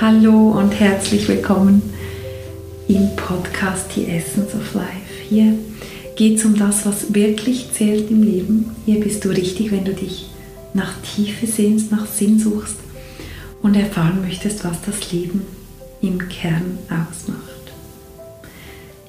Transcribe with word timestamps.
Hallo 0.00 0.52
und 0.52 0.70
herzlich 0.70 1.28
willkommen 1.28 1.82
im 2.88 3.14
Podcast 3.16 3.92
The 3.92 4.06
Essence 4.06 4.54
of 4.54 4.72
Life. 4.72 5.12
Hier 5.28 5.58
geht 6.16 6.38
es 6.38 6.44
um 6.46 6.56
das, 6.56 6.86
was 6.86 7.12
wirklich 7.12 7.70
zählt 7.74 8.10
im 8.10 8.22
Leben. 8.22 8.74
Hier 8.86 8.98
bist 8.98 9.22
du 9.26 9.28
richtig, 9.28 9.70
wenn 9.72 9.84
du 9.84 9.92
dich 9.92 10.30
nach 10.72 10.94
Tiefe 11.02 11.46
sehnst, 11.46 11.92
nach 11.92 12.06
Sinn 12.06 12.38
suchst 12.38 12.76
und 13.60 13.76
erfahren 13.76 14.22
möchtest, 14.22 14.64
was 14.64 14.80
das 14.86 15.12
Leben 15.12 15.42
im 16.00 16.30
Kern 16.30 16.78
ausmacht. 16.86 17.74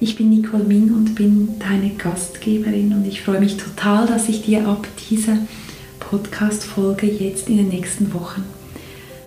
Ich 0.01 0.17
bin 0.17 0.29
Nicole 0.29 0.65
Ming 0.65 0.93
und 0.93 1.15
bin 1.15 1.57
deine 1.57 1.91
Gastgeberin 1.91 2.91
und 2.91 3.07
ich 3.07 3.21
freue 3.21 3.39
mich 3.39 3.55
total, 3.55 4.07
dass 4.07 4.27
ich 4.27 4.43
dir 4.43 4.67
ab 4.67 4.85
dieser 5.09 5.37
Podcast-Folge 6.01 7.07
jetzt 7.07 7.47
in 7.47 7.55
den 7.55 7.69
nächsten 7.69 8.13
Wochen 8.13 8.43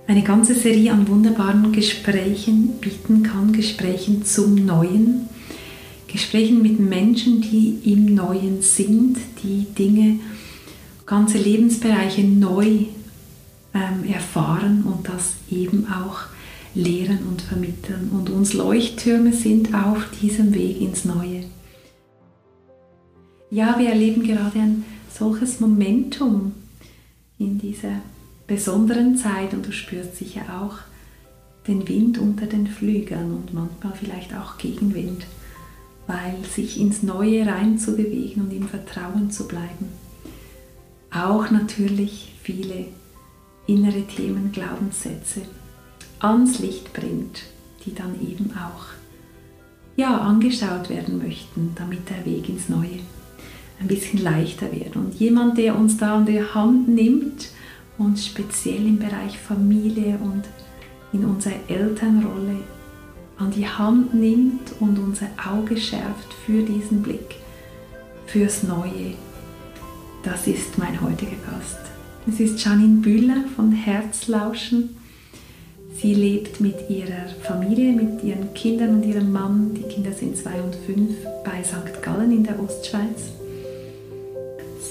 eine 0.06 0.22
ganze 0.22 0.54
Serie 0.54 0.92
an 0.92 1.08
wunderbaren 1.08 1.72
Gesprächen 1.72 2.78
bieten 2.80 3.22
kann, 3.22 3.52
Gesprächen 3.52 4.24
zum 4.24 4.54
Neuen, 4.54 5.28
Gesprächen 6.06 6.62
mit 6.62 6.78
Menschen, 6.78 7.40
die 7.40 7.80
im 7.84 8.14
Neuen 8.14 8.62
sind, 8.62 9.16
die 9.42 9.66
Dinge, 9.76 10.20
ganze 11.06 11.38
Lebensbereiche 11.38 12.22
neu 12.22 12.86
ähm, 13.74 14.04
erfahren 14.08 14.84
und 14.84 15.08
das 15.08 15.34
eben 15.50 15.86
auch 15.88 16.20
lehren 16.74 17.20
und 17.28 17.42
vermitteln 17.42 18.10
und 18.12 18.30
uns 18.30 18.52
Leuchttürme 18.52 19.32
sind 19.32 19.74
auf 19.74 20.06
diesem 20.20 20.54
Weg 20.54 20.80
ins 20.80 21.04
Neue. 21.04 21.44
Ja, 23.50 23.78
wir 23.78 23.90
erleben 23.90 24.24
gerade 24.24 24.58
ein 24.58 24.84
solches 25.12 25.60
Momentum 25.60 26.52
in 27.38 27.58
dieser 27.58 28.00
besonderen 28.46 29.16
Zeit 29.16 29.54
und 29.54 29.66
du 29.66 29.72
spürst 29.72 30.16
sicher 30.16 30.42
auch 30.60 30.78
den 31.66 31.88
Wind 31.88 32.18
unter 32.18 32.46
den 32.46 32.66
Flügeln 32.66 33.32
und 33.32 33.54
manchmal 33.54 33.94
vielleicht 33.94 34.34
auch 34.34 34.58
Gegenwind, 34.58 35.26
weil 36.06 36.36
sich 36.44 36.78
ins 36.78 37.02
Neue 37.02 37.46
reinzubewegen 37.46 38.44
und 38.44 38.52
im 38.52 38.68
Vertrauen 38.68 39.30
zu 39.30 39.48
bleiben. 39.48 39.88
Auch 41.10 41.50
natürlich 41.50 42.34
viele 42.42 42.86
innere 43.66 44.02
Themen, 44.02 44.52
Glaubenssätze 44.52 45.42
ans 46.18 46.58
Licht 46.58 46.92
bringt, 46.92 47.44
die 47.84 47.94
dann 47.94 48.14
eben 48.20 48.50
auch 48.52 48.86
ja, 49.96 50.18
angeschaut 50.18 50.90
werden 50.90 51.18
möchten, 51.18 51.72
damit 51.76 52.10
der 52.10 52.26
Weg 52.26 52.48
ins 52.48 52.68
Neue 52.68 52.98
ein 53.80 53.86
bisschen 53.86 54.22
leichter 54.22 54.70
wird. 54.72 54.96
Und 54.96 55.14
jemand, 55.14 55.56
der 55.56 55.76
uns 55.76 55.96
da 55.96 56.16
an 56.16 56.26
die 56.26 56.42
Hand 56.42 56.88
nimmt, 56.88 57.48
uns 57.98 58.26
speziell 58.26 58.86
im 58.86 58.98
Bereich 58.98 59.38
Familie 59.38 60.18
und 60.22 60.44
in 61.12 61.24
unserer 61.24 61.54
Elternrolle 61.68 62.56
an 63.38 63.50
die 63.50 63.66
Hand 63.66 64.14
nimmt 64.14 64.72
und 64.80 64.98
unser 64.98 65.26
Auge 65.52 65.76
schärft 65.76 66.32
für 66.44 66.62
diesen 66.62 67.02
Blick, 67.02 67.36
fürs 68.26 68.62
Neue. 68.62 69.14
Das 70.22 70.46
ist 70.46 70.78
mein 70.78 71.00
heutiger 71.00 71.36
Gast. 71.50 71.78
Es 72.26 72.40
ist 72.40 72.64
Janine 72.64 73.02
Bühler 73.02 73.44
von 73.54 73.72
Herzlauschen. 73.72 74.96
Sie 76.00 76.14
lebt 76.14 76.60
mit 76.60 76.88
ihrer 76.88 77.28
Familie, 77.42 77.92
mit 77.92 78.24
ihren 78.24 78.52
Kindern 78.54 78.96
und 78.96 79.04
ihrem 79.04 79.30
Mann, 79.30 79.74
die 79.74 79.82
Kinder 79.82 80.12
sind 80.12 80.36
zwei 80.36 80.60
und 80.60 80.74
fünf, 80.86 81.14
bei 81.44 81.62
St. 81.62 82.02
Gallen 82.02 82.32
in 82.32 82.44
der 82.44 82.58
Ostschweiz. 82.60 83.32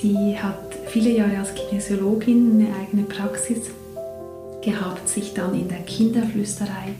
Sie 0.01 0.37
hat 0.37 0.72
viele 0.93 1.09
Jahre 1.09 1.39
als 1.39 1.55
Kinesiologin 1.55 2.51
eine 2.51 2.75
eigene 2.75 3.01
Praxis 3.01 3.71
gehabt, 4.61 5.09
sich 5.09 5.33
dann 5.33 5.59
in 5.59 5.67
der 5.67 5.79
Kinderflüsterei 5.79 6.93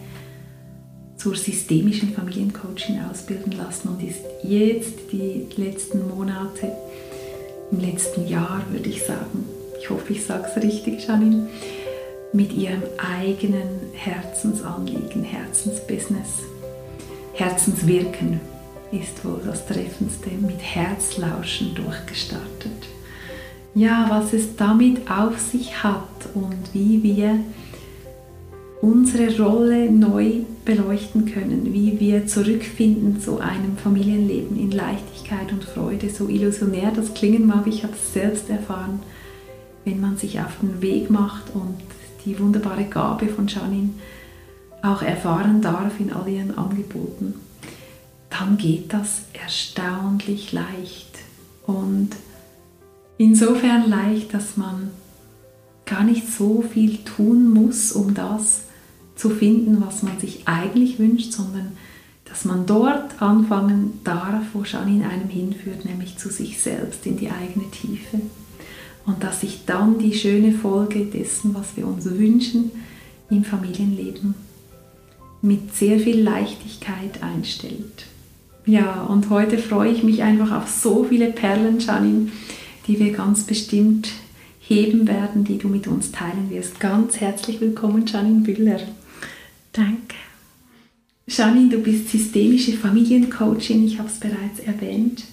zur 1.16 1.36
systemischen 1.36 2.12
Familiencoaching 2.12 3.00
ausbilden 3.10 3.52
lassen 3.52 3.90
und 3.90 4.04
ist 4.04 4.22
jetzt 4.42 5.12
die 5.12 5.46
letzten 5.58 6.08
Monate, 6.08 6.72
im 7.72 7.80
letzten 7.82 8.28
Jahr 8.28 8.64
würde 8.72 8.90
ich 8.90 9.04
sagen, 9.04 9.46
ich 9.80 9.88
hoffe, 9.92 10.12
ich 10.12 10.26
sage 10.26 10.48
es 10.50 10.64
richtig, 10.64 11.08
Janine, 11.08 11.48
mit 12.34 12.52
ihrem 12.52 12.82
eigenen 12.98 13.92
Herzensanliegen, 13.94 15.24
Herzensbusiness, 15.24 16.40
Herzenswirken 17.34 18.40
ist 18.92 19.24
wohl 19.24 19.42
das 19.46 19.68
Treffendste, 19.68 20.32
mit 20.42 20.60
Herzlauschen 20.60 21.76
durchgestartet 21.76 22.88
ja, 23.76 24.06
was 24.10 24.34
es 24.34 24.56
damit 24.56 25.10
auf 25.10 25.40
sich 25.40 25.84
hat 25.84 26.30
und 26.34 26.74
wie 26.74 27.02
wir 27.02 27.40
unsere 28.82 29.42
Rolle 29.42 29.90
neu 29.90 30.42
beleuchten 30.66 31.26
können, 31.26 31.74
wie 31.74 32.00
wir 32.00 32.28
zurückfinden 32.28 33.20
zu 33.20 33.40
einem 33.40 33.78
Familienleben 33.78 34.60
in 34.60 34.72
Leichtigkeit 34.72 35.52
und 35.52 35.64
Freude, 35.64 36.10
so 36.10 36.28
illusionär 36.28 36.92
das 36.92 37.14
klingen 37.14 37.48
mag, 37.48 37.66
ich 37.66 37.84
habe 37.84 37.94
es 37.94 38.14
selbst 38.14 38.50
erfahren, 38.50 39.00
wenn 39.86 40.00
man 40.00 40.18
sich 40.18 40.40
auf 40.40 40.58
den 40.62 40.82
Weg 40.82 41.10
macht 41.10 41.54
und 41.54 41.78
die 42.26 42.38
wunderbare 42.40 42.86
Gabe 42.86 43.28
von 43.28 43.48
Janine 43.48 43.90
auch 44.82 45.02
erfahren 45.02 45.62
darf 45.62 46.00
in 46.00 46.12
all 46.12 46.28
ihren 46.28 46.58
Angeboten, 46.58 47.36
dann 48.30 48.58
geht 48.58 48.92
das 48.94 49.24
erstaunlich 49.34 50.52
leicht. 50.52 51.10
Und 51.66 52.10
insofern 53.18 53.90
leicht, 53.90 54.34
dass 54.34 54.58
man 54.58 54.90
gar 55.86 56.04
nicht 56.04 56.28
so 56.32 56.62
viel 56.62 57.00
tun 57.00 57.52
muss, 57.54 57.92
um 57.92 58.14
das 58.14 58.64
zu 59.16 59.30
finden, 59.30 59.84
was 59.86 60.04
man 60.04 60.20
sich 60.20 60.48
eigentlich 60.48 61.00
wünscht, 61.00 61.34
sondern 61.34 61.74
dass 62.26 62.46
man 62.46 62.66
dort 62.66 63.22
anfangen 63.22 64.00
darf, 64.04 64.44
wo 64.54 64.64
Janine 64.64 65.08
einem 65.08 65.30
hinführt, 65.30 65.86
nämlich 65.86 66.18
zu 66.18 66.30
sich 66.30 66.60
selbst, 66.60 67.06
in 67.06 67.18
die 67.18 67.30
eigene 67.30 67.70
Tiefe. 67.70 68.22
Und 69.06 69.24
dass 69.24 69.42
sich 69.42 69.66
dann 69.66 70.00
die 70.00 70.14
schöne 70.14 70.54
Folge 70.54 71.06
dessen, 71.06 71.54
was 71.54 71.76
wir 71.76 71.86
uns 71.86 72.06
wünschen, 72.06 72.72
im 73.30 73.44
Familienleben 73.44 74.36
mit 75.42 75.76
sehr 75.76 76.00
viel 76.00 76.22
Leichtigkeit 76.22 77.22
einstellt. 77.22 78.06
Ja, 78.66 79.04
und 79.04 79.30
heute 79.30 79.58
freue 79.58 79.92
ich 79.92 80.04
mich 80.04 80.24
einfach 80.24 80.52
auf 80.58 80.70
so 80.70 81.04
viele 81.04 81.32
Perlen, 81.32 81.80
Janine, 81.80 82.32
die 82.88 83.00
wir 83.00 83.12
ganz 83.12 83.44
bestimmt 83.44 84.10
heben 84.60 85.08
werden, 85.08 85.44
die 85.44 85.58
du 85.58 85.68
mit 85.68 85.88
uns 85.88 86.12
teilen 86.12 86.50
wirst. 86.50 86.80
Ganz 86.80 87.20
herzlich 87.20 87.60
willkommen, 87.62 88.06
Janine 88.06 88.42
Büller. 88.42 88.80
Danke. 89.72 90.16
Janine, 91.28 91.70
du 91.70 91.80
bist 91.80 92.10
systemische 92.10 92.74
Familiencoachin, 92.74 93.86
ich 93.86 93.98
habe 93.98 94.10
es 94.10 94.20
bereits 94.20 94.60
erwähnt. 94.66 95.24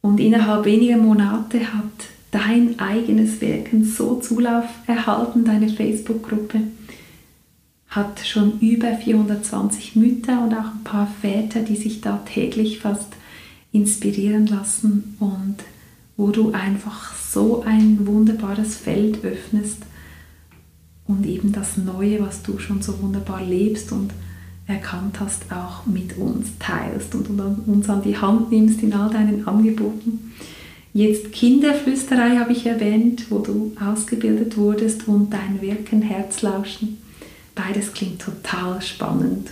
Und 0.00 0.20
innerhalb 0.20 0.64
weniger 0.64 0.96
Monate 0.96 1.72
hat 1.72 1.84
dein 2.30 2.78
eigenes 2.78 3.40
Wirken 3.40 3.84
so 3.84 4.20
Zulauf 4.20 4.66
erhalten, 4.86 5.44
deine 5.44 5.68
Facebook-Gruppe 5.68 6.60
hat 7.94 8.20
schon 8.26 8.58
über 8.60 8.96
420 8.96 9.94
Mütter 9.94 10.42
und 10.42 10.52
auch 10.52 10.72
ein 10.72 10.84
paar 10.84 11.08
Väter, 11.20 11.60
die 11.60 11.76
sich 11.76 12.00
da 12.00 12.16
täglich 12.26 12.80
fast 12.80 13.12
inspirieren 13.72 14.46
lassen 14.46 15.16
und 15.20 15.56
wo 16.16 16.30
du 16.30 16.52
einfach 16.52 17.14
so 17.14 17.62
ein 17.66 18.06
wunderbares 18.06 18.76
Feld 18.76 19.24
öffnest 19.24 19.78
und 21.06 21.26
eben 21.26 21.52
das 21.52 21.76
Neue, 21.76 22.20
was 22.20 22.42
du 22.42 22.58
schon 22.58 22.82
so 22.82 23.00
wunderbar 23.02 23.42
lebst 23.42 23.92
und 23.92 24.12
erkannt 24.66 25.20
hast, 25.20 25.52
auch 25.52 25.84
mit 25.86 26.16
uns 26.16 26.48
teilst 26.58 27.14
und 27.14 27.28
uns 27.66 27.88
an 27.88 28.02
die 28.02 28.16
Hand 28.16 28.50
nimmst 28.50 28.82
in 28.82 28.94
all 28.94 29.10
deinen 29.10 29.46
Angeboten. 29.46 30.32
Jetzt 30.94 31.32
Kinderflüsterei 31.32 32.38
habe 32.38 32.52
ich 32.52 32.66
erwähnt, 32.66 33.30
wo 33.30 33.40
du 33.40 33.72
ausgebildet 33.84 34.56
wurdest 34.56 35.08
und 35.08 35.32
dein 35.32 35.60
Wirken, 35.60 36.02
Herzlauschen. 36.02 36.98
Beides 37.54 37.92
klingt 37.92 38.22
total 38.22 38.80
spannend. 38.80 39.50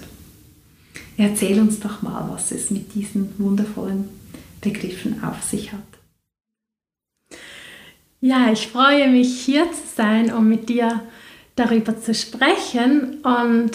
Erzähl 1.16 1.60
uns 1.60 1.80
doch 1.80 2.00
mal, 2.00 2.28
was 2.30 2.52
es 2.52 2.70
mit 2.70 2.94
diesen 2.94 3.28
wundervollen 3.38 4.08
Begriffen 4.60 5.22
auf 5.22 5.42
sich 5.42 5.72
hat. 5.72 5.80
Ja, 8.24 8.52
ich 8.52 8.68
freue 8.68 9.08
mich 9.08 9.40
hier 9.40 9.64
zu 9.72 9.82
sein, 9.96 10.32
um 10.32 10.48
mit 10.48 10.68
dir 10.68 11.00
darüber 11.56 12.00
zu 12.00 12.14
sprechen. 12.14 13.18
Und 13.24 13.72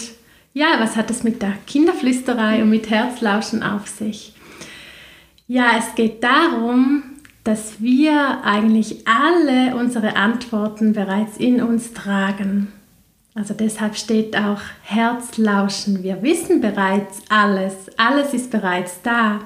ja, 0.54 0.68
was 0.78 0.96
hat 0.96 1.10
es 1.10 1.22
mit 1.22 1.42
der 1.42 1.52
Kinderflüsterei 1.66 2.62
und 2.62 2.70
mit 2.70 2.88
Herzlauschen 2.88 3.62
auf 3.62 3.86
sich? 3.88 4.32
Ja, 5.48 5.72
es 5.78 5.94
geht 5.96 6.24
darum, 6.24 7.02
dass 7.44 7.82
wir 7.82 8.42
eigentlich 8.42 9.06
alle 9.06 9.76
unsere 9.76 10.16
Antworten 10.16 10.94
bereits 10.94 11.36
in 11.36 11.62
uns 11.62 11.92
tragen. 11.92 12.72
Also 13.34 13.52
deshalb 13.52 13.96
steht 13.96 14.34
auch 14.34 14.62
Herzlauschen. 14.80 16.02
Wir 16.02 16.22
wissen 16.22 16.62
bereits 16.62 17.20
alles. 17.28 17.74
Alles 17.98 18.32
ist 18.32 18.50
bereits 18.50 19.02
da. 19.02 19.40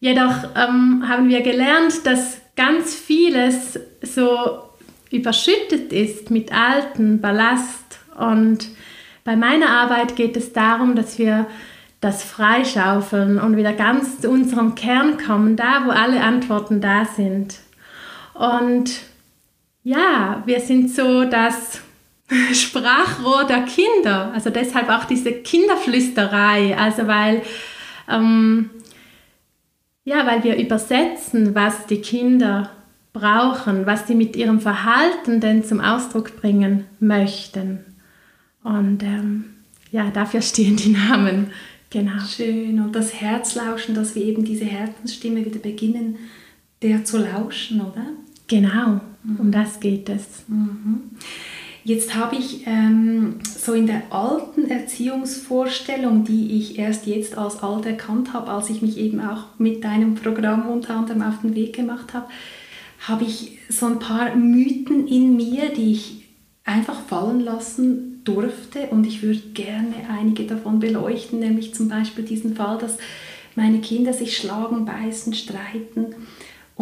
Jedoch 0.00 0.42
ähm, 0.56 1.04
haben 1.06 1.28
wir 1.28 1.42
gelernt, 1.42 2.04
dass 2.04 2.41
ganz 2.56 2.94
vieles 2.94 3.78
so 4.02 4.62
überschüttet 5.10 5.92
ist 5.92 6.30
mit 6.30 6.52
alten 6.52 7.20
Ballast. 7.20 8.00
Und 8.18 8.68
bei 9.24 9.36
meiner 9.36 9.68
Arbeit 9.68 10.16
geht 10.16 10.36
es 10.36 10.52
darum, 10.52 10.96
dass 10.96 11.18
wir 11.18 11.46
das 12.00 12.24
freischaufeln 12.24 13.38
und 13.38 13.56
wieder 13.56 13.72
ganz 13.72 14.20
zu 14.20 14.28
unserem 14.28 14.74
Kern 14.74 15.18
kommen, 15.18 15.56
da 15.56 15.84
wo 15.86 15.90
alle 15.90 16.20
Antworten 16.20 16.80
da 16.80 17.04
sind. 17.04 17.60
Und 18.34 18.90
ja, 19.84 20.42
wir 20.46 20.60
sind 20.60 20.90
so 20.90 21.24
das 21.24 21.80
Sprachrohr 22.52 23.44
der 23.44 23.62
Kinder, 23.62 24.32
also 24.34 24.50
deshalb 24.50 24.88
auch 24.88 25.04
diese 25.04 25.32
Kinderflüsterei, 25.32 26.76
also 26.76 27.06
weil, 27.06 27.42
ähm, 28.10 28.70
ja, 30.04 30.26
weil 30.26 30.42
wir 30.44 30.56
übersetzen, 30.56 31.54
was 31.54 31.86
die 31.86 32.00
Kinder 32.00 32.70
brauchen, 33.12 33.86
was 33.86 34.06
sie 34.06 34.14
mit 34.14 34.36
ihrem 34.36 34.60
Verhalten 34.60 35.40
denn 35.40 35.64
zum 35.64 35.80
Ausdruck 35.80 36.40
bringen 36.40 36.84
möchten. 36.98 37.80
Und 38.64 39.02
ähm, 39.02 39.44
ja, 39.90 40.10
dafür 40.10 40.42
stehen 40.42 40.76
die 40.76 40.90
Namen. 40.90 41.50
Genau. 41.90 42.18
Schön. 42.20 42.80
Und 42.80 42.96
das 42.96 43.20
Herzlauschen, 43.20 43.94
dass 43.94 44.14
wir 44.14 44.24
eben 44.24 44.44
diese 44.44 44.64
Herzensstimme 44.64 45.44
wieder 45.44 45.58
beginnen, 45.58 46.16
der 46.80 47.04
zu 47.04 47.18
lauschen, 47.18 47.82
oder? 47.82 48.06
Genau, 48.48 49.00
mhm. 49.22 49.36
um 49.38 49.52
das 49.52 49.78
geht 49.78 50.08
es. 50.08 50.44
Mhm. 50.48 51.10
Jetzt 51.84 52.14
habe 52.14 52.36
ich 52.36 52.66
ähm, 52.66 53.40
so 53.42 53.72
in 53.72 53.88
der 53.88 54.02
alten 54.10 54.70
Erziehungsvorstellung, 54.70 56.24
die 56.24 56.58
ich 56.58 56.78
erst 56.78 57.06
jetzt 57.06 57.36
als 57.36 57.62
alt 57.62 57.86
erkannt 57.86 58.32
habe, 58.32 58.52
als 58.52 58.70
ich 58.70 58.82
mich 58.82 58.98
eben 58.98 59.20
auch 59.20 59.58
mit 59.58 59.82
deinem 59.82 60.14
Programm 60.14 60.68
unter 60.68 60.94
anderem 60.94 61.22
auf 61.22 61.40
den 61.42 61.56
Weg 61.56 61.74
gemacht 61.74 62.14
habe, 62.14 62.28
habe 63.00 63.24
ich 63.24 63.58
so 63.68 63.86
ein 63.86 63.98
paar 63.98 64.36
Mythen 64.36 65.08
in 65.08 65.36
mir, 65.36 65.70
die 65.70 65.92
ich 65.92 66.28
einfach 66.64 67.00
fallen 67.00 67.40
lassen 67.40 68.22
durfte. 68.22 68.86
Und 68.90 69.04
ich 69.04 69.22
würde 69.22 69.40
gerne 69.52 69.94
einige 70.08 70.44
davon 70.44 70.78
beleuchten, 70.78 71.40
nämlich 71.40 71.74
zum 71.74 71.88
Beispiel 71.88 72.24
diesen 72.24 72.54
Fall, 72.54 72.78
dass 72.78 72.98
meine 73.56 73.80
Kinder 73.80 74.12
sich 74.12 74.36
schlagen, 74.36 74.84
beißen, 74.84 75.34
streiten 75.34 76.14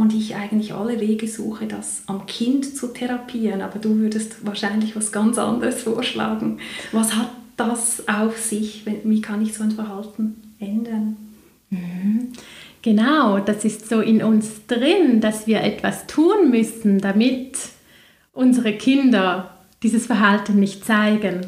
und 0.01 0.15
ich 0.15 0.35
eigentlich 0.35 0.73
alle 0.73 0.99
Wege 0.99 1.29
suche, 1.29 1.67
das 1.67 2.05
am 2.07 2.25
Kind 2.25 2.75
zu 2.75 2.87
therapieren, 2.87 3.61
aber 3.61 3.79
du 3.79 3.99
würdest 3.99 4.47
wahrscheinlich 4.47 4.97
was 4.97 5.13
ganz 5.13 5.37
anderes 5.37 5.83
vorschlagen. 5.83 6.59
Was 6.91 7.15
hat 7.15 7.29
das 7.59 8.09
auf 8.09 8.39
sich? 8.39 8.87
Wie 9.05 9.21
kann 9.21 9.43
ich 9.43 9.53
so 9.53 9.63
ein 9.63 9.73
Verhalten 9.73 10.37
ändern? 10.59 11.17
Mhm. 11.69 12.33
Genau, 12.81 13.41
das 13.41 13.67
ist 13.67 13.91
so 13.91 14.01
in 14.01 14.23
uns 14.23 14.67
drin, 14.67 15.21
dass 15.21 15.47
wir 15.47 15.61
etwas 15.61 16.07
tun 16.07 16.49
müssen, 16.49 16.99
damit 16.99 17.59
unsere 18.33 18.73
Kinder 18.73 19.51
dieses 19.83 20.07
Verhalten 20.07 20.59
nicht 20.59 20.83
zeigen. 20.83 21.43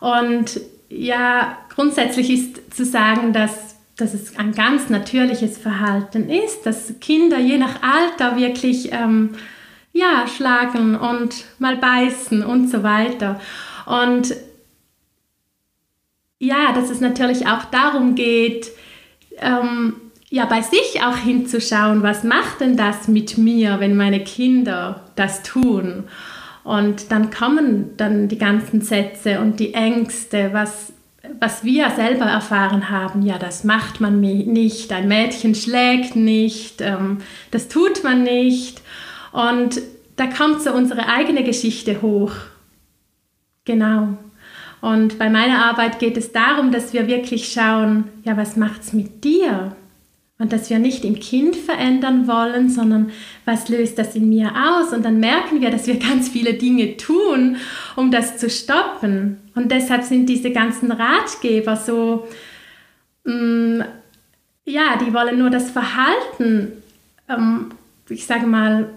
Und 0.00 0.60
ja, 0.90 1.56
grundsätzlich 1.74 2.28
ist 2.28 2.76
zu 2.76 2.84
sagen, 2.84 3.32
dass, 3.32 3.69
dass 4.00 4.14
es 4.14 4.36
ein 4.38 4.52
ganz 4.52 4.88
natürliches 4.88 5.58
Verhalten 5.58 6.28
ist, 6.28 6.64
dass 6.64 6.94
Kinder 7.00 7.38
je 7.38 7.58
nach 7.58 7.82
Alter 7.82 8.36
wirklich 8.36 8.92
ähm, 8.92 9.30
ja, 9.92 10.26
schlagen 10.26 10.96
und 10.96 11.44
mal 11.58 11.76
beißen 11.76 12.44
und 12.44 12.68
so 12.68 12.82
weiter. 12.82 13.40
Und 13.86 14.34
ja, 16.38 16.72
dass 16.72 16.90
es 16.90 17.00
natürlich 17.00 17.46
auch 17.46 17.64
darum 17.66 18.14
geht, 18.14 18.70
ähm, 19.38 19.94
ja, 20.30 20.46
bei 20.46 20.62
sich 20.62 21.02
auch 21.04 21.16
hinzuschauen, 21.16 22.02
was 22.02 22.22
macht 22.22 22.60
denn 22.60 22.76
das 22.76 23.08
mit 23.08 23.36
mir, 23.36 23.80
wenn 23.80 23.96
meine 23.96 24.22
Kinder 24.22 25.04
das 25.16 25.42
tun? 25.42 26.04
Und 26.62 27.10
dann 27.10 27.30
kommen 27.30 27.96
dann 27.96 28.28
die 28.28 28.38
ganzen 28.38 28.80
Sätze 28.80 29.40
und 29.40 29.58
die 29.58 29.74
Ängste, 29.74 30.50
was, 30.52 30.92
was 31.38 31.64
wir 31.64 31.90
selber 31.90 32.24
erfahren 32.24 32.90
haben. 32.90 33.22
Ja, 33.22 33.38
das 33.38 33.64
macht 33.64 34.00
man 34.00 34.20
nicht, 34.20 34.92
ein 34.92 35.08
Mädchen 35.08 35.54
schlägt 35.54 36.16
nicht, 36.16 36.80
ähm, 36.80 37.18
das 37.50 37.68
tut 37.68 38.02
man 38.02 38.22
nicht. 38.22 38.82
Und 39.32 39.80
da 40.16 40.26
kommt 40.26 40.62
so 40.62 40.72
unsere 40.72 41.08
eigene 41.08 41.44
Geschichte 41.44 42.02
hoch. 42.02 42.32
Genau. 43.64 44.16
Und 44.80 45.18
bei 45.18 45.28
meiner 45.28 45.64
Arbeit 45.66 45.98
geht 45.98 46.16
es 46.16 46.32
darum, 46.32 46.72
dass 46.72 46.92
wir 46.92 47.06
wirklich 47.06 47.52
schauen, 47.52 48.04
ja, 48.24 48.36
was 48.36 48.56
macht 48.56 48.82
es 48.82 48.92
mit 48.92 49.24
dir? 49.24 49.76
Und 50.40 50.54
dass 50.54 50.70
wir 50.70 50.78
nicht 50.78 51.04
im 51.04 51.20
Kind 51.20 51.54
verändern 51.54 52.26
wollen, 52.26 52.70
sondern 52.70 53.10
was 53.44 53.68
löst 53.68 53.98
das 53.98 54.16
in 54.16 54.30
mir 54.30 54.50
aus? 54.56 54.90
Und 54.94 55.04
dann 55.04 55.20
merken 55.20 55.60
wir, 55.60 55.70
dass 55.70 55.86
wir 55.86 55.98
ganz 55.98 56.30
viele 56.30 56.54
Dinge 56.54 56.96
tun, 56.96 57.56
um 57.94 58.10
das 58.10 58.38
zu 58.38 58.48
stoppen. 58.48 59.36
Und 59.54 59.70
deshalb 59.70 60.02
sind 60.02 60.30
diese 60.30 60.50
ganzen 60.50 60.92
Ratgeber 60.92 61.76
so, 61.76 62.26
mh, 63.24 63.34
mm, 63.34 63.84
ja, 64.64 64.96
die 64.96 65.12
wollen 65.12 65.38
nur 65.38 65.50
das 65.50 65.70
Verhalten, 65.70 66.72
ähm, 67.28 67.66
ich 68.08 68.24
sage 68.24 68.46
mal, 68.46 68.88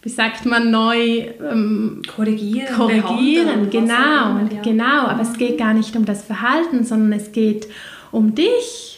wie 0.00 0.08
sagt 0.08 0.46
man 0.46 0.70
neu 0.70 1.28
ähm, 1.40 2.00
korrigieren, 2.14 2.74
korrigieren, 2.74 3.68
genau, 3.70 4.38
immer, 4.38 4.48
ja. 4.50 4.62
genau. 4.62 5.06
Aber 5.06 5.22
es 5.22 5.34
geht 5.34 5.58
gar 5.58 5.74
nicht 5.74 5.94
um 5.94 6.06
das 6.06 6.24
Verhalten, 6.24 6.84
sondern 6.84 7.12
es 7.18 7.32
geht 7.32 7.68
um 8.12 8.34
dich 8.34 8.93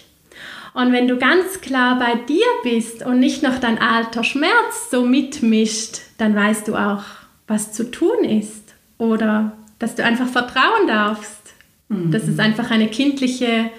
und 0.76 0.92
wenn 0.92 1.08
du 1.08 1.16
ganz 1.16 1.62
klar 1.62 1.98
bei 1.98 2.16
dir 2.16 2.44
bist 2.62 3.02
und 3.02 3.18
nicht 3.18 3.42
noch 3.42 3.58
dein 3.58 3.78
alter 3.78 4.22
Schmerz 4.22 4.90
so 4.90 5.06
mitmischt, 5.06 6.00
dann 6.18 6.36
weißt 6.36 6.68
du 6.68 6.76
auch, 6.76 7.02
was 7.46 7.72
zu 7.72 7.90
tun 7.90 8.24
ist. 8.24 8.74
Oder 8.98 9.56
dass 9.78 9.94
du 9.94 10.04
einfach 10.04 10.28
vertrauen 10.28 10.86
darfst. 10.86 11.54
Mhm. 11.88 12.10
Dass 12.10 12.24
es 12.24 12.38
einfach 12.38 12.70
eine 12.70 12.88
kindliche 12.88 13.70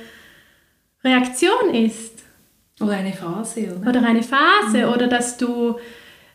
Reaktion 1.04 1.72
ist. 1.72 2.24
Oder 2.82 2.94
eine 2.94 3.14
Phase. 3.14 3.78
Oder, 3.80 3.90
oder 3.90 4.04
eine 4.04 4.24
Phase. 4.24 4.88
Mhm. 4.88 4.94
Oder 4.94 5.06
dass 5.06 5.38
du 5.38 5.76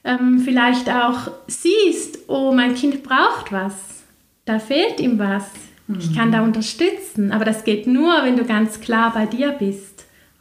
ähm, 0.05 0.39
vielleicht 0.45 0.89
auch 0.89 1.29
siehst, 1.49 2.21
oh, 2.29 2.53
mein 2.53 2.77
Kind 2.77 3.03
braucht 3.03 3.51
was. 3.51 4.05
Da 4.45 4.61
fehlt 4.61 5.01
ihm 5.01 5.19
was. 5.19 5.51
Mhm. 5.89 5.99
Ich 5.99 6.17
kann 6.17 6.31
da 6.31 6.43
unterstützen. 6.43 7.33
Aber 7.33 7.45
das 7.45 7.65
geht 7.65 7.89
nur, 7.89 8.23
wenn 8.23 8.37
du 8.37 8.45
ganz 8.45 8.81
klar 8.81 9.13
bei 9.13 9.27
dir 9.27 9.51
bist. 9.51 9.92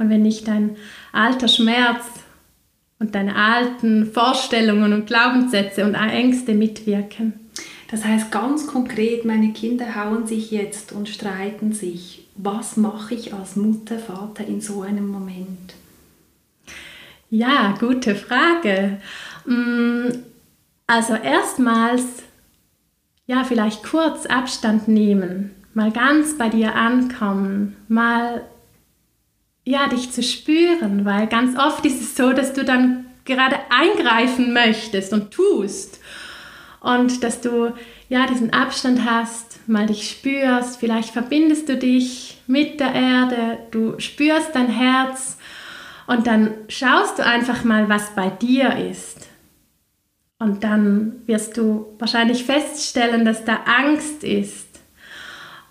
Und 0.02 0.10
wenn 0.10 0.24
nicht 0.24 0.48
dein 0.48 0.78
alter 1.12 1.48
Schmerz 1.48 2.04
und 2.98 3.14
deine 3.14 3.36
alten 3.36 4.12
Vorstellungen 4.12 4.94
und 4.94 5.06
Glaubenssätze 5.06 5.86
und 5.86 5.94
Ängste 5.94 6.56
mitwirken. 6.56 7.34
Das 7.92 8.04
heißt 8.04 8.32
ganz 8.32 8.66
konkret, 8.66 9.26
meine 9.26 9.54
Kinder 9.54 9.94
hauen 9.96 10.26
sich 10.26 10.50
jetzt 10.50 10.92
und 10.92 11.08
streiten 11.08 11.72
sich. 11.74 12.26
Was 12.36 12.78
mache 12.78 13.14
ich 13.14 13.32
als 13.32 13.56
Mutter, 13.56 14.00
Vater 14.00 14.44
in 14.48 14.60
so 14.60 14.82
einem 14.82 15.08
Moment? 15.08 15.76
Ja, 17.30 17.76
gute 17.80 18.16
Frage. 18.16 18.98
Mm, 19.46 20.08
also 20.88 21.14
erstmals, 21.14 22.04
ja, 23.28 23.44
vielleicht 23.44 23.84
kurz 23.84 24.26
Abstand 24.26 24.88
nehmen, 24.88 25.52
mal 25.76 25.92
ganz 25.92 26.40
bei 26.40 26.50
dir 26.50 26.76
ankommen, 26.76 27.76
mal 27.88 28.42
ja, 29.64 29.88
dich 29.88 30.12
zu 30.12 30.24
spüren, 30.24 31.06
weil 31.06 31.28
ganz 31.28 31.58
oft 31.58 31.86
ist 31.86 32.02
es 32.02 32.16
so, 32.16 32.34
dass 32.34 32.54
du 32.54 32.64
dann 32.66 33.06
gerade 33.26 33.58
eingreifen 33.70 34.54
möchtest 34.54 35.14
und 35.14 35.32
tust. 35.32 36.00
Und 36.80 37.24
dass 37.24 37.42
du 37.42 37.74
ja 38.10 38.26
diesen 38.26 38.54
Abstand 38.54 39.06
hast, 39.06 39.60
mal 39.68 39.86
dich 39.86 40.10
spürst, 40.10 40.80
vielleicht 40.80 41.12
verbindest 41.12 41.70
du 41.70 41.78
dich 41.78 42.42
mit 42.48 42.80
der 42.80 42.94
Erde, 42.94 43.60
du 43.70 44.00
spürst 44.00 44.56
dein 44.56 44.68
Herz 44.68 45.38
und 46.08 46.26
dann 46.26 46.56
schaust 46.68 47.20
du 47.20 47.26
einfach 47.26 47.64
mal, 47.64 47.88
was 47.88 48.16
bei 48.16 48.30
dir 48.30 48.76
ist. 48.90 49.30
Und 50.40 50.64
dann 50.64 51.22
wirst 51.28 51.56
du 51.56 51.96
wahrscheinlich 52.00 52.44
feststellen, 52.46 53.26
dass 53.26 53.46
da 53.46 53.60
Angst 53.66 54.24
ist 54.24 54.71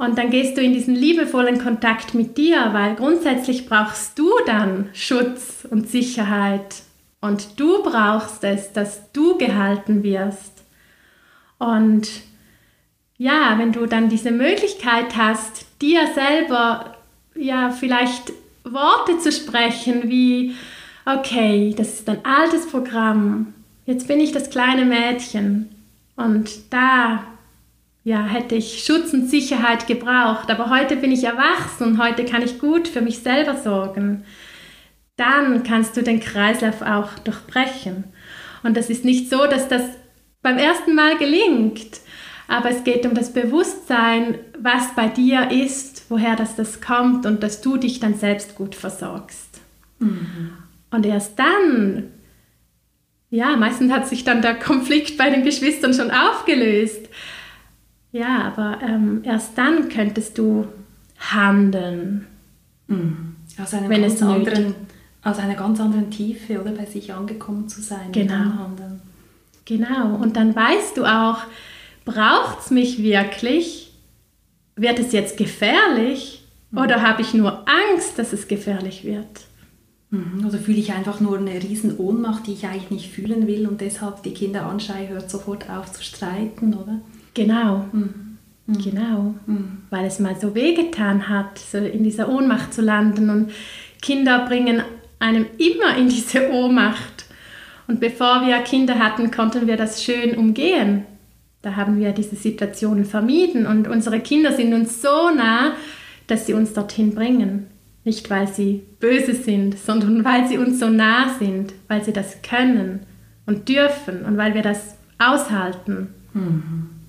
und 0.01 0.17
dann 0.17 0.31
gehst 0.31 0.57
du 0.57 0.63
in 0.63 0.73
diesen 0.73 0.95
liebevollen 0.95 1.59
Kontakt 1.59 2.15
mit 2.15 2.39
dir, 2.39 2.71
weil 2.73 2.95
grundsätzlich 2.95 3.69
brauchst 3.69 4.19
du 4.19 4.31
dann 4.47 4.89
Schutz 4.95 5.69
und 5.71 5.91
Sicherheit. 5.91 6.77
Und 7.21 7.61
du 7.61 7.83
brauchst 7.83 8.43
es, 8.43 8.73
dass 8.73 9.13
du 9.13 9.37
gehalten 9.37 10.03
wirst. 10.03 10.65
Und 11.59 12.09
ja, 13.19 13.57
wenn 13.59 13.73
du 13.73 13.85
dann 13.85 14.09
diese 14.09 14.31
Möglichkeit 14.31 15.19
hast, 15.19 15.67
dir 15.83 16.07
selber 16.15 16.97
ja 17.35 17.69
vielleicht 17.69 18.33
Worte 18.65 19.19
zu 19.19 19.31
sprechen 19.31 20.09
wie, 20.09 20.55
okay, 21.05 21.75
das 21.77 22.01
ist 22.01 22.09
ein 22.09 22.25
altes 22.25 22.67
Programm, 22.69 23.53
jetzt 23.85 24.09
bin 24.09 24.19
ich 24.19 24.33
das 24.33 24.49
kleine 24.49 24.87
Mädchen 24.87 25.69
und 26.17 26.73
da 26.73 27.23
ja, 28.03 28.25
hätte 28.25 28.55
ich 28.55 28.85
Schutz 28.85 29.13
und 29.13 29.29
Sicherheit 29.29 29.87
gebraucht, 29.87 30.51
aber 30.51 30.71
heute 30.71 30.97
bin 30.97 31.13
ich 31.13 31.25
erwachsen 31.25 31.85
und 31.85 32.03
heute 32.03 32.25
kann 32.25 32.43
ich 32.43 32.59
gut 32.59 32.89
für 32.89 33.03
mich 33.03 33.19
selber 33.19 33.57
sorgen. 33.57 34.25
Dann 35.17 35.63
kannst 35.65 35.97
du 35.97 36.03
den 36.03 36.21
Kreislauf 36.21 36.81
auch 36.81 37.19
durchbrechen. 37.19 38.05
Und 38.63 38.77
das 38.77 38.89
ist 38.89 39.05
nicht 39.05 39.29
so, 39.29 39.47
dass 39.47 39.69
das 39.69 39.83
beim 40.43 40.57
ersten 40.57 40.95
Mal 40.95 41.19
gelingt. 41.19 42.01
aber 42.51 42.71
es 42.71 42.83
geht 42.83 43.07
um 43.07 43.15
das 43.15 43.33
Bewusstsein, 43.33 44.39
was 44.59 44.95
bei 44.97 45.07
dir 45.07 45.53
ist, 45.53 46.07
woher 46.09 46.35
das, 46.35 46.57
das 46.57 46.81
kommt 46.81 47.25
und 47.25 47.45
dass 47.45 47.61
du 47.61 47.77
dich 47.77 48.01
dann 48.01 48.15
selbst 48.15 48.57
gut 48.57 48.75
versorgst. 48.75 49.61
Mhm. 50.01 50.55
Und 50.91 51.07
erst 51.07 51.39
dann, 51.39 52.11
ja, 53.31 53.57
meistens 53.57 53.93
hat 53.93 54.09
sich 54.09 54.25
dann 54.25 54.43
der 54.43 54.57
Konflikt 54.57 55.17
bei 55.17 55.31
den 55.31 55.45
Geschwistern 55.45 55.95
schon 55.95 56.11
aufgelöst. 56.11 57.09
Ja, 58.13 58.43
aber 58.43 58.79
ähm, 58.83 59.23
erst 59.25 59.57
dann 59.57 59.89
könntest 59.89 60.37
du 60.39 60.67
handeln. 61.19 62.27
Mhm. 62.89 63.37
Aus, 63.61 63.75
einem 63.75 63.89
wenn 63.89 64.03
ganz 64.03 64.23
anderen, 64.23 64.75
aus 65.23 65.39
einer 65.39 65.55
ganz 65.55 65.81
anderen 65.81 66.11
Tiefe 66.11 66.61
oder 66.61 66.73
bei 66.73 66.87
sich 66.87 67.13
angekommen 67.13 67.69
zu 67.69 67.81
sein. 67.81 68.13
Genau. 68.13 68.71
Genau. 69.65 70.17
Und 70.17 70.37
dann 70.37 70.57
weißt 70.57 70.97
du 70.97 71.05
auch, 71.05 71.39
braucht 72.05 72.61
es 72.61 72.71
mich 72.71 73.03
wirklich? 73.03 73.93
Wird 74.75 74.99
es 74.99 75.13
jetzt 75.13 75.37
gefährlich? 75.37 76.45
Mhm. 76.71 76.79
Oder 76.79 77.03
habe 77.03 77.23
ich 77.23 77.35
nur 77.35 77.65
Angst, 77.69 78.19
dass 78.19 78.33
es 78.33 78.49
gefährlich 78.49 79.05
wird? 79.05 79.45
Mhm. 80.11 80.45
Oder 80.47 80.59
fühle 80.59 80.79
ich 80.79 80.93
einfach 80.93 81.21
nur 81.21 81.39
eine 81.39 81.63
riesen 81.63 81.97
Ohnmacht, 81.99 82.47
die 82.47 82.53
ich 82.55 82.67
eigentlich 82.67 82.91
nicht 82.91 83.13
fühlen 83.13 83.47
will 83.47 83.69
und 83.69 83.81
deshalb 83.81 84.23
die 84.25 84.35
Kinder 84.35 84.67
anschreie, 84.67 85.09
hört 85.09 85.31
sofort 85.31 85.71
auf 85.71 85.93
zu 85.93 86.03
streiten, 86.03 86.75
oder? 86.75 87.01
Genau. 87.35 87.87
Mhm. 87.93 88.31
Genau. 88.79 89.35
Mhm. 89.47 89.79
Weil 89.91 90.05
es 90.07 90.21
mal 90.21 90.37
so 90.41 90.55
wehgetan 90.55 91.29
hat, 91.29 91.59
so 91.59 91.79
in 91.79 92.05
dieser 92.05 92.29
Ohnmacht 92.29 92.73
zu 92.73 92.83
landen 92.83 93.31
und 93.31 93.53
Kinder 94.01 94.47
bringen 94.47 94.83
einem 95.19 95.47
immer 95.59 95.97
in 95.97 96.09
diese 96.09 96.51
Ohnmacht. 96.51 97.27
Und 97.87 98.01
bevor 98.01 98.47
wir 98.47 98.59
Kinder 98.59 98.99
hatten, 98.99 99.31
konnten 99.31 99.67
wir 99.67 99.77
das 99.77 100.03
schön 100.03 100.37
umgehen. 100.37 101.05
Da 101.63 101.77
haben 101.77 101.99
wir 101.99 102.13
diese 102.13 102.37
Situationen 102.37 103.05
vermieden 103.05 103.67
und 103.67 103.87
unsere 103.87 104.21
Kinder 104.21 104.53
sind 104.53 104.73
uns 104.73 105.03
so 105.03 105.31
nah, 105.31 105.73
dass 106.27 106.47
sie 106.47 106.55
uns 106.55 106.73
dorthin 106.73 107.15
bringen. 107.15 107.67
Nicht 108.05 108.31
weil 108.31 108.49
sie 108.49 108.83
böse 108.99 109.35
sind, 109.35 109.79
sondern 109.79 110.25
weil 110.25 110.49
sie 110.49 110.57
uns 110.57 110.81
so 110.81 110.89
nah 110.89 111.35
sind, 111.39 111.75
weil 111.89 112.03
sie 112.03 112.13
das 112.13 112.41
können 112.43 113.01
und 113.45 113.69
dürfen 113.69 114.25
und 114.25 114.39
weil 114.39 114.55
wir 114.55 114.63
das 114.63 114.97
aushalten. 115.19 116.15
Mhm. 116.33 117.00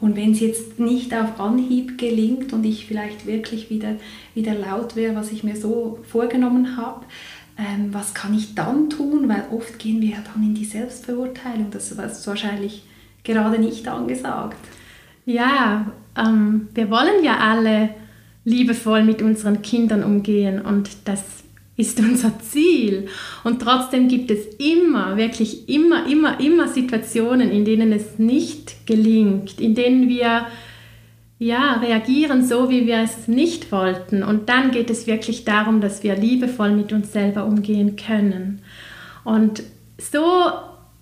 Und 0.00 0.16
wenn 0.16 0.32
es 0.32 0.40
jetzt 0.40 0.78
nicht 0.78 1.14
auf 1.14 1.38
Anhieb 1.38 1.98
gelingt 1.98 2.52
und 2.52 2.64
ich 2.64 2.86
vielleicht 2.86 3.26
wirklich 3.26 3.68
wieder, 3.68 3.96
wieder 4.34 4.54
laut 4.54 4.96
wäre, 4.96 5.14
was 5.14 5.30
ich 5.30 5.44
mir 5.44 5.56
so 5.56 5.98
vorgenommen 6.08 6.76
habe, 6.76 7.04
ähm, 7.58 7.92
was 7.92 8.14
kann 8.14 8.34
ich 8.34 8.54
dann 8.54 8.88
tun? 8.88 9.28
Weil 9.28 9.44
oft 9.52 9.78
gehen 9.78 10.00
wir 10.00 10.10
ja 10.10 10.24
dann 10.32 10.42
in 10.42 10.54
die 10.54 10.64
Selbstverurteilung. 10.64 11.70
Das 11.70 11.92
ist 11.92 12.26
wahrscheinlich 12.26 12.84
gerade 13.24 13.58
nicht 13.58 13.86
angesagt. 13.88 14.56
Ja, 15.26 15.92
ähm, 16.16 16.68
wir 16.74 16.90
wollen 16.90 17.22
ja 17.22 17.38
alle 17.38 17.90
liebevoll 18.44 19.04
mit 19.04 19.20
unseren 19.20 19.60
Kindern 19.60 20.02
umgehen 20.02 20.62
und 20.62 20.90
das 21.04 21.22
ist 21.80 21.98
unser 21.98 22.38
Ziel. 22.38 23.08
Und 23.42 23.62
trotzdem 23.62 24.08
gibt 24.08 24.30
es 24.30 24.46
immer, 24.58 25.16
wirklich 25.16 25.68
immer, 25.68 26.06
immer, 26.06 26.38
immer 26.40 26.68
Situationen, 26.68 27.50
in 27.50 27.64
denen 27.64 27.92
es 27.92 28.18
nicht 28.18 28.86
gelingt, 28.86 29.60
in 29.60 29.74
denen 29.74 30.08
wir 30.08 30.46
ja, 31.38 31.80
reagieren 31.82 32.46
so, 32.46 32.68
wie 32.68 32.86
wir 32.86 32.98
es 32.98 33.26
nicht 33.26 33.72
wollten. 33.72 34.22
Und 34.22 34.50
dann 34.50 34.70
geht 34.72 34.90
es 34.90 35.06
wirklich 35.06 35.44
darum, 35.44 35.80
dass 35.80 36.02
wir 36.02 36.14
liebevoll 36.14 36.70
mit 36.72 36.92
uns 36.92 37.12
selber 37.12 37.46
umgehen 37.46 37.96
können. 37.96 38.60
Und 39.24 39.62
so 39.98 40.22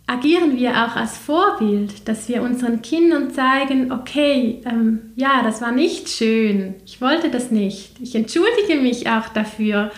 agieren 0.06 0.56
wir 0.56 0.70
auch 0.70 0.96
als 0.96 1.18
Vorbild, 1.18 2.08
dass 2.08 2.28
wir 2.28 2.42
unseren 2.42 2.82
Kindern 2.82 3.30
zeigen, 3.30 3.92
okay, 3.92 4.62
ähm, 4.64 5.12
ja, 5.16 5.42
das 5.42 5.60
war 5.60 5.70
nicht 5.70 6.08
schön, 6.08 6.76
ich 6.86 7.00
wollte 7.00 7.30
das 7.30 7.50
nicht, 7.50 8.00
ich 8.00 8.14
entschuldige 8.14 8.80
mich 8.80 9.08
auch 9.10 9.28
dafür 9.28 9.90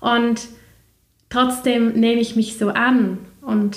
und 0.00 0.48
trotzdem 1.28 1.92
nehme 1.92 2.20
ich 2.20 2.36
mich 2.36 2.56
so 2.58 2.68
an 2.68 3.18
und 3.42 3.76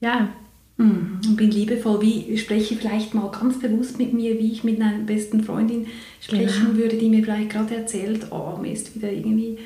ja. 0.00 0.28
Mhm. 0.76 1.20
Und 1.24 1.36
bin 1.36 1.50
liebevoll, 1.50 2.02
wie 2.02 2.36
spreche 2.36 2.74
vielleicht 2.74 3.14
mal 3.14 3.30
ganz 3.30 3.60
bewusst 3.60 3.98
mit 3.98 4.12
mir, 4.12 4.38
wie 4.38 4.50
ich 4.50 4.64
mit 4.64 4.80
einer 4.80 4.98
besten 4.98 5.44
Freundin 5.44 5.86
sprechen 6.20 6.72
genau. 6.72 6.78
würde, 6.78 6.96
die 6.96 7.08
mir 7.08 7.22
vielleicht 7.22 7.50
gerade 7.50 7.76
erzählt, 7.76 8.26
oh, 8.30 8.58
mir 8.60 8.72
ist 8.72 8.94
wieder 8.94 9.12
irgendwie 9.12 9.58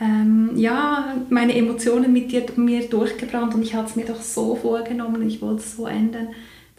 ähm, 0.00 0.50
ja, 0.56 1.16
meine 1.30 1.54
Emotionen 1.54 2.12
mit 2.12 2.32
dir, 2.32 2.44
mir 2.56 2.88
durchgebrannt 2.88 3.54
und 3.54 3.62
ich 3.62 3.74
hatte 3.74 3.90
es 3.90 3.96
mir 3.96 4.04
doch 4.04 4.20
so 4.20 4.56
vorgenommen, 4.56 5.26
ich 5.26 5.40
wollte 5.40 5.62
es 5.62 5.76
so 5.76 5.86
ändern, 5.86 6.28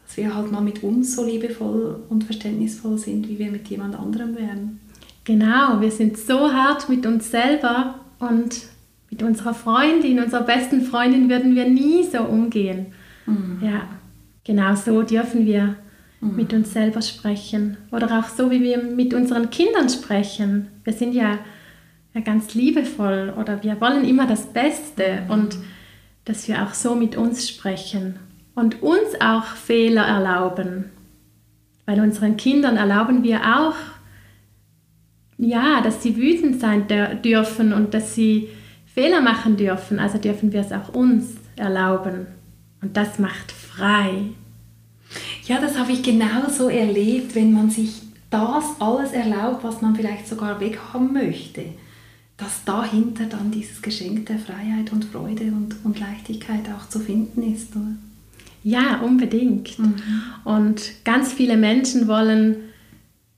dass 0.04 0.18
wir 0.18 0.36
halt 0.36 0.52
mal 0.52 0.62
mit 0.62 0.84
uns 0.84 1.16
so 1.16 1.26
liebevoll 1.26 2.04
und 2.10 2.24
verständnisvoll 2.24 2.98
sind, 2.98 3.28
wie 3.30 3.40
wir 3.40 3.52
mit 3.52 3.68
jemand 3.68 3.98
anderem 3.98 4.36
wären. 4.36 4.80
Genau, 5.26 5.82
wir 5.82 5.92
sind 5.92 6.18
so 6.18 6.54
hart 6.54 6.88
mit 6.88 7.06
uns 7.06 7.32
selber 7.32 7.96
und 8.20 8.68
mit 9.10 9.24
unserer 9.24 9.54
Freundin, 9.54 10.20
unserer 10.20 10.44
besten 10.44 10.82
Freundin 10.82 11.30
würden 11.30 11.56
wir 11.56 11.68
nie 11.68 12.04
so 12.04 12.20
umgehen. 12.20 12.88
Mhm. 13.26 13.60
Ja, 13.62 13.82
genau 14.44 14.76
so 14.76 15.02
dürfen 15.02 15.46
wir 15.46 15.76
mhm. 16.22 16.36
mit 16.36 16.54
uns 16.54 16.74
selber 16.74 17.02
sprechen 17.02 17.78
oder 17.92 18.20
auch 18.20 18.30
so, 18.30 18.52
wie 18.52 18.62
wir 18.62 18.82
mit 18.82 19.14
unseren 19.14 19.50
Kindern 19.50 19.90
sprechen. 19.90 20.68
Wir 20.84 20.94
sind 20.94 21.14
ja 21.14 21.40
ja, 22.16 22.22
ganz 22.22 22.54
liebevoll 22.54 23.34
oder 23.38 23.62
wir 23.62 23.80
wollen 23.82 24.06
immer 24.06 24.26
das 24.26 24.48
Beste 24.48 25.24
und 25.28 25.58
dass 26.24 26.48
wir 26.48 26.64
auch 26.64 26.74
so 26.74 26.96
mit 26.96 27.18
uns 27.18 27.48
sprechen 27.48 28.18
und 28.56 28.82
uns 28.82 29.20
auch 29.20 29.46
Fehler 29.46 30.04
erlauben. 30.04 30.86
Weil 31.86 32.00
unseren 32.00 32.38
Kindern 32.38 32.78
erlauben 32.78 33.24
wir 33.24 33.42
auch, 33.42 33.76
ja, 35.38 35.82
dass 35.82 36.02
sie 36.02 36.16
wütend 36.16 36.60
sein 36.60 36.86
dürfen 37.24 37.74
und 37.74 37.94
dass 37.94 38.16
sie 38.16 38.50
Fehler 38.86 39.22
machen 39.22 39.58
dürfen. 39.58 40.00
Also 40.00 40.18
dürfen 40.18 40.54
wir 40.54 40.62
es 40.62 40.72
auch 40.72 40.90
uns 40.94 41.36
erlauben. 41.56 42.28
Und 42.82 42.96
das 42.96 43.20
macht 43.20 43.52
frei. 43.52 44.10
Ja, 45.46 45.60
das 45.60 45.78
habe 45.78 45.92
ich 45.92 46.04
genauso 46.04 46.70
erlebt, 46.70 47.36
wenn 47.36 47.54
man 47.54 47.70
sich 47.70 48.02
das 48.30 48.66
alles 48.80 49.12
erlaubt, 49.12 49.64
was 49.64 49.82
man 49.82 49.96
vielleicht 49.96 50.28
sogar 50.28 50.60
weghaben 50.60 51.14
möchte 51.14 51.66
dass 52.38 52.66
dahinter 52.66 53.26
dann 53.26 53.52
dieses 53.52 53.82
Geschenk 53.82 54.26
der 54.26 54.40
Freiheit 54.40 54.92
und 54.92 55.06
Freude 55.06 55.46
und, 55.46 55.76
und 55.84 56.00
Leichtigkeit 56.00 56.66
auch 56.76 56.90
zu 56.90 57.00
finden 57.00 57.54
ist. 57.54 57.76
Oder? 57.76 57.96
Ja, 58.64 59.00
unbedingt. 59.02 59.80
Mhm. 59.80 59.96
Und 60.44 60.82
ganz 61.06 61.32
viele 61.32 61.56
Menschen 61.56 62.08
wollen 62.08 62.58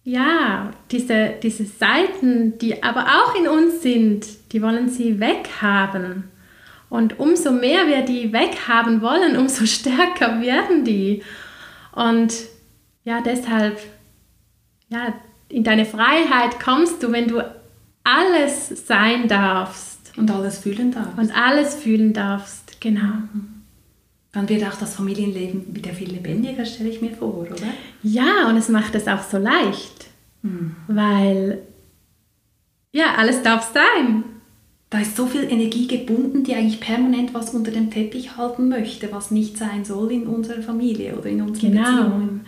ja 0.08 0.72
diese, 0.90 1.34
diese 1.44 1.66
Seiten, 1.66 2.58
die 2.60 2.82
aber 2.82 3.08
auch 3.08 3.36
in 3.36 3.48
uns 3.48 3.82
sind, 3.82 4.26
die 4.54 4.62
wollen 4.62 4.88
sie 4.88 5.20
weghaben. 5.20 6.24
Und 6.90 7.20
umso 7.20 7.52
mehr 7.52 7.88
wir 7.88 8.04
die 8.04 8.32
weghaben 8.32 9.02
wollen, 9.02 9.36
umso 9.38 9.66
stärker 9.66 10.40
werden 10.42 10.86
die. 10.86 11.24
Und 11.92 12.34
ja, 13.04 13.20
deshalb, 13.20 13.80
ja, 14.88 15.14
in 15.50 15.66
deine 15.66 15.86
Freiheit 15.86 16.58
kommst 16.64 17.04
du, 17.04 17.12
wenn 17.12 17.28
du 17.28 17.42
alles 18.06 18.88
sein 18.88 19.28
darfst. 19.28 20.14
Und 20.18 20.32
alles 20.32 20.60
fühlen 20.60 20.92
darfst. 20.92 21.18
Und 21.18 21.38
alles 21.38 21.76
fühlen 21.76 22.14
darfst, 22.14 22.80
genau. 22.80 23.24
Dann 24.34 24.50
wird 24.50 24.64
auch 24.66 24.76
das 24.76 24.96
Familienleben 24.96 25.76
wieder 25.76 25.92
viel 25.92 26.12
lebendiger, 26.12 26.66
stelle 26.66 26.90
ich 26.90 27.02
mir 27.02 27.12
vor, 27.12 27.40
oder? 27.40 27.56
Ja, 28.04 28.48
und 28.50 28.58
es 28.58 28.70
macht 28.70 28.94
es 28.96 29.08
auch 29.08 29.24
so 29.24 29.38
leicht. 29.38 30.08
Mhm. 30.42 30.76
Weil, 30.88 31.60
ja, 32.92 33.16
alles 33.18 33.42
darf 33.42 33.72
sein. 33.74 34.24
Da 34.90 35.00
ist 35.00 35.18
so 35.18 35.26
viel 35.26 35.44
Energie 35.44 35.88
gebunden, 35.88 36.44
die 36.44 36.56
eigentlich 36.56 36.80
permanent 36.80 37.34
was 37.34 37.54
unter 37.54 37.72
dem 37.72 37.92
Teppich 37.92 38.38
halten 38.38 38.70
möchte, 38.70 39.12
was 39.12 39.32
nicht 39.32 39.58
sein 39.58 39.84
soll 39.84 40.12
in 40.12 40.28
unserer 40.28 40.62
Familie 40.62 41.18
oder 41.18 41.28
in 41.28 41.42
unseren 41.42 41.72
genau. 41.72 41.84
Beziehungen. 41.84 42.46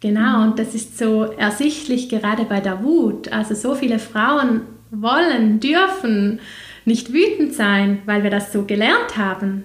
Genau, 0.00 0.44
und 0.44 0.58
das 0.58 0.74
ist 0.74 0.98
so 0.98 1.24
ersichtlich 1.24 2.08
gerade 2.08 2.44
bei 2.44 2.60
der 2.60 2.82
Wut. 2.82 3.32
Also 3.32 3.54
so 3.54 3.74
viele 3.74 3.98
Frauen 3.98 4.62
wollen, 4.90 5.60
dürfen 5.60 6.40
nicht 6.84 7.12
wütend 7.12 7.52
sein, 7.52 7.98
weil 8.06 8.22
wir 8.22 8.30
das 8.30 8.52
so 8.52 8.64
gelernt 8.64 9.16
haben. 9.16 9.64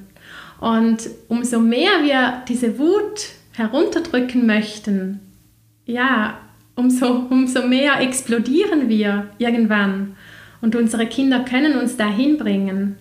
Und 0.63 1.09
umso 1.27 1.59
mehr 1.59 2.03
wir 2.03 2.41
diese 2.47 2.79
Wut 2.79 3.31
herunterdrücken 3.51 4.45
möchten, 4.45 5.19
ja, 5.85 6.37
umso, 6.75 7.27
umso 7.29 7.67
mehr 7.67 7.99
explodieren 7.99 8.87
wir 8.87 9.29
irgendwann. 9.39 10.15
Und 10.61 10.77
unsere 10.77 11.05
Kinder 11.05 11.41
können 11.41 11.75
uns 11.75 11.97
dahin 11.97 12.37
bringen. 12.37 12.95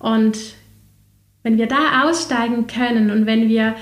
Und 0.00 0.36
wenn 1.44 1.58
wir 1.58 1.68
da 1.68 2.02
aussteigen 2.02 2.66
können 2.66 3.12
und 3.12 3.24
wenn 3.24 3.48
wir, 3.48 3.76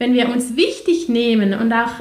wenn 0.00 0.12
wir 0.12 0.28
uns 0.28 0.56
wichtig 0.56 1.08
nehmen 1.08 1.54
und 1.54 1.72
auch 1.72 1.92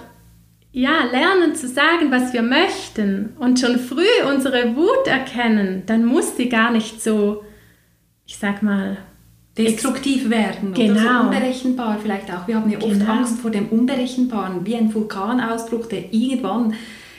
ja, 0.72 1.04
lernen 1.12 1.54
zu 1.54 1.68
sagen, 1.68 2.10
was 2.10 2.34
wir 2.34 2.42
möchten 2.42 3.34
und 3.38 3.60
schon 3.60 3.78
früh 3.78 4.28
unsere 4.28 4.76
Wut 4.76 5.06
erkennen, 5.06 5.84
dann 5.86 6.04
muss 6.04 6.36
sie 6.38 6.50
gar 6.50 6.72
nicht 6.72 7.04
so, 7.04 7.44
ich 8.26 8.38
sag 8.38 8.64
mal, 8.64 8.98
destruktiv 9.58 10.30
werden 10.30 10.74
genau. 10.74 10.94
oder 10.94 11.02
so 11.02 11.20
unberechenbar 11.26 12.00
vielleicht 12.02 12.34
auch. 12.34 12.48
Wir 12.48 12.56
haben 12.56 12.70
ja 12.70 12.80
oft 12.80 12.92
Genau. 12.92 13.12
Angst 13.12 13.40
vor 13.40 13.52
dem 13.52 13.68
Unberechenbaren, 13.68 14.66
wie 14.66 14.76
ein 14.76 14.94
Vulkanausbruch, 14.94 15.86
der 15.88 16.14
irgendwann 16.14 16.74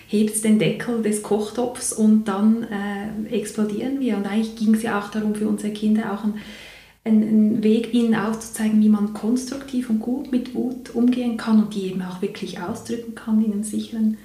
hebt 0.09 0.45
den 0.45 0.59
Deckel 0.59 1.03
des 1.03 1.23
Kochtopfs 1.23 1.93
und 1.93 2.25
dann 2.25 2.65
äh, 2.65 3.35
explodieren 3.35 4.01
wir. 4.01 4.17
Und 4.17 4.27
eigentlich 4.27 4.57
ging 4.57 4.75
es 4.75 4.83
ja 4.83 4.99
auch 4.99 5.11
darum, 5.11 5.35
für 5.35 5.49
unsere 5.49 5.73
Kinder 5.73 6.13
auch 6.13 6.25
einen, 6.25 7.23
einen 7.23 7.63
Weg 7.63 7.95
ihnen 7.95 8.15
aufzuzeigen, 8.15 8.83
wie 8.83 8.89
man 8.89 9.13
konstruktiv 9.13 9.91
und 9.91 10.01
gut 10.01 10.31
mit 10.31 10.55
Wut 10.55 10.95
umgehen 10.95 11.37
kann 11.37 11.63
und 11.63 11.75
die 11.75 11.87
eben 11.87 12.03
auch 12.03 12.21
wirklich 12.21 12.61
ausdrücken 12.61 13.15
kann 13.15 13.45
in 13.45 13.53
einem 13.53 13.63
sicheren, 13.63 14.17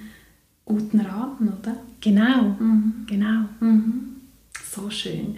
guten 0.66 1.00
Rahmen, 1.00 1.54
oder? 1.60 1.78
Genau, 2.02 2.56
genau. 3.08 3.46
Mhm. 3.60 4.16
So 4.72 4.90
schön. 4.90 5.36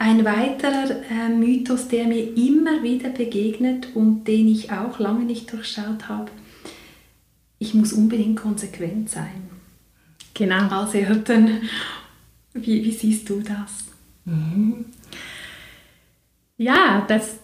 Ein 0.00 0.24
weiterer 0.24 0.90
äh, 1.10 1.28
Mythos, 1.28 1.88
der 1.88 2.06
mir 2.06 2.36
immer 2.36 2.82
wieder 2.82 3.08
begegnet 3.08 3.88
und 3.94 4.24
den 4.24 4.48
ich 4.48 4.70
auch 4.70 5.00
lange 5.00 5.24
nicht 5.24 5.52
durchschaut 5.52 6.08
habe, 6.08 6.30
ich 7.58 7.74
muss 7.74 7.92
unbedingt 7.92 8.38
konsequent 8.38 9.10
sein. 9.10 9.50
Genau. 10.34 10.68
Als 10.68 10.94
Eltern, 10.94 11.62
wie, 12.54 12.84
wie 12.84 12.92
siehst 12.92 13.28
du 13.28 13.40
das? 13.40 13.88
Ja, 16.56 17.04
das, 17.08 17.38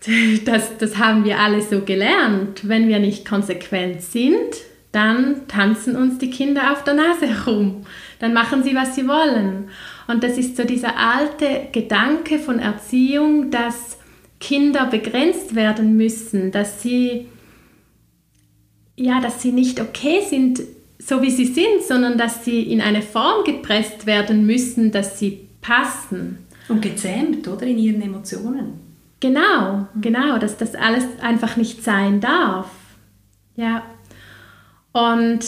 das, 0.46 0.78
das 0.78 0.96
haben 0.96 1.24
wir 1.24 1.38
alle 1.38 1.60
so 1.60 1.82
gelernt. 1.82 2.66
Wenn 2.66 2.88
wir 2.88 3.00
nicht 3.00 3.26
konsequent 3.26 4.00
sind, 4.00 4.56
dann 4.92 5.46
tanzen 5.48 5.96
uns 5.96 6.18
die 6.18 6.30
Kinder 6.30 6.72
auf 6.72 6.84
der 6.84 6.94
Nase 6.94 7.26
herum. 7.26 7.84
Dann 8.18 8.32
machen 8.32 8.62
sie, 8.62 8.74
was 8.74 8.94
sie 8.94 9.06
wollen. 9.06 9.68
Und 10.08 10.24
das 10.24 10.38
ist 10.38 10.56
so 10.56 10.64
dieser 10.64 10.96
alte 10.96 11.68
Gedanke 11.72 12.38
von 12.38 12.58
Erziehung, 12.58 13.50
dass 13.50 13.98
Kinder 14.40 14.86
begrenzt 14.86 15.54
werden 15.54 15.96
müssen, 15.96 16.50
dass 16.50 16.82
sie, 16.82 17.28
ja, 18.96 19.20
dass 19.20 19.40
sie 19.40 19.52
nicht 19.52 19.80
okay 19.80 20.20
sind, 20.28 20.60
so 20.98 21.22
wie 21.22 21.30
sie 21.30 21.46
sind, 21.46 21.82
sondern 21.86 22.18
dass 22.18 22.44
sie 22.44 22.62
in 22.62 22.80
eine 22.80 23.02
Form 23.02 23.44
gepresst 23.44 24.06
werden 24.06 24.46
müssen, 24.46 24.90
dass 24.90 25.18
sie 25.18 25.48
passen. 25.60 26.38
Und 26.68 26.82
gezähmt, 26.82 27.46
oder? 27.48 27.66
In 27.66 27.78
ihren 27.78 28.02
Emotionen. 28.02 28.80
Genau, 29.20 29.86
genau, 30.00 30.38
dass 30.38 30.56
das 30.56 30.74
alles 30.74 31.04
einfach 31.20 31.56
nicht 31.56 31.84
sein 31.84 32.20
darf. 32.20 32.68
Ja. 33.54 33.84
Und 34.92 35.40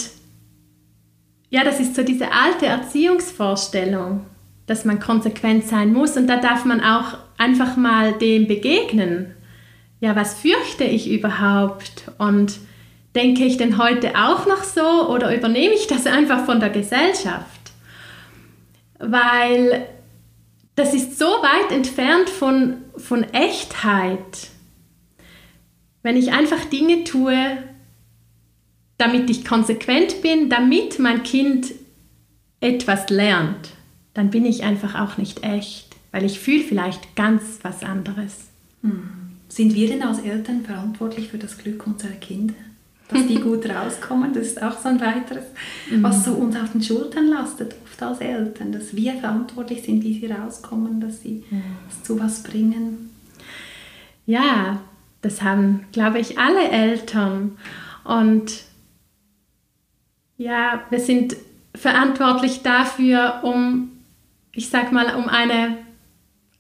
ja, 1.51 1.65
das 1.65 1.81
ist 1.81 1.97
so 1.97 2.03
diese 2.03 2.33
alte 2.33 2.67
Erziehungsvorstellung, 2.67 4.27
dass 4.67 4.85
man 4.85 5.01
konsequent 5.01 5.65
sein 5.67 5.93
muss 5.93 6.17
und 6.17 6.27
da 6.27 6.39
darf 6.39 6.65
man 6.65 6.81
auch 6.81 7.19
einfach 7.37 7.77
mal 7.77 8.13
dem 8.13 8.47
begegnen. 8.47 9.35
Ja, 10.01 10.17
was 10.17 10.35
fürchte 10.35 10.85
ich 10.85 11.11
überhaupt 11.11 12.11
und 12.19 12.59
denke 13.15 13.45
ich 13.45 13.57
denn 13.57 13.79
heute 13.79 14.17
auch 14.17 14.47
noch 14.47 14.65
so 14.65 15.09
oder 15.09 15.35
übernehme 15.35 15.75
ich 15.75 15.87
das 15.87 16.07
einfach 16.07 16.45
von 16.45 16.61
der 16.61 16.71
Gesellschaft? 16.71 17.73
Weil 18.99 19.87
das 20.77 20.95
ist 20.95 21.19
so 21.19 21.27
weit 21.27 21.73
entfernt 21.73 22.29
von, 22.29 22.79
von 22.97 23.23
Echtheit. 23.33 24.49
Wenn 26.03 26.17
ich 26.17 26.33
einfach 26.33 26.65
Dinge 26.65 27.05
tue, 27.05 27.37
damit 28.99 29.31
ich 29.31 29.45
konsequent 29.45 30.23
bin, 30.23 30.49
damit 30.49 30.99
mein 30.99 31.23
Kind 31.23 31.73
etwas 32.61 33.09
lernt, 33.11 33.74
dann 34.15 34.31
bin 34.31 34.47
ich 34.47 34.63
einfach 34.63 34.95
auch 34.95 35.19
nicht 35.19 35.43
echt, 35.43 35.97
weil 36.13 36.25
ich 36.25 36.41
fühle 36.41 36.63
vielleicht 36.63 37.17
ganz 37.17 37.59
was 37.63 37.83
anderes. 37.83 38.47
Sind 39.49 39.75
wir 39.75 39.89
denn 39.89 40.03
als 40.03 40.21
Eltern 40.21 40.63
verantwortlich 40.63 41.29
für 41.29 41.39
das 41.39 41.59
Glück 41.59 41.87
unserer 41.87 42.13
Kinder? 42.13 42.55
Dass 43.09 43.27
die 43.27 43.35
gut 43.41 43.69
rauskommen, 43.69 44.33
das 44.33 44.47
ist 44.47 44.63
auch 44.63 44.79
so 44.79 44.89
ein 44.89 45.01
weiteres, 45.01 45.45
was 46.01 46.25
so 46.25 46.33
uns 46.33 46.57
auf 46.57 46.73
den 46.73 46.83
Schultern 46.83 47.29
lastet, 47.29 47.75
oft 47.85 48.03
als 48.03 48.21
Eltern, 48.21 48.73
dass 48.73 48.97
wir 48.97 49.15
verantwortlich 49.15 49.83
sind, 49.83 50.03
wie 50.03 50.19
sie 50.19 50.27
rauskommen, 50.27 51.01
dass 51.01 51.23
sie 51.23 51.45
es 51.89 52.03
zu 52.03 52.19
was 52.19 52.43
bringen. 52.43 53.11
Ja, 54.27 54.81
das 55.21 55.43
haben, 55.43 55.87
glaube 55.93 56.19
ich, 56.19 56.39
alle 56.39 56.69
Eltern. 56.69 57.59
Und 58.05 58.65
ja, 60.37 60.85
wir 60.91 61.01
sind 61.01 61.37
verantwortlich 61.75 62.63
dafür, 62.63 63.41
um, 63.43 63.91
ich 64.55 64.69
sag 64.69 64.93
mal, 64.93 65.15
um 65.17 65.29
eine, 65.29 65.79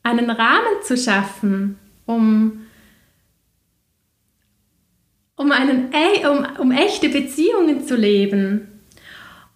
einen 0.02 0.30
Rahmen 0.30 0.82
zu 0.82 0.96
schaffen, 0.96 1.78
um, 2.06 2.66
um, 5.36 5.52
einen, 5.52 5.92
e- 5.92 6.26
um, 6.26 6.46
um 6.58 6.70
echte 6.72 7.08
Beziehungen 7.08 7.86
zu 7.86 7.96
leben. 7.96 8.68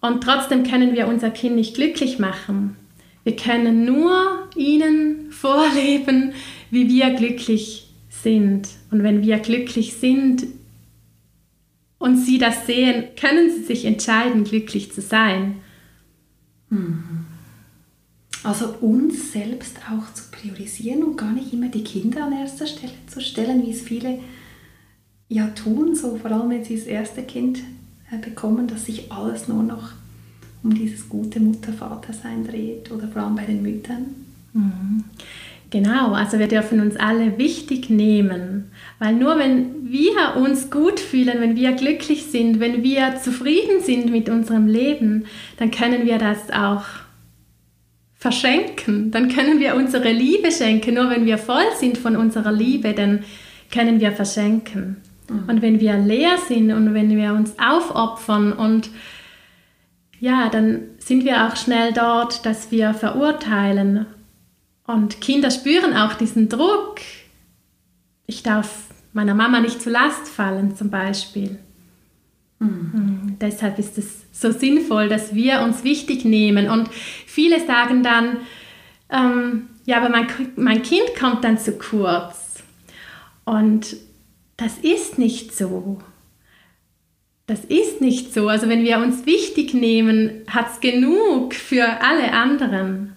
Und 0.01 0.23
trotzdem 0.23 0.63
können 0.63 0.93
wir 0.93 1.07
unser 1.07 1.29
Kind 1.29 1.55
nicht 1.55 1.75
glücklich 1.75 2.19
machen. 2.19 2.75
Wir 3.23 3.35
können 3.35 3.85
nur 3.85 4.49
ihnen 4.55 5.31
vorleben, 5.31 6.33
wie 6.71 6.87
wir 6.87 7.11
glücklich 7.11 7.89
sind. 8.09 8.69
Und 8.91 9.03
wenn 9.03 9.21
wir 9.23 9.39
glücklich 9.39 9.95
sind 9.95 10.45
und 11.97 12.15
sie 12.17 12.37
das 12.37 12.65
sehen, 12.65 13.09
können 13.19 13.51
sie 13.51 13.63
sich 13.63 13.85
entscheiden, 13.85 14.45
glücklich 14.45 14.91
zu 14.93 15.01
sein. 15.01 15.57
Also 18.49 18.73
uns 18.81 19.31
selbst 19.31 19.77
auch 19.91 20.11
zu 20.11 20.23
priorisieren 20.31 21.03
und 21.03 21.17
gar 21.17 21.31
nicht 21.31 21.53
immer 21.53 21.67
die 21.67 21.83
Kinder 21.83 22.23
an 22.23 22.33
erster 22.33 22.65
Stelle 22.65 22.93
zu 23.05 23.21
stellen, 23.21 23.63
wie 23.63 23.69
es 23.69 23.83
viele 23.83 24.17
ja 25.27 25.45
tun, 25.49 25.93
so 25.93 26.17
vor 26.17 26.31
allem 26.31 26.49
wenn 26.49 26.63
sie 26.63 26.75
das 26.75 26.87
erste 26.87 27.21
Kind 27.21 27.59
äh, 28.11 28.17
bekommen, 28.17 28.65
dass 28.65 28.87
sich 28.87 29.11
alles 29.11 29.47
nur 29.47 29.61
noch 29.61 29.91
um 30.63 30.73
dieses 30.73 31.07
gute 31.07 31.39
Mutter-Vater-Sein 31.39 32.43
dreht 32.43 32.91
oder 32.91 33.07
vor 33.07 33.21
allem 33.21 33.35
bei 33.35 33.45
den 33.45 33.61
Müttern. 33.61 34.15
Genau, 35.69 36.13
also 36.13 36.39
wir 36.39 36.47
dürfen 36.47 36.79
uns 36.79 36.95
alle 36.97 37.37
wichtig 37.37 37.91
nehmen, 37.91 38.71
weil 38.97 39.13
nur 39.13 39.37
wenn 39.37 39.91
wir 39.91 40.41
uns 40.41 40.71
gut 40.71 40.99
fühlen, 40.99 41.39
wenn 41.39 41.55
wir 41.55 41.73
glücklich 41.73 42.25
sind, 42.25 42.59
wenn 42.59 42.81
wir 42.81 43.17
zufrieden 43.23 43.83
sind 43.83 44.11
mit 44.11 44.27
unserem 44.27 44.65
Leben, 44.65 45.25
dann 45.57 45.69
können 45.69 46.07
wir 46.07 46.17
das 46.17 46.49
auch 46.49 46.85
verschenken, 48.19 49.11
dann 49.11 49.29
können 49.29 49.59
wir 49.59 49.75
unsere 49.75 50.11
Liebe 50.11 50.51
schenken. 50.51 50.95
Nur 50.95 51.09
wenn 51.09 51.25
wir 51.25 51.37
voll 51.37 51.63
sind 51.79 51.97
von 51.97 52.17
unserer 52.17 52.51
Liebe, 52.51 52.93
dann 52.93 53.23
können 53.71 53.99
wir 53.99 54.11
verschenken. 54.11 54.97
Und 55.47 55.61
wenn 55.61 55.79
wir 55.79 55.97
leer 55.97 56.37
sind 56.47 56.71
und 56.71 56.93
wenn 56.93 57.15
wir 57.15 57.33
uns 57.33 57.53
aufopfern 57.59 58.51
und 58.51 58.89
ja, 60.19 60.49
dann 60.49 60.81
sind 60.97 61.23
wir 61.23 61.47
auch 61.47 61.55
schnell 61.55 61.93
dort, 61.93 62.45
dass 62.45 62.71
wir 62.71 62.93
verurteilen. 62.93 64.05
Und 64.85 65.21
Kinder 65.21 65.49
spüren 65.49 65.95
auch 65.95 66.15
diesen 66.15 66.49
Druck. 66.49 66.99
Ich 68.25 68.43
darf 68.43 68.87
meiner 69.13 69.35
Mama 69.35 69.61
nicht 69.61 69.81
zur 69.81 69.93
Last 69.93 70.27
fallen, 70.27 70.75
zum 70.75 70.89
Beispiel. 70.89 71.57
Mhm. 72.57 73.37
Deshalb 73.39 73.79
ist 73.79 73.97
es 73.97 74.25
so 74.41 74.51
sinnvoll, 74.51 75.09
dass 75.09 75.33
wir 75.33 75.61
uns 75.61 75.83
wichtig 75.83 76.25
nehmen. 76.25 76.69
Und 76.69 76.89
viele 77.25 77.65
sagen 77.65 78.03
dann, 78.03 78.37
ähm, 79.09 79.67
ja, 79.85 79.97
aber 79.97 80.09
mein, 80.09 80.27
mein 80.55 80.81
Kind 80.81 81.15
kommt 81.19 81.43
dann 81.43 81.57
zu 81.57 81.73
kurz. 81.73 82.63
Und 83.45 83.97
das 84.57 84.77
ist 84.77 85.17
nicht 85.17 85.55
so. 85.55 85.99
Das 87.47 87.65
ist 87.65 87.99
nicht 87.99 88.33
so. 88.33 88.47
Also 88.47 88.69
wenn 88.69 88.83
wir 88.83 88.99
uns 88.99 89.25
wichtig 89.25 89.73
nehmen, 89.73 90.43
hat 90.47 90.71
es 90.71 90.79
genug 90.81 91.55
für 91.55 92.01
alle 92.01 92.31
anderen. 92.31 93.13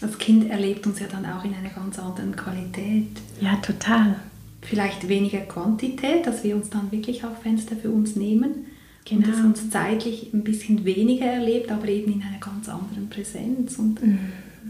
Das 0.00 0.18
Kind 0.18 0.50
erlebt 0.50 0.86
uns 0.86 1.00
ja 1.00 1.06
dann 1.06 1.24
auch 1.24 1.44
in 1.44 1.54
einer 1.54 1.70
ganz 1.70 1.98
anderen 1.98 2.36
Qualität. 2.36 3.08
Ja, 3.40 3.56
total. 3.56 4.16
Vielleicht 4.62 5.08
weniger 5.08 5.40
Quantität, 5.40 6.26
dass 6.26 6.44
wir 6.44 6.54
uns 6.54 6.68
dann 6.68 6.92
wirklich 6.92 7.24
auch 7.24 7.36
Fenster 7.42 7.76
für 7.76 7.90
uns 7.90 8.16
nehmen. 8.16 8.66
Genau. 9.10 9.26
Und 9.26 9.34
es 9.34 9.40
uns 9.40 9.70
zeitlich 9.70 10.32
ein 10.32 10.44
bisschen 10.44 10.84
weniger 10.84 11.26
erlebt, 11.26 11.70
aber 11.72 11.88
eben 11.88 12.12
in 12.12 12.22
einer 12.22 12.38
ganz 12.38 12.68
anderen 12.68 13.08
Präsenz 13.10 13.76
und, 13.78 14.00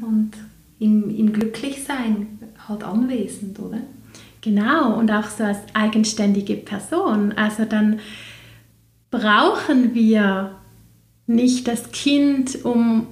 und 0.00 0.31
im, 0.79 1.14
im 1.14 1.33
Glücklichsein 1.33 2.26
halt 2.66 2.83
anwesend, 2.83 3.59
oder? 3.59 3.79
Genau, 4.40 4.98
und 4.98 5.11
auch 5.11 5.29
so 5.29 5.44
als 5.44 5.59
eigenständige 5.74 6.57
Person. 6.57 7.33
Also 7.33 7.66
dann 7.66 8.00
brauchen 9.11 9.94
wir 9.94 10.57
nicht 11.26 11.68
das 11.68 11.92
Kind, 11.92 12.64
um 12.64 13.09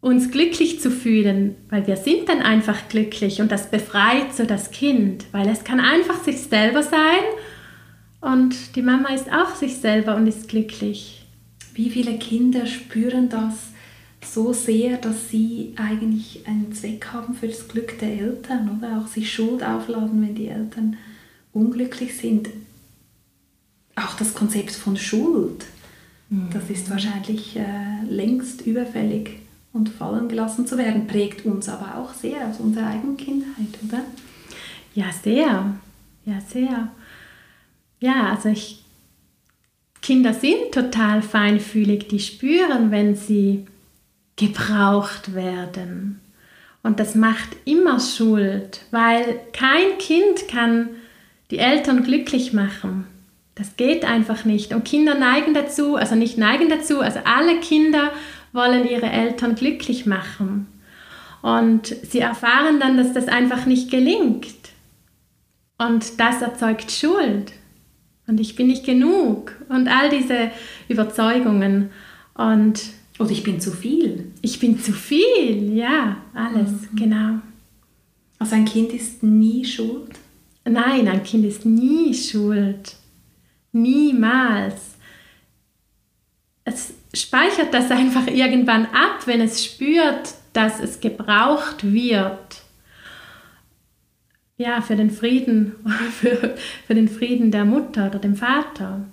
uns 0.00 0.32
glücklich 0.32 0.80
zu 0.80 0.90
fühlen, 0.90 1.54
weil 1.68 1.86
wir 1.86 1.96
sind 1.96 2.28
dann 2.28 2.40
einfach 2.40 2.88
glücklich 2.88 3.40
und 3.40 3.52
das 3.52 3.70
befreit 3.70 4.34
so 4.34 4.44
das 4.44 4.72
Kind, 4.72 5.26
weil 5.30 5.48
es 5.48 5.62
kann 5.62 5.78
einfach 5.78 6.24
sich 6.24 6.38
selber 6.38 6.82
sein 6.82 7.22
und 8.20 8.76
die 8.76 8.82
Mama 8.82 9.14
ist 9.14 9.30
auch 9.32 9.54
sich 9.54 9.76
selber 9.76 10.16
und 10.16 10.26
ist 10.26 10.48
glücklich. 10.48 11.26
Wie 11.74 11.90
viele 11.90 12.18
Kinder 12.18 12.66
spüren 12.66 13.28
das, 13.28 13.70
so 14.22 14.52
sehr, 14.52 14.98
dass 14.98 15.30
sie 15.30 15.72
eigentlich 15.76 16.46
einen 16.46 16.72
Zweck 16.72 17.06
haben 17.12 17.34
für 17.34 17.48
das 17.48 17.68
Glück 17.68 17.98
der 17.98 18.20
Eltern 18.20 18.76
oder 18.76 18.98
auch 18.98 19.06
sich 19.06 19.32
Schuld 19.32 19.62
aufladen, 19.62 20.22
wenn 20.22 20.34
die 20.34 20.48
Eltern 20.48 20.96
unglücklich 21.52 22.16
sind. 22.16 22.48
Auch 23.96 24.14
das 24.14 24.34
Konzept 24.34 24.72
von 24.72 24.96
Schuld, 24.96 25.64
mhm. 26.28 26.48
das 26.52 26.68
ist 26.68 26.90
wahrscheinlich 26.90 27.56
äh, 27.56 28.04
längst 28.08 28.66
überfällig 28.66 29.38
und 29.72 29.88
fallen 29.88 30.28
gelassen 30.28 30.66
zu 30.66 30.76
werden, 30.76 31.06
prägt 31.06 31.46
uns 31.46 31.68
aber 31.68 31.96
auch 31.96 32.12
sehr 32.12 32.46
aus 32.48 32.60
unserer 32.60 32.88
eigenen 32.88 33.16
Kindheit, 33.16 33.78
oder? 33.86 34.02
Ja, 34.94 35.06
sehr. 35.12 35.74
Ja, 36.26 36.40
sehr. 36.40 36.90
Ja, 38.00 38.30
also 38.34 38.48
ich, 38.48 38.82
Kinder 40.02 40.34
sind 40.34 40.72
total 40.72 41.22
feinfühlig, 41.22 42.08
die 42.08 42.18
spüren, 42.18 42.90
wenn 42.90 43.14
sie 43.14 43.66
gebraucht 44.36 45.34
werden. 45.34 46.20
Und 46.82 46.98
das 46.98 47.14
macht 47.14 47.48
immer 47.66 48.00
Schuld, 48.00 48.80
weil 48.90 49.38
kein 49.52 49.98
Kind 49.98 50.48
kann 50.48 50.88
die 51.50 51.58
Eltern 51.58 52.04
glücklich 52.04 52.54
machen. 52.54 53.06
Das 53.54 53.76
geht 53.76 54.06
einfach 54.06 54.46
nicht. 54.46 54.72
Und 54.72 54.86
Kinder 54.86 55.14
neigen 55.14 55.52
dazu, 55.52 55.96
also 55.96 56.14
nicht 56.14 56.38
neigen 56.38 56.70
dazu, 56.70 57.00
also 57.00 57.20
alle 57.24 57.60
Kinder 57.60 58.10
wollen 58.52 58.88
ihre 58.88 59.10
Eltern 59.10 59.54
glücklich 59.54 60.06
machen. 60.06 60.66
Und 61.42 61.86
sie 61.86 62.20
erfahren 62.20 62.80
dann, 62.80 62.96
dass 62.96 63.12
das 63.12 63.28
einfach 63.28 63.66
nicht 63.66 63.90
gelingt. 63.90 64.46
Und 65.76 66.18
das 66.18 66.40
erzeugt 66.40 66.90
Schuld. 66.90 67.52
Und 68.30 68.38
ich 68.38 68.54
bin 68.54 68.68
nicht 68.68 68.86
genug. 68.86 69.56
Und 69.68 69.88
all 69.88 70.08
diese 70.08 70.52
Überzeugungen. 70.88 71.90
Und 72.34 72.80
oder 73.18 73.32
ich 73.32 73.42
bin 73.42 73.60
zu 73.60 73.72
viel. 73.72 74.32
Ich 74.40 74.60
bin 74.60 74.78
zu 74.78 74.92
viel, 74.92 75.74
ja, 75.76 76.16
alles, 76.32 76.70
mhm. 76.70 76.96
genau. 76.96 77.38
Also 78.38 78.54
ein 78.54 78.64
Kind 78.64 78.92
ist 78.92 79.24
nie 79.24 79.64
schuld? 79.64 80.12
Nein, 80.64 81.08
ein 81.08 81.24
Kind 81.24 81.44
ist 81.44 81.66
nie 81.66 82.14
schuld. 82.14 82.94
Niemals. 83.72 84.94
Es 86.64 86.94
speichert 87.12 87.74
das 87.74 87.90
einfach 87.90 88.28
irgendwann 88.28 88.86
ab, 88.86 89.26
wenn 89.26 89.40
es 89.40 89.64
spürt, 89.64 90.34
dass 90.52 90.80
es 90.80 91.00
gebraucht 91.00 91.92
wird. 91.92 92.49
Ja, 94.60 94.82
für 94.82 94.94
den 94.94 95.10
Frieden, 95.10 95.72
für, 96.20 96.54
für 96.86 96.94
den 96.94 97.08
Frieden 97.08 97.50
der 97.50 97.64
Mutter 97.64 98.08
oder 98.08 98.18
dem 98.18 98.36
Vater. 98.36 99.06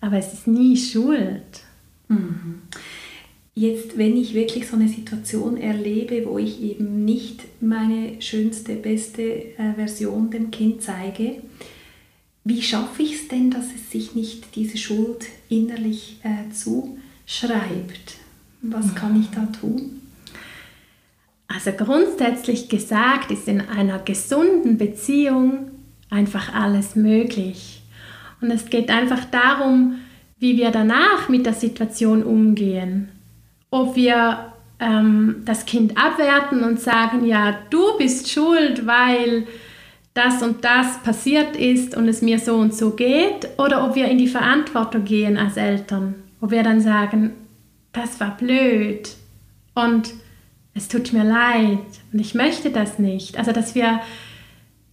Aber 0.00 0.16
es 0.16 0.32
ist 0.32 0.46
nie 0.46 0.76
Schuld. 0.76 1.64
Mhm. 2.06 2.62
Jetzt, 3.56 3.98
wenn 3.98 4.16
ich 4.16 4.32
wirklich 4.32 4.68
so 4.68 4.76
eine 4.76 4.86
Situation 4.86 5.56
erlebe, 5.56 6.24
wo 6.24 6.38
ich 6.38 6.62
eben 6.62 7.04
nicht 7.04 7.42
meine 7.60 8.22
schönste, 8.22 8.76
beste 8.76 9.22
äh, 9.58 9.74
Version 9.74 10.30
dem 10.30 10.52
Kind 10.52 10.82
zeige, 10.82 11.42
wie 12.44 12.62
schaffe 12.62 13.02
ich 13.02 13.14
es 13.14 13.26
denn, 13.26 13.50
dass 13.50 13.74
es 13.74 13.90
sich 13.90 14.14
nicht 14.14 14.54
diese 14.54 14.78
Schuld 14.78 15.26
innerlich 15.48 16.20
äh, 16.22 16.48
zuschreibt? 16.52 18.18
Was 18.62 18.94
kann 18.94 19.20
ich 19.20 19.30
da 19.30 19.46
tun? 19.46 19.99
Also 21.52 21.72
grundsätzlich 21.72 22.68
gesagt 22.68 23.32
ist 23.32 23.48
in 23.48 23.60
einer 23.60 23.98
gesunden 23.98 24.78
Beziehung 24.78 25.72
einfach 26.08 26.54
alles 26.54 26.94
möglich. 26.94 27.82
Und 28.40 28.52
es 28.52 28.70
geht 28.70 28.88
einfach 28.88 29.24
darum, 29.24 29.96
wie 30.38 30.56
wir 30.56 30.70
danach 30.70 31.28
mit 31.28 31.44
der 31.44 31.52
Situation 31.54 32.22
umgehen. 32.22 33.08
Ob 33.70 33.96
wir 33.96 34.52
ähm, 34.78 35.42
das 35.44 35.66
Kind 35.66 35.98
abwerten 35.98 36.62
und 36.62 36.80
sagen, 36.80 37.26
ja, 37.26 37.58
du 37.68 37.98
bist 37.98 38.30
schuld, 38.30 38.86
weil 38.86 39.46
das 40.14 40.42
und 40.42 40.64
das 40.64 41.02
passiert 41.02 41.56
ist 41.56 41.96
und 41.96 42.06
es 42.06 42.22
mir 42.22 42.38
so 42.38 42.54
und 42.54 42.74
so 42.74 42.90
geht, 42.90 43.48
oder 43.58 43.84
ob 43.84 43.96
wir 43.96 44.08
in 44.08 44.18
die 44.18 44.28
Verantwortung 44.28 45.04
gehen 45.04 45.36
als 45.36 45.56
Eltern, 45.56 46.14
ob 46.40 46.52
wir 46.52 46.62
dann 46.62 46.80
sagen, 46.80 47.32
das 47.92 48.20
war 48.20 48.36
blöd 48.36 49.10
und 49.74 50.14
es 50.74 50.88
tut 50.88 51.12
mir 51.12 51.24
leid 51.24 51.78
und 52.12 52.18
ich 52.18 52.34
möchte 52.34 52.70
das 52.70 52.98
nicht. 52.98 53.38
Also 53.38 53.52
dass 53.52 53.74
wir 53.74 54.00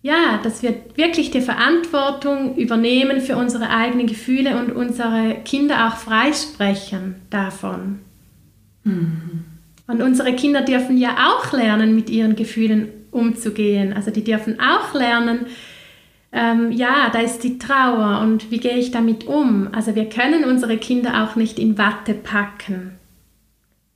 ja, 0.04 0.40
dass 0.44 0.62
wir 0.62 0.76
wirklich 0.96 1.32
die 1.32 1.42
Verantwortung 1.42 2.56
übernehmen 2.56 3.20
für 3.20 3.36
unsere 3.36 3.70
eigenen 3.70 4.08
Gefühle 4.08 4.58
und 4.58 4.72
unsere 4.72 5.36
Kinder 5.44 5.88
auch 5.88 5.98
freisprechen 5.98 7.16
davon. 7.30 8.00
Mhm. 8.84 9.46
Und 9.88 10.02
unsere 10.02 10.34
Kinder 10.34 10.62
dürfen 10.62 10.98
ja 10.98 11.16
auch 11.28 11.52
lernen, 11.52 11.96
mit 11.96 12.10
ihren 12.10 12.36
Gefühlen 12.36 12.90
umzugehen. 13.12 13.94
Also 13.94 14.12
die 14.12 14.24
dürfen 14.24 14.60
auch 14.60 14.94
lernen, 14.94 15.48
ähm, 16.32 16.72
ja, 16.72 17.10
da 17.12 17.20
ist 17.20 17.44
die 17.44 17.58
Trauer 17.58 18.20
und 18.22 18.52
wie 18.52 18.60
gehe 18.60 18.78
ich 18.78 18.92
damit 18.92 19.26
um? 19.28 19.70
Also 19.72 19.96
wir 19.96 20.10
können 20.10 20.44
unsere 20.44 20.78
Kinder 20.78 21.24
auch 21.24 21.36
nicht 21.36 21.58
in 21.58 21.78
Watte 21.78 22.14
packen, 22.14 22.97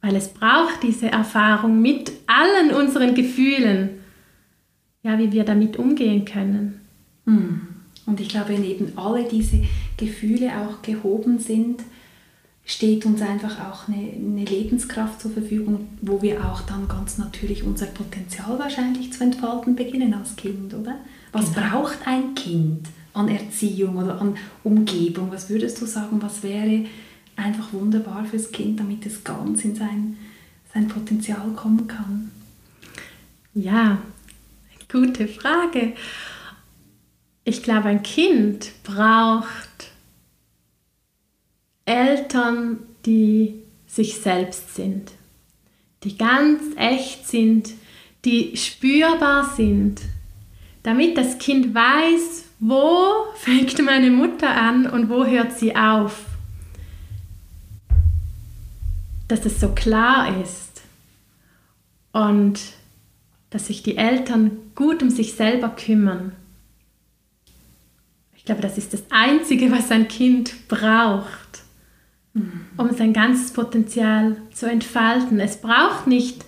weil 0.02 0.16
es 0.16 0.30
braucht 0.30 0.84
diese 0.84 1.12
Erfahrung 1.12 1.82
mit 1.82 2.12
allen 2.28 2.74
unseren 2.74 3.14
Gefühlen 3.14 4.02
ja, 5.04 5.18
wie 5.18 5.32
wir 5.32 5.44
damit 5.44 5.78
umgehen 5.78 6.26
können. 6.26 6.82
Hm. 7.26 7.62
Und 8.06 8.20
ich 8.20 8.30
glaube, 8.30 8.50
wenn 8.50 8.64
eben 8.64 8.94
alle 8.98 9.24
diese 9.24 9.64
Gefühle 9.98 10.52
auch 10.58 10.82
gehoben 10.82 11.40
sind, 11.40 11.82
steht 12.66 13.06
uns 13.06 13.22
einfach 13.22 13.60
auch 13.60 13.88
eine, 13.88 14.12
eine, 14.14 14.46
Lebenskraft 14.46 15.22
zur 15.22 15.32
Verfügung, 15.32 15.88
wo 16.02 16.22
wir 16.22 16.46
auch 16.46 16.62
dann 16.62 16.88
ganz 16.88 17.18
natürlich 17.18 17.64
unser 17.64 17.88
Potenzial 17.88 18.60
wahrscheinlich 18.60 19.12
zu 19.14 19.24
entfalten 19.24 19.76
beginnen 19.76 20.14
als 20.14 20.36
Kind, 20.36 20.74
oder? 20.74 20.96
Was 21.32 21.54
genau. 21.54 21.68
braucht 21.68 22.00
ein 22.06 22.36
Kind 22.36 22.88
an 23.14 23.28
Erziehung 23.28 23.98
oder 23.98 24.22
an 24.22 24.36
Umgebung? 24.64 25.30
Was 25.32 25.50
würdest 25.50 25.82
du 25.82 25.86
sagen, 25.86 26.22
was 26.22 26.44
wäre 26.44 26.86
einfach 27.42 27.74
wunderbar 27.74 28.26
fürs 28.26 28.52
Kind, 28.52 28.80
damit 28.80 29.06
es 29.06 29.24
ganz 29.24 29.64
in 29.64 29.76
sein, 29.76 30.18
sein 30.74 30.88
Potenzial 30.88 31.52
kommen 31.56 31.88
kann? 31.88 32.32
Ja, 33.54 34.00
Gute 34.92 35.30
Frage. 35.30 35.94
Ich 37.46 37.64
glaube, 37.64 37.88
ein 37.88 38.04
Kind 38.04 38.72
braucht 38.84 39.92
Eltern, 41.86 42.80
die 43.06 43.62
sich 43.88 44.18
selbst 44.18 44.76
sind, 44.76 45.14
die 46.04 46.18
ganz 46.18 46.62
echt 46.76 47.26
sind, 47.26 47.72
die 48.26 48.58
spürbar 48.58 49.54
sind, 49.56 50.02
damit 50.84 51.18
das 51.18 51.38
Kind 51.38 51.74
weiß, 51.74 52.44
wo 52.60 53.32
fängt 53.36 53.82
meine 53.82 54.12
Mutter 54.12 54.50
an 54.50 54.88
und 54.88 55.10
wo 55.10 55.26
hört 55.26 55.58
sie 55.58 55.74
auf. 55.74 56.26
Dass 59.32 59.46
es 59.46 59.62
so 59.62 59.70
klar 59.70 60.42
ist. 60.42 60.82
Und 62.12 62.60
dass 63.50 63.68
sich 63.68 63.82
die 63.82 63.96
Eltern 63.96 64.52
gut 64.76 65.02
um 65.02 65.10
sich 65.10 65.36
selber 65.36 65.70
kümmern. 65.70 66.34
Ich 68.36 68.44
glaube, 68.44 68.62
das 68.62 68.78
ist 68.78 68.94
das 68.94 69.04
Einzige, 69.10 69.72
was 69.72 69.90
ein 69.90 70.10
Kind 70.10 70.68
braucht, 70.68 71.64
um 72.34 72.92
sein 72.92 73.14
ganzes 73.14 73.54
Potenzial 73.54 74.36
zu 74.54 74.70
entfalten. 74.70 75.40
Es 75.40 75.62
braucht 75.62 76.08
nicht 76.08 76.44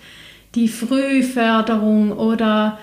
die 0.56 0.68
Frühförderung 0.68 2.12
oder 2.12 2.80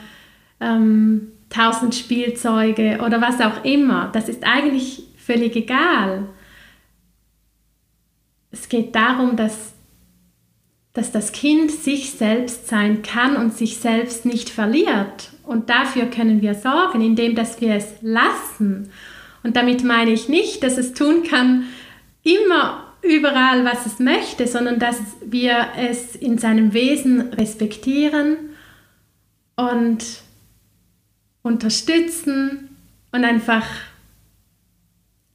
ähm, 0.60 1.32
tausend 1.50 1.94
Spielzeuge 1.94 3.00
oder 3.04 3.20
was 3.20 3.40
auch 3.40 3.64
immer. 3.64 4.08
Das 4.14 4.30
ist 4.30 4.44
eigentlich 4.44 5.02
völlig 5.18 5.56
egal. 5.56 6.26
Es 8.50 8.68
geht 8.68 8.94
darum, 8.94 9.36
dass 9.36 9.74
dass 10.92 11.12
das 11.12 11.32
Kind 11.32 11.70
sich 11.70 12.12
selbst 12.12 12.68
sein 12.68 13.02
kann 13.02 13.36
und 13.36 13.54
sich 13.54 13.78
selbst 13.78 14.26
nicht 14.26 14.50
verliert. 14.50 15.30
Und 15.44 15.70
dafür 15.70 16.06
können 16.06 16.42
wir 16.42 16.54
sorgen, 16.54 17.00
indem 17.00 17.34
dass 17.34 17.60
wir 17.60 17.74
es 17.74 17.86
lassen. 18.02 18.90
Und 19.42 19.56
damit 19.56 19.84
meine 19.84 20.10
ich 20.10 20.28
nicht, 20.28 20.62
dass 20.62 20.78
es 20.78 20.92
tun 20.92 21.22
kann, 21.22 21.64
immer 22.22 22.86
überall, 23.02 23.64
was 23.64 23.86
es 23.86 23.98
möchte, 23.98 24.46
sondern 24.46 24.78
dass 24.78 25.00
wir 25.24 25.68
es 25.76 26.14
in 26.16 26.38
seinem 26.38 26.74
Wesen 26.74 27.32
respektieren 27.32 28.36
und 29.56 30.04
unterstützen 31.42 32.76
und 33.12 33.24
einfach 33.24 33.64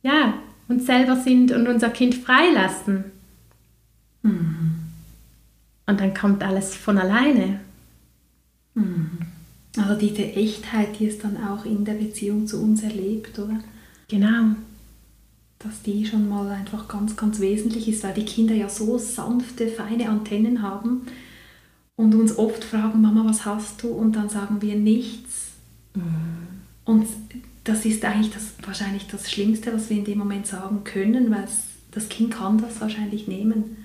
ja, 0.04 0.36
uns 0.68 0.86
selber 0.86 1.16
sind 1.16 1.52
und 1.52 1.68
unser 1.68 1.90
Kind 1.90 2.14
freilassen. 2.14 3.06
Mhm. 4.22 4.85
Und 5.88 6.00
dann 6.00 6.14
kommt 6.14 6.44
alles 6.44 6.76
von 6.76 6.98
alleine. 6.98 7.60
Mhm. 8.74 9.20
Also 9.78 10.00
diese 10.00 10.24
Echtheit, 10.24 11.00
die 11.00 11.08
es 11.08 11.20
dann 11.20 11.38
auch 11.44 11.66
in 11.66 11.84
der 11.86 11.94
Beziehung 11.94 12.48
zu 12.48 12.62
uns 12.62 12.82
erlebt, 12.84 13.38
oder? 13.40 13.60
Genau. 14.08 14.56
dass 15.60 15.82
die 15.82 16.06
schon 16.06 16.30
mal 16.30 16.48
einfach 16.52 16.88
ganz, 16.88 17.16
ganz 17.16 17.40
wesentlich 17.40 17.88
ist, 17.88 18.04
weil 18.04 18.14
die 18.14 18.26
Kinder 18.26 18.54
ja 18.54 18.70
so 18.70 18.98
sanfte, 19.00 19.68
feine 19.68 20.10
Antennen 20.10 20.62
haben 20.62 21.08
und 21.96 22.14
uns 22.14 22.38
oft 22.38 22.64
fragen, 22.64 23.02
Mama, 23.02 23.26
was 23.26 23.46
hast 23.46 23.82
du? 23.82 23.88
Und 23.88 24.16
dann 24.16 24.30
sagen 24.30 24.62
wir 24.62 24.76
nichts. 24.76 25.54
Mhm. 25.96 26.04
Und 26.84 27.08
das 27.64 27.84
ist 27.86 28.06
eigentlich 28.06 28.32
das, 28.32 28.54
wahrscheinlich 28.64 29.08
das 29.08 29.32
Schlimmste, 29.32 29.74
was 29.74 29.90
wir 29.90 29.98
in 29.98 30.06
dem 30.06 30.20
Moment 30.20 30.46
sagen 30.46 30.84
können, 30.84 31.32
weil 31.32 31.48
das 31.92 32.10
Kind 32.10 32.32
kann 32.32 32.60
das 32.60 32.80
wahrscheinlich 32.80 33.28
nehmen. 33.28 33.78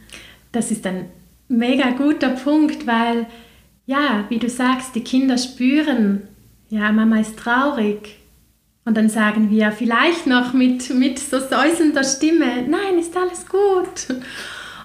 Das 0.53 0.71
ist 0.71 0.85
ein 0.87 1.07
mega 1.51 1.91
guter 1.91 2.31
Punkt, 2.31 2.87
weil, 2.87 3.27
ja, 3.87 4.25
wie 4.29 4.39
du 4.39 4.49
sagst, 4.49 4.95
die 4.95 5.05
Kinder 5.05 5.37
spüren, 5.37 6.23
ja, 6.69 6.93
Mama 6.93 7.21
ist 7.21 7.39
traurig. 7.39 8.17
Und 8.85 8.97
dann 8.97 9.09
sagen 9.09 9.51
wir 9.51 9.73
vielleicht 9.73 10.27
noch 10.27 10.53
mit, 10.53 10.91
mit 10.95 11.19
so 11.19 11.39
säuselnder 11.39 12.05
Stimme, 12.05 12.63
nein, 12.67 12.99
ist 12.99 13.17
alles 13.17 13.47
gut. 13.47 14.17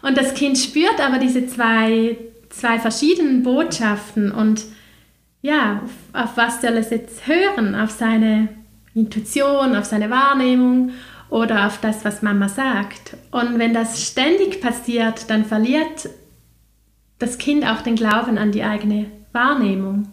Und 0.02 0.18
das 0.18 0.34
Kind 0.34 0.58
spürt 0.58 1.00
aber 1.00 1.18
diese 1.18 1.48
zwei, 1.48 2.18
zwei 2.50 2.80
verschiedenen 2.80 3.44
Botschaften 3.44 4.32
und 4.32 4.66
ja, 5.42 5.82
auf, 5.84 6.24
auf 6.24 6.38
was 6.38 6.62
soll 6.62 6.78
es 6.78 6.90
jetzt 6.90 7.28
hören? 7.28 7.76
Auf 7.76 7.92
seine 7.92 8.50
Intuition, 8.96 9.76
auf 9.76 9.86
seine 9.86 10.10
Wahrnehmung 10.10 10.92
oder 11.30 11.68
auf 11.68 11.80
das, 11.82 12.04
was 12.04 12.22
Mama 12.22 12.50
sagt. 12.50 13.16
Und 13.32 13.60
wenn 13.60 13.74
das 13.74 14.04
ständig 14.06 14.62
passiert, 14.62 15.30
dann 15.30 15.46
verliert 15.46 16.10
das 17.20 17.38
Kind 17.38 17.66
auch 17.66 17.82
den 17.82 17.96
Glauben 17.96 18.38
an 18.38 18.52
die 18.52 18.64
eigene 18.64 19.08
Wahrnehmung. 19.32 20.08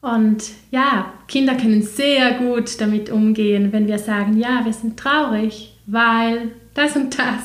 Und 0.00 0.44
ja, 0.70 1.12
Kinder 1.28 1.54
können 1.54 1.82
sehr 1.82 2.34
gut 2.34 2.80
damit 2.80 3.10
umgehen, 3.10 3.72
wenn 3.72 3.86
wir 3.86 3.98
sagen, 3.98 4.38
ja, 4.38 4.64
wir 4.64 4.72
sind 4.72 4.98
traurig, 4.98 5.76
weil 5.86 6.52
das 6.74 6.96
und 6.96 7.18
das. 7.18 7.44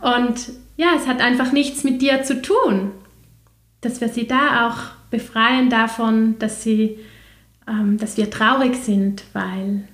Und 0.00 0.52
ja, 0.76 0.88
es 0.96 1.06
hat 1.06 1.20
einfach 1.20 1.52
nichts 1.52 1.84
mit 1.84 2.02
dir 2.02 2.22
zu 2.22 2.42
tun, 2.42 2.90
dass 3.80 4.00
wir 4.00 4.08
sie 4.08 4.26
da 4.26 4.68
auch 4.68 4.96
befreien 5.10 5.70
davon, 5.70 6.38
dass 6.38 6.62
sie, 6.62 6.98
ähm, 7.66 7.96
dass 7.96 8.16
wir 8.18 8.30
traurig 8.30 8.76
sind, 8.76 9.24
weil, 9.32 9.88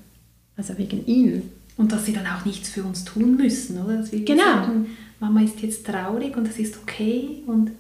also 0.57 0.79
wegen 0.79 1.07
ihnen. 1.07 1.51
Und 1.77 1.92
dass 1.92 2.07
sie 2.07 2.12
dann 2.12 2.27
auch 2.27 2.45
nichts 2.45 2.71
für 2.71 2.83
uns 2.83 3.05
tun 3.05 3.37
müssen, 3.37 3.83
oder? 3.83 4.03
Genau. 4.11 4.42
sagen, 4.42 4.87
Mama 5.22 5.40
ist 5.40 5.62
jetzt 5.62 5.87
traurig 5.87 6.37
und 6.37 6.48
das 6.48 6.58
ist 6.58 6.78
okay 6.82 7.42
und 7.46 7.70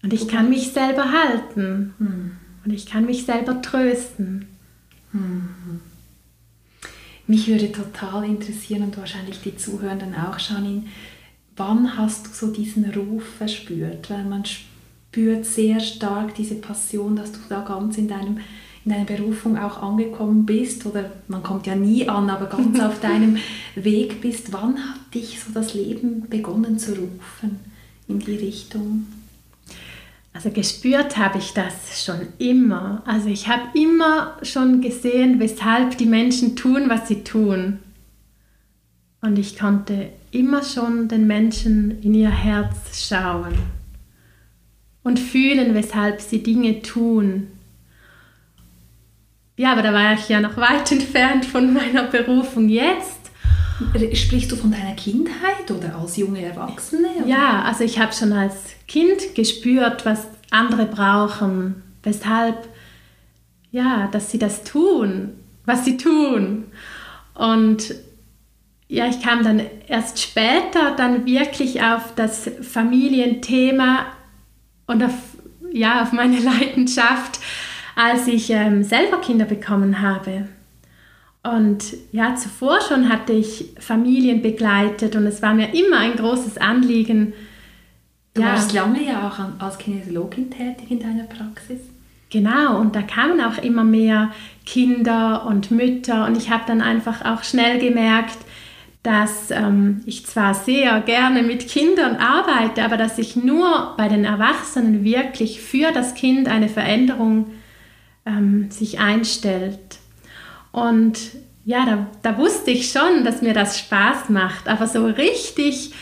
und 0.00 0.12
ich 0.12 0.28
kann 0.28 0.48
mich 0.48 0.72
selber 0.72 1.10
halten 1.10 1.92
hm. 1.98 2.30
und 2.64 2.72
ich 2.72 2.86
kann 2.86 3.04
mich 3.04 3.24
selber 3.24 3.60
trösten. 3.60 4.46
Hm. 5.10 5.80
Mich 7.26 7.48
würde 7.48 7.72
total 7.72 8.24
interessieren 8.24 8.84
und 8.84 8.96
wahrscheinlich 8.96 9.40
die 9.40 9.56
Zuhörenden 9.56 10.14
auch, 10.14 10.38
Janine, 10.38 10.84
wann 11.56 11.98
hast 11.98 12.26
du 12.26 12.30
so 12.30 12.52
diesen 12.52 12.88
Ruf 12.92 13.24
verspürt? 13.24 14.08
Weil 14.08 14.24
man 14.24 14.44
spürt 14.44 15.46
sehr 15.46 15.80
stark 15.80 16.36
diese 16.36 16.54
Passion, 16.54 17.16
dass 17.16 17.32
du 17.32 17.40
da 17.48 17.62
ganz 17.62 17.98
in 17.98 18.06
deinem 18.06 18.38
in 18.88 18.94
deiner 18.94 19.04
Berufung 19.04 19.58
auch 19.58 19.82
angekommen 19.82 20.46
bist 20.46 20.86
oder 20.86 21.10
man 21.28 21.42
kommt 21.42 21.66
ja 21.66 21.76
nie 21.76 22.08
an, 22.08 22.30
aber 22.30 22.46
ganz 22.46 22.80
auf 22.80 23.00
deinem 23.00 23.36
Weg 23.74 24.22
bist. 24.22 24.52
Wann 24.52 24.78
hat 24.78 25.14
dich 25.14 25.40
so 25.40 25.52
das 25.52 25.74
Leben 25.74 26.26
begonnen 26.28 26.78
zu 26.78 26.92
rufen 26.92 27.60
in 28.08 28.18
die 28.18 28.36
Richtung? 28.36 29.06
Also 30.32 30.50
gespürt 30.50 31.18
habe 31.18 31.38
ich 31.38 31.52
das 31.52 32.02
schon 32.02 32.28
immer. 32.38 33.02
Also 33.04 33.28
ich 33.28 33.48
habe 33.48 33.78
immer 33.78 34.38
schon 34.42 34.80
gesehen, 34.80 35.38
weshalb 35.38 35.98
die 35.98 36.06
Menschen 36.06 36.56
tun, 36.56 36.84
was 36.88 37.08
sie 37.08 37.24
tun. 37.24 37.80
Und 39.20 39.38
ich 39.38 39.58
konnte 39.58 40.10
immer 40.30 40.62
schon 40.62 41.08
den 41.08 41.26
Menschen 41.26 42.00
in 42.02 42.14
ihr 42.14 42.30
Herz 42.30 43.06
schauen 43.06 43.54
und 45.02 45.18
fühlen, 45.18 45.74
weshalb 45.74 46.22
sie 46.22 46.42
Dinge 46.42 46.80
tun. 46.80 47.48
Ja, 49.58 49.72
aber 49.72 49.82
da 49.82 49.92
war 49.92 50.14
ich 50.14 50.28
ja 50.28 50.40
noch 50.40 50.56
weit 50.56 50.90
entfernt 50.92 51.44
von 51.44 51.74
meiner 51.74 52.04
Berufung 52.04 52.70
jetzt. 52.70 53.18
Sprichst 54.14 54.50
du 54.50 54.56
von 54.56 54.70
deiner 54.70 54.94
Kindheit 54.94 55.70
oder 55.70 55.96
als 55.96 56.16
junge 56.16 56.42
Erwachsene? 56.42 57.08
Oder? 57.18 57.26
Ja, 57.26 57.62
also 57.62 57.84
ich 57.84 57.98
habe 57.98 58.12
schon 58.12 58.32
als 58.32 58.54
Kind 58.86 59.34
gespürt, 59.34 60.06
was 60.06 60.26
andere 60.50 60.86
brauchen, 60.86 61.82
weshalb, 62.02 62.68
ja, 63.70 64.08
dass 64.10 64.30
sie 64.30 64.38
das 64.38 64.64
tun, 64.64 65.34
was 65.64 65.84
sie 65.84 65.96
tun. 65.96 66.64
Und 67.34 67.94
ja, 68.88 69.06
ich 69.06 69.20
kam 69.22 69.44
dann 69.44 69.60
erst 69.86 70.20
später 70.20 70.92
dann 70.96 71.26
wirklich 71.26 71.82
auf 71.82 72.14
das 72.14 72.50
Familienthema 72.62 74.06
und 74.86 75.04
auf, 75.04 75.14
ja, 75.72 76.02
auf 76.02 76.12
meine 76.12 76.38
Leidenschaft, 76.40 77.40
als 77.98 78.28
ich 78.28 78.48
ähm, 78.50 78.84
selber 78.84 79.20
Kinder 79.20 79.44
bekommen 79.44 80.00
habe. 80.00 80.46
Und 81.42 81.82
ja, 82.12 82.36
zuvor 82.36 82.80
schon 82.80 83.08
hatte 83.08 83.32
ich 83.32 83.70
Familien 83.80 84.40
begleitet 84.40 85.16
und 85.16 85.26
es 85.26 85.42
war 85.42 85.52
mir 85.52 85.74
immer 85.74 85.98
ein 85.98 86.14
großes 86.14 86.58
Anliegen. 86.58 87.32
Du 88.34 88.42
ja. 88.42 88.50
warst 88.50 88.72
lange 88.72 89.02
ja 89.04 89.26
auch 89.26 89.40
als 89.60 89.78
Kinesiologin 89.78 90.48
tätig 90.48 90.92
in 90.92 91.00
deiner 91.00 91.24
Praxis. 91.24 91.80
Genau, 92.30 92.78
und 92.78 92.94
da 92.94 93.02
kamen 93.02 93.40
auch 93.40 93.58
immer 93.58 93.82
mehr 93.82 94.30
Kinder 94.64 95.44
und 95.46 95.72
Mütter 95.72 96.24
und 96.26 96.36
ich 96.36 96.50
habe 96.50 96.64
dann 96.68 96.80
einfach 96.80 97.24
auch 97.24 97.42
schnell 97.42 97.80
gemerkt, 97.80 98.38
dass 99.02 99.50
ähm, 99.50 100.02
ich 100.06 100.24
zwar 100.26 100.54
sehr 100.54 101.00
gerne 101.00 101.42
mit 101.42 101.66
Kindern 101.66 102.16
arbeite, 102.16 102.84
aber 102.84 102.96
dass 102.96 103.18
ich 103.18 103.34
nur 103.34 103.94
bei 103.96 104.08
den 104.08 104.24
Erwachsenen 104.24 105.02
wirklich 105.02 105.60
für 105.60 105.90
das 105.90 106.14
Kind 106.14 106.46
eine 106.46 106.68
Veränderung 106.68 107.46
ähm, 108.28 108.70
sich 108.70 109.00
einstellt. 109.00 109.98
Und 110.70 111.18
ja, 111.64 111.84
da, 111.84 112.06
da 112.22 112.38
wusste 112.38 112.70
ich 112.70 112.90
schon, 112.90 113.24
dass 113.24 113.42
mir 113.42 113.54
das 113.54 113.78
Spaß 113.78 114.28
macht, 114.28 114.68
aber 114.68 114.86
so 114.86 115.06
richtig 115.06 115.92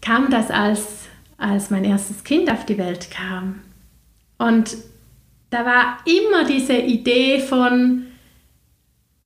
kam 0.00 0.30
das, 0.30 0.50
als, 0.50 1.06
als 1.38 1.70
mein 1.70 1.84
erstes 1.84 2.24
Kind 2.24 2.50
auf 2.50 2.66
die 2.66 2.78
Welt 2.78 3.10
kam. 3.10 3.60
Und 4.38 4.76
da 5.50 5.64
war 5.64 5.98
immer 6.04 6.44
diese 6.44 6.76
Idee 6.76 7.40
von 7.40 8.06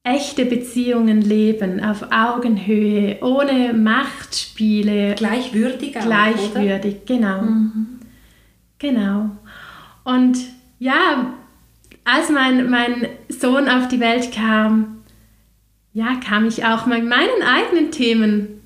echte 0.02 0.46
Beziehungen 0.46 1.20
leben, 1.20 1.82
auf 1.82 2.06
Augenhöhe, 2.10 3.18
ohne 3.22 3.72
Machtspiele. 3.72 5.14
Gleichwürdig 5.14 5.96
auch, 5.98 6.04
Gleichwürdig, 6.04 6.96
oder? 6.96 7.04
genau. 7.06 7.42
Mhm. 7.42 7.86
Genau. 8.78 9.30
Und 10.04 10.38
ja, 10.78 11.34
als 12.08 12.30
mein, 12.30 12.70
mein 12.70 13.08
Sohn 13.28 13.68
auf 13.68 13.88
die 13.88 14.00
Welt 14.00 14.32
kam, 14.32 15.02
ja, 15.92 16.14
kam 16.26 16.46
ich 16.46 16.64
auch 16.64 16.86
mit 16.86 17.04
meinen 17.04 17.42
eigenen 17.42 17.90
Themen 17.90 18.60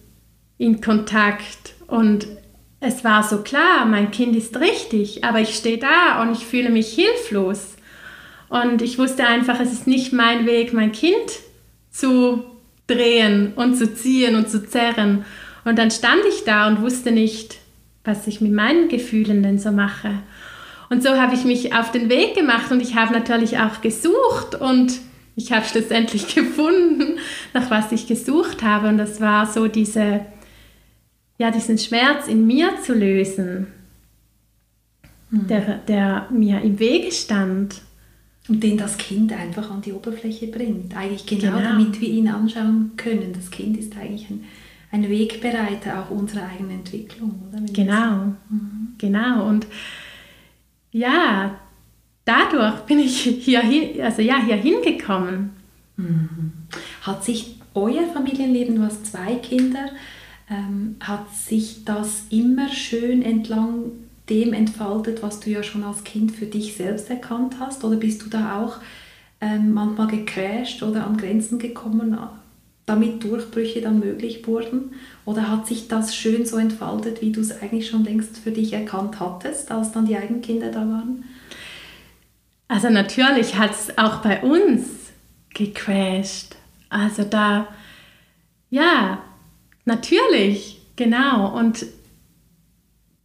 in 0.59 0.81
Kontakt 0.81 1.75
und 1.87 2.27
es 2.81 3.05
war 3.05 3.23
so 3.23 3.39
klar, 3.43 3.85
mein 3.87 4.11
Kind 4.11 4.37
ist 4.37 4.59
richtig, 4.59 5.25
aber 5.25 5.41
ich 5.41 5.55
stehe 5.55 5.79
da 5.79 6.21
und 6.23 6.33
ich 6.33 6.45
fühle 6.45 6.71
mich 6.71 6.95
hilflos. 6.95 7.77
Und 8.49 8.83
ich 8.83 8.99
wusste 8.99 9.27
einfach, 9.27 9.61
es 9.61 9.73
ist 9.73 9.87
nicht 9.87 10.13
mein 10.13 10.47
Weg, 10.47 10.73
mein 10.73 10.93
Kind 10.93 11.15
zu 11.91 12.45
drehen 12.87 13.53
und 13.55 13.77
zu 13.77 13.95
ziehen 13.95 14.35
und 14.35 14.51
zu 14.51 14.67
zerren. 14.67 15.25
Und 15.65 15.79
dann 15.79 15.91
stand 15.91 16.23
ich 16.29 16.45
da 16.45 16.67
und 16.67 16.83
wusste 16.83 17.13
nicht, 17.13 17.59
was 18.05 18.27
ich 18.27 18.41
mit 18.41 18.53
meinen 18.53 18.89
Gefühlen 18.89 19.43
denn 19.43 19.59
so 19.59 19.71
mache. 19.71 20.11
Und 20.93 21.03
so 21.03 21.17
habe 21.17 21.35
ich 21.35 21.47
mich 21.47 21.75
auf 21.75 21.91
den 21.91 22.11
Weg 22.11 22.35
gemacht 22.35 22.71
und 22.71 22.83
ich 22.83 22.97
habe 22.97 23.15
natürlich 23.15 23.59
auch 23.59 23.81
gesucht 23.81 24.55
und 24.55 25.01
ich 25.37 25.51
habe 25.51 25.65
schlussendlich 25.65 26.35
gefunden, 26.35 27.19
nach 27.55 27.71
was 27.71 27.93
ich 27.93 28.07
gesucht 28.07 28.63
habe. 28.63 28.89
Und 28.89 28.99
das 28.99 29.19
war 29.19 29.47
so 29.47 29.69
diese, 29.69 30.21
ja, 31.39 31.51
diesen 31.51 31.79
Schmerz 31.79 32.29
in 32.29 32.47
mir 32.47 32.73
zu 32.85 32.93
lösen, 32.93 33.69
mhm. 35.31 35.47
der, 35.47 35.79
der 35.89 36.27
mir 36.31 36.61
im 36.61 36.79
Wege 36.79 37.11
stand. 37.11 37.81
Und 38.47 38.63
den 38.63 38.77
das 38.77 38.99
Kind 38.99 39.33
einfach 39.33 39.71
an 39.71 39.81
die 39.81 39.95
Oberfläche 39.95 40.49
bringt. 40.49 40.95
Eigentlich 40.95 41.25
genau, 41.25 41.57
genau. 41.57 41.71
damit 41.71 42.03
wir 42.03 42.09
ihn 42.11 42.29
anschauen 42.29 42.91
können. 42.99 43.33
Das 43.33 43.51
Kind 43.51 43.79
ist 43.79 43.97
eigentlich 43.97 44.29
ein, 44.29 44.45
ein 44.91 45.09
Wegbereiter 45.09 46.03
auch 46.03 46.11
unserer 46.11 46.51
eigenen 46.51 46.81
Entwicklung. 46.81 47.49
Oder? 47.49 47.63
genau, 47.73 48.35
mhm. 48.51 48.89
genau. 48.99 49.49
Und 49.49 49.67
ja, 50.93 51.59
dadurch 52.25 52.81
bin 52.83 53.01
ich 53.01 53.23
hier, 53.23 53.63
also 54.05 54.23
ja, 54.23 54.43
hier 54.45 54.57
hingekommen. 54.57 55.51
Mhm. 55.97 56.53
Hat 57.03 57.25
sich 57.25 57.57
euer 57.75 58.07
Familienleben, 58.13 58.77
du 58.77 58.83
hast 58.83 59.07
zwei 59.07 59.35
Kinder, 59.37 59.89
ähm, 60.51 60.97
hat 61.01 61.35
sich 61.35 61.85
das 61.85 62.25
immer 62.31 62.69
schön 62.69 63.23
entlang 63.23 63.93
dem 64.29 64.53
entfaltet, 64.53 65.23
was 65.23 65.41
du 65.41 65.51
ja 65.51 65.63
schon 65.63 65.83
als 65.83 66.05
Kind 66.05 66.33
für 66.33 66.47
dich 66.47 66.75
selbst 66.77 67.11
erkannt 67.11 67.57
hast? 67.59 67.85
Oder 67.85 67.97
bist 67.97 68.23
du 68.23 68.29
da 68.29 68.63
auch 68.63 68.77
ähm, 69.41 69.73
manchmal 69.75 70.07
gecrasht 70.07 70.83
oder 70.83 71.07
an 71.07 71.17
Grenzen 71.17 71.59
gekommen, 71.59 72.17
damit 72.87 73.25
Durchbrüche 73.25 73.81
dann 73.81 73.99
möglich 73.99 74.47
wurden? 74.47 74.93
Oder 75.25 75.49
hat 75.49 75.67
sich 75.67 75.89
das 75.89 76.17
schön 76.17 76.47
so 76.47 76.57
entfaltet, 76.57 77.23
wie 77.23 77.33
du 77.33 77.41
es 77.41 77.63
eigentlich 77.63 77.89
schon 77.89 78.05
längst 78.05 78.39
für 78.39 78.51
dich 78.51 78.73
erkannt 78.73 79.21
hattest, 79.21 79.71
als 79.71 79.93
dann 79.93 80.07
die 80.07 80.17
Eigenkinder 80.17 80.71
da 80.71 80.81
waren? 80.81 81.25
Also 82.69 82.91
natürlich 82.91 83.57
hat 83.57 83.73
es 83.73 83.99
auch 83.99 84.17
bei 84.17 84.43
uns 84.43 84.85
gecrashed. 85.55 86.57
Also 86.89 87.23
da, 87.23 87.69
ja, 88.71 89.23
natürlich, 89.85 90.81
genau. 90.97 91.57
Und 91.57 91.87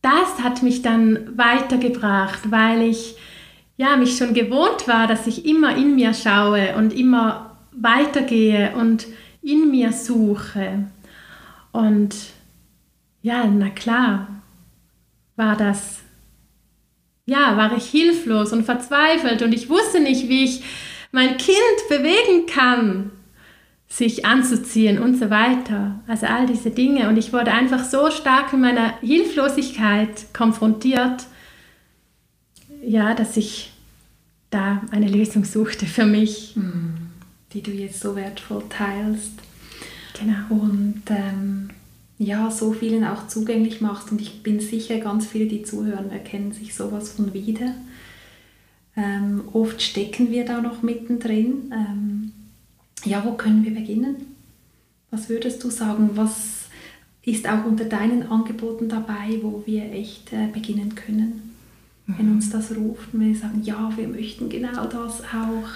das 0.01 0.43
hat 0.43 0.63
mich 0.63 0.81
dann 0.81 1.38
weitergebracht, 1.38 2.51
weil 2.51 2.81
ich 2.83 3.15
ja, 3.77 3.95
mich 3.95 4.17
schon 4.17 4.33
gewohnt 4.33 4.88
war, 4.88 5.07
dass 5.07 5.27
ich 5.27 5.45
immer 5.45 5.75
in 5.77 5.95
mir 5.95 6.13
schaue 6.13 6.75
und 6.75 6.93
immer 6.93 7.57
weitergehe 7.71 8.73
und 8.75 9.05
in 9.41 9.69
mir 9.69 9.93
suche. 9.93 10.86
Und 11.78 12.16
ja, 13.22 13.46
na 13.46 13.70
klar, 13.70 14.42
war 15.36 15.56
das, 15.56 16.00
ja, 17.28 17.56
war 17.56 17.78
ich 17.78 17.86
hilflos 17.86 18.52
und 18.52 18.63
verzweifelt 18.63 19.44
und 19.44 19.54
ich 19.54 19.70
wusste 19.70 20.00
nicht, 20.00 20.28
wie 20.28 20.44
ich 20.44 20.63
mein 21.12 21.38
Kind 21.38 21.78
bewegen 21.88 22.48
kann, 22.48 23.12
sich 23.88 24.26
anzuziehen 24.26 24.98
und 24.98 25.20
so 25.20 25.30
weiter. 25.30 26.00
Also 26.08 26.26
all 26.26 26.48
diese 26.48 26.72
Dinge. 26.72 27.10
Und 27.10 27.18
ich 27.18 27.32
wurde 27.32 27.52
einfach 27.52 27.84
so 27.84 28.10
stark 28.10 28.54
in 28.54 28.62
meiner 28.62 28.98
Hilflosigkeit 29.02 30.34
konfrontiert, 30.34 31.28
ja, 32.84 33.13
dass 33.13 33.38
ich 33.38 33.72
da 34.50 34.82
eine 34.90 35.08
Lösung 35.08 35.46
suchte 35.46 35.86
für 35.86 36.08
mich. 36.08 36.56
Hm, 36.56 36.96
die 37.54 37.62
du 37.62 37.70
jetzt 37.70 38.02
so 38.02 38.16
wertvoll 38.16 38.63
teilst. 38.68 39.46
Genau. 40.19 40.62
Und 40.62 41.03
ähm, 41.10 41.69
ja, 42.17 42.49
so 42.49 42.73
vielen 42.73 43.03
auch 43.03 43.27
zugänglich 43.27 43.82
machst. 43.82 44.12
Und 44.12 44.21
ich 44.21 44.43
bin 44.43 44.60
sicher, 44.60 44.99
ganz 44.99 45.27
viele, 45.27 45.45
die 45.45 45.63
zuhören, 45.63 46.10
erkennen 46.12 46.51
sich 46.51 46.73
sowas 46.73 47.12
von 47.12 47.34
wieder. 47.34 47.73
Ähm, 48.95 49.43
oft 49.53 49.82
stecken 49.82 50.32
wir 50.32 50.45
da 50.45 50.62
noch 50.62 50.82
mittendrin. 50.82 51.71
Ähm, 51.71 52.32
ja, 53.06 53.23
wo 53.23 53.34
können 53.34 53.63
wir 53.63 53.73
beginnen? 53.73 54.15
Was 55.12 55.30
würdest 55.30 55.63
du 55.63 55.69
sagen? 55.69 56.12
Was 56.15 56.65
ist 57.21 57.47
auch 57.47 57.65
unter 57.65 57.86
deinen 57.86 58.23
Angeboten 58.23 58.89
dabei, 58.89 59.39
wo 59.41 59.63
wir 59.65 59.91
echt 59.91 60.34
äh, 60.34 60.47
beginnen 60.51 60.95
können? 60.95 61.47
Wenn 62.10 62.32
uns 62.32 62.49
das 62.49 62.73
ruft 62.73 63.13
und 63.13 63.19
wir 63.19 63.36
sagen, 63.36 63.62
ja, 63.63 63.91
wir 63.97 64.08
möchten 64.08 64.47
genau 64.47 64.86
das 64.86 65.21
auch. 65.23 65.67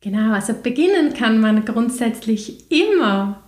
Genau, 0.00 0.32
also 0.32 0.54
beginnen 0.54 1.12
kann 1.12 1.40
man 1.40 1.64
grundsätzlich 1.64 2.70
immer 2.70 3.42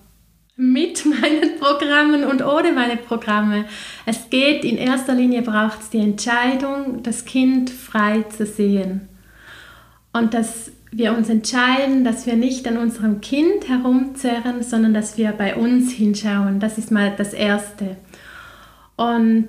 mit 0.56 1.04
meinen 1.20 1.58
Programmen 1.58 2.24
und 2.24 2.44
ohne 2.44 2.72
meine 2.72 2.96
Programme. 2.96 3.64
Es 4.06 4.30
geht, 4.30 4.64
in 4.64 4.76
erster 4.76 5.14
Linie 5.14 5.42
braucht 5.42 5.80
es 5.80 5.90
die 5.90 6.00
Entscheidung, 6.00 7.02
das 7.02 7.24
Kind 7.24 7.70
frei 7.70 8.24
zu 8.36 8.46
sehen. 8.46 9.08
Und 10.12 10.34
dass 10.34 10.72
wir 10.92 11.16
uns 11.16 11.28
entscheiden, 11.28 12.04
dass 12.04 12.26
wir 12.26 12.34
nicht 12.34 12.66
an 12.66 12.76
unserem 12.76 13.20
Kind 13.20 13.68
herumzerren, 13.68 14.62
sondern 14.62 14.92
dass 14.92 15.16
wir 15.16 15.30
bei 15.30 15.54
uns 15.54 15.92
hinschauen. 15.92 16.58
Das 16.58 16.78
ist 16.78 16.90
mal 16.90 17.14
das 17.16 17.32
Erste. 17.32 17.96
Und 18.96 19.46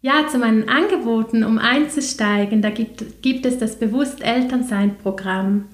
ja, 0.00 0.26
zu 0.28 0.38
meinen 0.38 0.68
Angeboten, 0.68 1.44
um 1.44 1.58
einzusteigen, 1.58 2.62
da 2.62 2.70
gibt, 2.70 3.20
gibt 3.20 3.44
es 3.44 3.58
das 3.58 3.78
Bewusst 3.78 4.22
Elternsein-Programm. 4.22 5.66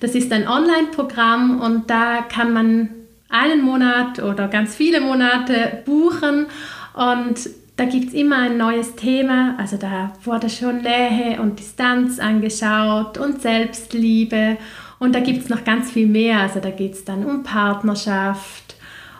Das 0.00 0.14
ist 0.14 0.32
ein 0.32 0.48
Online-Programm 0.48 1.60
und 1.60 1.90
da 1.90 2.22
kann 2.22 2.52
man 2.52 2.88
einen 3.28 3.62
Monat 3.62 4.22
oder 4.22 4.48
ganz 4.48 4.74
viele 4.74 5.00
Monate 5.00 5.82
buchen 5.84 6.46
und 6.94 7.50
da 7.76 7.84
gibt 7.84 8.08
es 8.08 8.14
immer 8.14 8.38
ein 8.38 8.56
neues 8.56 8.96
Thema. 8.96 9.54
Also 9.58 9.76
da 9.76 10.12
wurde 10.24 10.50
schon 10.50 10.82
Nähe 10.82 11.40
und 11.40 11.58
Distanz 11.58 12.18
angeschaut 12.18 13.18
und 13.18 13.40
Selbstliebe 13.40 14.56
und 14.98 15.14
da 15.14 15.20
gibt 15.20 15.42
es 15.42 15.48
noch 15.48 15.64
ganz 15.64 15.90
viel 15.90 16.06
mehr. 16.06 16.40
Also 16.40 16.60
da 16.60 16.70
geht 16.70 16.94
es 16.94 17.04
dann 17.04 17.24
um 17.24 17.42
Partnerschaft, 17.42 18.76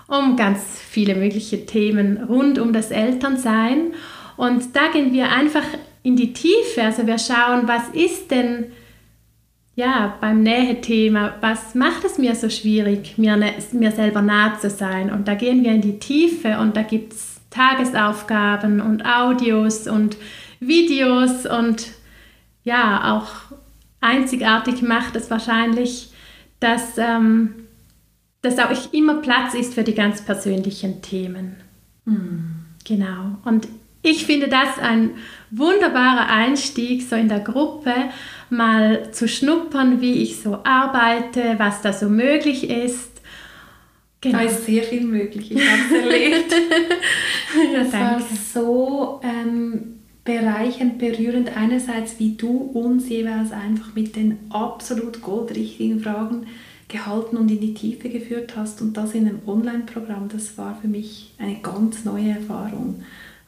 um 0.09 0.37
ganz 0.37 0.61
viele 0.89 1.15
mögliche 1.15 1.67
Themen 1.67 2.25
rund 2.25 2.59
um 2.59 2.73
das 2.73 2.91
Elternsein. 2.91 3.95
Und 4.37 4.77
da 4.77 4.89
gehen 4.93 5.13
wir 5.13 5.31
einfach 5.31 5.65
in 6.03 6.17
die 6.17 6.33
Tiefe. 6.33 6.83
Also 6.83 7.07
wir 7.07 7.19
schauen, 7.19 7.67
was 7.67 7.89
ist 7.93 8.31
denn 8.31 8.73
ja, 9.81 10.19
beim 10.21 10.43
Nähe-Thema, 10.43 11.37
was 11.41 11.75
macht 11.75 12.05
es 12.05 12.19
mir 12.19 12.35
so 12.35 12.51
schwierig, 12.51 13.17
mir, 13.17 13.37
ne, 13.37 13.55
mir 13.73 13.91
selber 13.93 14.21
nah 14.21 14.59
zu 14.59 14.69
sein? 14.69 15.11
Und 15.11 15.27
da 15.27 15.35
gehen 15.35 15.65
wir 15.65 15.73
in 15.73 15.81
die 15.81 15.99
Tiefe 15.99 16.59
und 16.59 16.77
da 16.77 16.83
gibt 16.83 17.15
es 17.15 17.41
Tagesaufgaben 17.49 18.83
und 18.83 19.07
Audios 19.07 19.89
und 19.89 20.19
Videos 20.61 21.47
und 21.47 21.89
ja, 22.63 23.15
auch 23.15 23.57
einzigartig 24.03 24.83
macht 24.83 25.17
es 25.17 25.31
wahrscheinlich, 25.31 26.13
dass, 26.61 26.99
ähm, 26.99 27.55
dass 28.43 28.59
auch 28.59 28.93
immer 28.93 29.15
Platz 29.23 29.55
ist 29.55 29.73
für 29.73 29.83
die 29.83 29.95
ganz 29.95 30.23
persönlichen 30.23 31.01
Themen. 31.01 31.57
Mhm. 32.05 32.67
Genau. 32.87 33.39
Und 33.47 33.67
ich 34.03 34.27
finde 34.27 34.49
das 34.49 34.79
ein 34.79 35.13
wunderbarer 35.51 36.29
Einstieg, 36.29 37.03
so 37.03 37.17
in 37.17 37.29
der 37.29 37.41
Gruppe 37.41 37.95
mal 38.51 39.13
zu 39.13 39.29
schnuppern, 39.29 40.01
wie 40.01 40.23
ich 40.23 40.41
so 40.41 40.59
arbeite, 40.65 41.55
was 41.59 41.83
da 41.83 41.93
so 41.93 42.09
möglich 42.09 42.69
ist. 42.69 43.11
Genau. 44.21 44.39
Da 44.39 44.45
ist 44.45 44.67
sehr 44.67 44.83
viel 44.83 45.03
möglich, 45.03 45.53
ich 45.53 45.61
habe 45.61 45.81
es 45.87 46.05
erlebt. 46.05 46.53
ja, 47.73 47.83
das 47.85 47.93
war 47.93 48.21
so 48.53 49.21
ähm, 49.23 50.01
bereichernd, 50.25 50.99
berührend. 50.99 51.57
Einerseits, 51.57 52.19
wie 52.19 52.37
du 52.37 52.51
uns 52.51 53.09
jeweils 53.09 53.53
einfach 53.53 53.95
mit 53.95 54.17
den 54.17 54.39
absolut 54.51 55.23
goldrichtigen 55.23 56.01
Fragen 56.01 56.47
gehalten 56.89 57.37
und 57.37 57.51
in 57.51 57.61
die 57.61 57.73
Tiefe 57.73 58.11
geführt 58.11 58.55
hast 58.57 58.83
und 58.83 58.97
das 58.97 59.15
in 59.15 59.27
einem 59.27 59.41
Online-Programm, 59.47 60.29
das 60.29 60.59
war 60.59 60.77
für 60.81 60.89
mich 60.89 61.33
eine 61.39 61.57
ganz 61.63 62.05
neue 62.05 62.31
Erfahrung. 62.31 63.03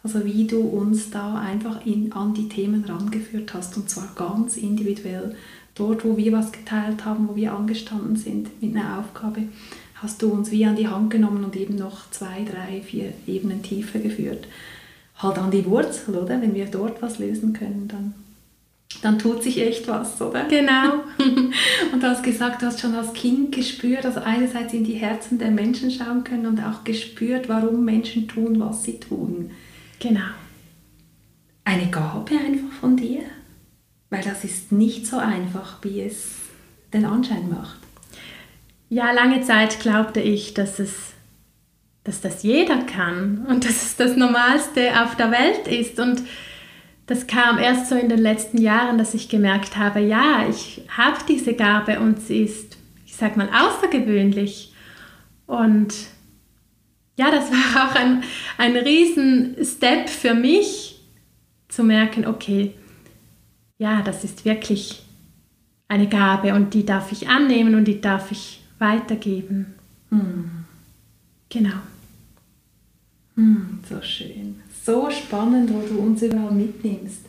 Also 0.05 0.25
wie 0.25 0.47
du 0.47 0.61
uns 0.61 1.11
da 1.11 1.39
einfach 1.39 1.87
in, 1.87 2.13
an 2.13 2.35
die 2.35 2.49
Themen 2.49 2.85
rangeführt 2.85 3.55
hast 3.55 3.77
und 3.77 3.89
zwar 3.89 4.13
ganz 4.17 4.57
individuell. 4.57 5.37
Dort, 5.75 6.05
wo 6.05 6.17
wir 6.17 6.33
was 6.33 6.53
geteilt 6.53 7.05
haben, 7.05 7.29
wo 7.29 7.37
wir 7.37 7.55
angestanden 7.55 8.17
sind 8.17 8.61
mit 8.61 8.77
einer 8.77 8.99
Aufgabe, 8.99 9.45
hast 9.95 10.21
du 10.21 10.31
uns 10.31 10.51
wie 10.51 10.67
an 10.67 10.77
die 10.77 10.89
Hand 10.89 11.11
genommen 11.11 11.45
und 11.45 11.57
eben 11.57 11.77
noch 11.77 12.11
zwei, 12.11 12.45
drei, 12.45 12.83
vier 12.83 13.13
Ebenen 13.27 13.63
tiefer 13.63 14.01
geführt. 14.01 14.49
Halt 15.17 15.39
an 15.39 15.51
die 15.51 15.65
Wurzel, 15.65 16.17
oder? 16.17 16.41
Wenn 16.41 16.55
wir 16.55 16.67
dort 16.67 17.01
was 17.01 17.21
lösen 17.21 17.53
können, 17.53 17.87
dann, 17.87 18.15
dann 19.03 19.19
tut 19.19 19.45
sich 19.45 19.61
echt 19.63 19.87
was, 19.87 20.21
oder? 20.21 20.45
Genau. 20.45 21.05
und 21.93 22.03
du 22.03 22.07
hast 22.07 22.25
gesagt, 22.25 22.61
du 22.61 22.67
hast 22.67 22.81
schon 22.81 22.97
als 22.97 23.13
Kind 23.13 23.55
gespürt, 23.55 24.05
also 24.05 24.21
einerseits 24.21 24.75
in 24.75 24.85
die 24.85 24.95
Herzen 24.95 25.39
der 25.39 25.53
Menschen 25.53 25.91
schauen 25.93 26.25
können 26.25 26.47
und 26.47 26.61
auch 26.61 26.83
gespürt, 26.83 27.49
warum 27.49 27.85
Menschen 27.85 28.27
tun, 28.27 28.59
was 28.59 28.83
sie 28.83 28.99
tun. 28.99 29.53
Genau. 30.03 30.21
Eine 31.65 31.89
Gabe 31.91 32.35
einfach 32.35 32.73
von 32.81 32.97
dir, 32.97 33.21
weil 34.11 34.23
das 34.23 34.43
ist 34.43 34.73
nicht 34.73 35.07
so 35.07 35.19
einfach, 35.19 35.79
wie 35.83 36.01
es 36.01 36.33
den 36.93 37.05
Anschein 37.05 37.49
macht. 37.49 37.79
Ja, 38.89 39.13
lange 39.13 39.43
Zeit 39.43 39.79
glaubte 39.79 40.21
ich, 40.21 40.55
dass 40.55 40.81
es 40.81 41.13
dass 42.05 42.21
das 42.21 42.43
jeder 42.43 42.79
kann 42.79 43.47
und 43.49 43.65
dass 43.65 43.81
es 43.83 43.95
das 43.97 44.17
Normalste 44.17 45.01
auf 45.05 45.15
der 45.15 45.31
Welt 45.31 45.69
ist. 45.69 46.01
Und 46.01 46.23
das 47.07 47.29
kam 47.29 47.59
erst 47.59 47.89
so 47.89 47.95
in 47.95 48.09
den 48.09 48.19
letzten 48.19 48.59
Jahren, 48.59 48.99
dass 48.99 49.15
ich 49.15 49.29
gemerkt 49.29 49.77
habe, 49.77 50.01
ja, 50.01 50.45
ich 50.51 50.83
habe 50.89 51.19
diese 51.29 51.55
Gabe 51.55 52.01
und 52.01 52.21
sie 52.21 52.43
ist, 52.43 52.77
ich 53.07 53.15
sag 53.15 53.37
mal, 53.37 53.49
außergewöhnlich. 53.49 54.73
Und 55.47 55.95
ja, 57.17 57.31
das 57.31 57.51
war 57.51 57.91
auch 57.91 57.95
ein, 57.95 58.23
ein 58.59 58.77
riesen 58.77 59.57
Step 59.65 60.09
für 60.09 60.35
mich, 60.35 61.01
zu 61.69 61.85
merken, 61.85 62.27
okay, 62.27 62.75
ja, 63.79 64.03
das 64.03 64.25
ist 64.25 64.45
wirklich 64.45 65.03
eine 65.89 66.09
Gabe 66.09 66.55
und 66.55 66.75
die 66.75 66.85
darf 66.85 67.13
ich 67.13 67.29
annehmen 67.29 67.75
und 67.75 67.87
die 67.87 68.01
darf 68.01 68.31
ich 68.31 68.63
weitergeben. 68.79 69.75
Hm. 70.11 70.51
Genau. 71.49 71.81
Hm, 73.37 73.81
so 73.89 74.01
schön. 74.03 74.61
So 74.85 75.11
spannend, 75.11 75.73
wo 75.73 75.81
du 75.81 75.99
uns 75.99 76.23
überall 76.23 76.53
mitnimmst. 76.53 77.27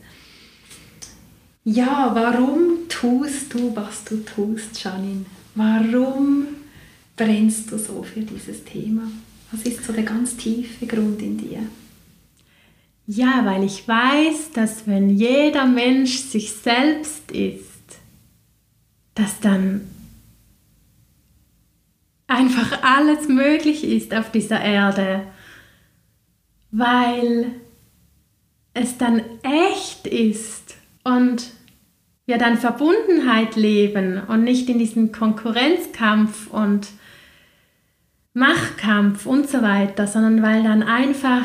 Ja, 1.64 2.12
warum 2.14 2.90
tust 2.90 3.54
du, 3.54 3.74
was 3.76 4.04
du 4.04 4.18
tust, 4.18 4.84
Janine? 4.84 5.26
Warum 5.56 6.48
brennst 7.16 7.72
du 7.72 7.78
so 7.78 8.04
für 8.04 8.22
dieses 8.22 8.64
Thema? 8.66 9.04
Was 9.54 9.62
ist 9.64 9.86
so 9.86 9.94
der 9.94 10.04
ganz 10.04 10.36
tiefe 10.36 10.88
Grund 10.88 11.22
in 11.22 11.38
dir? 11.38 11.60
Ja, 13.06 13.46
weil 13.46 13.64
ich 13.64 13.88
weiß, 13.88 14.52
dass 14.54 14.88
wenn 14.88 15.12
jeder 15.12 15.68
Mensch 15.68 16.18
sich 16.18 16.54
selbst 16.54 17.32
ist, 17.32 17.62
dass 19.14 19.40
dann 19.42 19.82
einfach 22.26 22.82
alles 22.82 23.28
möglich 23.28 23.84
ist 23.84 24.12
auf 24.16 24.32
dieser 24.32 24.60
Erde, 24.60 25.28
weil 26.72 27.52
es 28.74 28.98
dann 28.98 29.22
echt 29.44 30.08
ist 30.08 30.76
und 31.04 31.52
wir 32.26 32.40
dann 32.40 32.58
Verbundenheit 32.58 33.56
leben 33.56 34.20
und 34.28 34.46
nicht 34.46 34.68
in 34.68 34.80
diesem 34.80 35.12
Konkurrenzkampf 35.12 36.48
und 36.48 36.88
Machtkampf 38.34 39.26
und 39.26 39.50
so 39.50 39.62
weiter, 39.62 40.08
sondern 40.08 40.42
weil 40.42 40.64
dann 40.64 40.84
einfach 40.84 41.44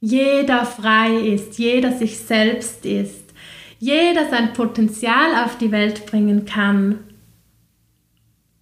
jeder 0.00 0.66
frei 0.66 1.16
ist, 1.16 1.58
jeder 1.58 1.92
sich 1.92 2.18
selbst 2.18 2.84
ist, 2.84 3.32
jeder 3.78 4.28
sein 4.28 4.52
Potenzial 4.52 5.44
auf 5.44 5.56
die 5.58 5.70
Welt 5.70 6.06
bringen 6.06 6.44
kann. 6.44 6.98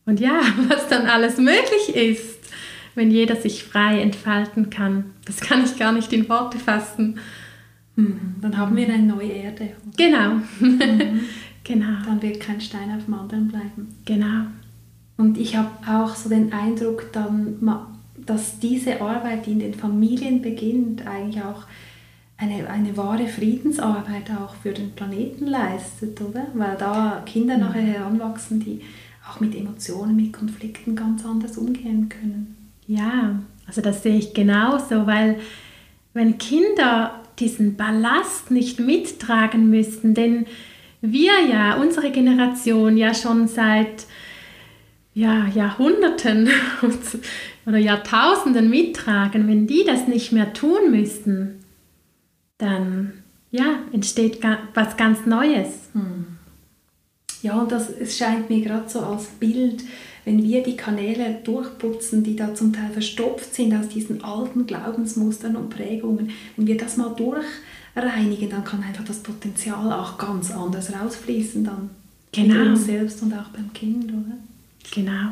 Und 0.05 0.20
ja, 0.20 0.40
was 0.68 0.88
dann 0.88 1.07
alles 1.07 1.38
möglich 1.38 1.95
ist, 1.95 2.38
wenn 2.95 3.11
jeder 3.11 3.36
sich 3.36 3.64
frei 3.64 4.01
entfalten 4.01 4.70
kann, 4.70 5.12
das 5.24 5.40
kann 5.40 5.64
ich 5.64 5.78
gar 5.78 5.93
nicht 5.93 6.12
in 6.12 6.28
Worte 6.28 6.59
fassen. 6.59 7.18
Mhm. 7.97 8.36
Dann 8.40 8.57
haben 8.57 8.76
wir 8.76 8.86
eine 8.86 9.03
neue 9.03 9.32
Erde. 9.32 9.72
Genau. 9.97 10.40
Mhm. 10.61 11.20
genau. 11.64 12.03
Dann 12.07 12.22
wird 12.22 12.40
kein 12.40 12.61
Stein 12.61 12.95
auf 12.97 13.05
dem 13.05 13.14
anderen 13.14 13.49
bleiben. 13.49 13.88
Genau. 14.05 14.47
Und 15.22 15.38
ich 15.38 15.56
habe 15.56 15.70
auch 15.86 16.16
so 16.16 16.28
den 16.28 16.52
Eindruck, 16.52 17.12
dann, 17.12 17.56
dass 18.26 18.58
diese 18.58 19.00
Arbeit, 19.00 19.46
die 19.46 19.52
in 19.52 19.60
den 19.60 19.72
Familien 19.72 20.42
beginnt, 20.42 21.06
eigentlich 21.06 21.40
auch 21.44 21.62
eine, 22.38 22.68
eine 22.68 22.96
wahre 22.96 23.28
Friedensarbeit 23.28 24.32
auch 24.36 24.56
für 24.56 24.72
den 24.72 24.90
Planeten 24.90 25.46
leistet, 25.46 26.20
oder? 26.20 26.48
Weil 26.54 26.76
da 26.76 27.22
Kinder 27.24 27.54
mhm. 27.54 27.60
nachher 27.60 27.82
heranwachsen, 27.82 28.58
die 28.58 28.80
auch 29.30 29.38
mit 29.38 29.54
Emotionen, 29.54 30.16
mit 30.16 30.32
Konflikten 30.32 30.96
ganz 30.96 31.24
anders 31.24 31.56
umgehen 31.56 32.08
können. 32.08 32.56
Ja, 32.88 33.38
also 33.68 33.80
das 33.80 34.02
sehe 34.02 34.18
ich 34.18 34.34
genauso, 34.34 35.06
weil 35.06 35.38
wenn 36.14 36.36
Kinder 36.38 37.20
diesen 37.38 37.76
Ballast 37.76 38.50
nicht 38.50 38.80
mittragen 38.80 39.70
müssen, 39.70 40.14
denn 40.14 40.46
wir 41.00 41.46
ja, 41.48 41.76
unsere 41.76 42.10
Generation 42.10 42.96
ja 42.96 43.14
schon 43.14 43.46
seit 43.46 44.06
ja, 45.14 45.46
Jahrhunderten 45.48 46.48
oder 47.66 47.78
Jahrtausenden 47.78 48.70
mittragen, 48.70 49.46
wenn 49.48 49.66
die 49.66 49.84
das 49.84 50.08
nicht 50.08 50.32
mehr 50.32 50.52
tun 50.52 50.90
müssten, 50.90 51.64
dann 52.58 53.12
ja, 53.50 53.80
entsteht 53.92 54.40
was 54.74 54.96
ganz 54.96 55.26
Neues. 55.26 55.68
Hm. 55.92 56.26
Ja, 57.42 57.60
und 57.60 57.72
das, 57.72 57.90
es 57.90 58.16
scheint 58.16 58.48
mir 58.48 58.62
gerade 58.62 58.88
so 58.88 59.00
als 59.00 59.24
Bild, 59.26 59.82
wenn 60.24 60.42
wir 60.42 60.62
die 60.62 60.76
Kanäle 60.76 61.40
durchputzen, 61.42 62.22
die 62.22 62.36
da 62.36 62.54
zum 62.54 62.72
Teil 62.72 62.90
verstopft 62.90 63.54
sind 63.54 63.74
aus 63.74 63.88
diesen 63.88 64.22
alten 64.22 64.66
Glaubensmustern 64.66 65.56
und 65.56 65.68
Prägungen, 65.68 66.30
wenn 66.56 66.66
wir 66.66 66.76
das 66.76 66.96
mal 66.96 67.14
durchreinigen, 67.14 68.48
dann 68.48 68.64
kann 68.64 68.82
einfach 68.82 69.04
das 69.04 69.18
Potenzial 69.18 69.92
auch 69.92 70.16
ganz 70.16 70.52
anders 70.52 70.92
rausfließen 70.92 71.64
dann. 71.64 71.90
Genau. 72.30 72.54
Bei 72.54 72.70
uns 72.70 72.86
selbst 72.86 73.20
und 73.22 73.34
auch 73.34 73.48
beim 73.48 73.72
Kind, 73.72 74.04
oder? 74.04 74.38
Genau. 74.94 75.30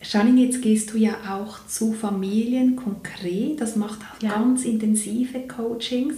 Janine, 0.00 0.44
jetzt 0.44 0.62
gehst 0.62 0.92
du 0.92 0.98
ja 0.98 1.16
auch 1.28 1.66
zu 1.66 1.92
Familien 1.92 2.76
konkret, 2.76 3.60
das 3.60 3.74
macht 3.74 3.98
auch 4.00 4.22
ja. 4.22 4.30
ganz 4.30 4.64
intensive 4.64 5.40
Coachings. 5.40 6.14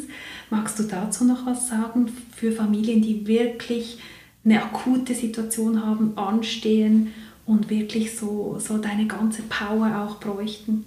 Magst 0.51 0.79
du 0.79 0.83
dazu 0.83 1.25
noch 1.25 1.47
was 1.47 1.69
sagen 1.69 2.13
für 2.37 2.53
Familien, 2.53 3.01
die 3.01 3.27
wirklich 3.27 3.99
eine 4.45 4.63
akute 4.63 5.15
Situation 5.15 5.85
haben, 5.85 6.17
anstehen 6.17 7.13
und 7.47 7.71
wirklich 7.71 8.17
so, 8.17 8.57
so 8.59 8.79
deine 8.79 9.07
ganze 9.07 9.43
Power 9.43 10.07
auch 10.07 10.21
bräuchten? 10.21 10.85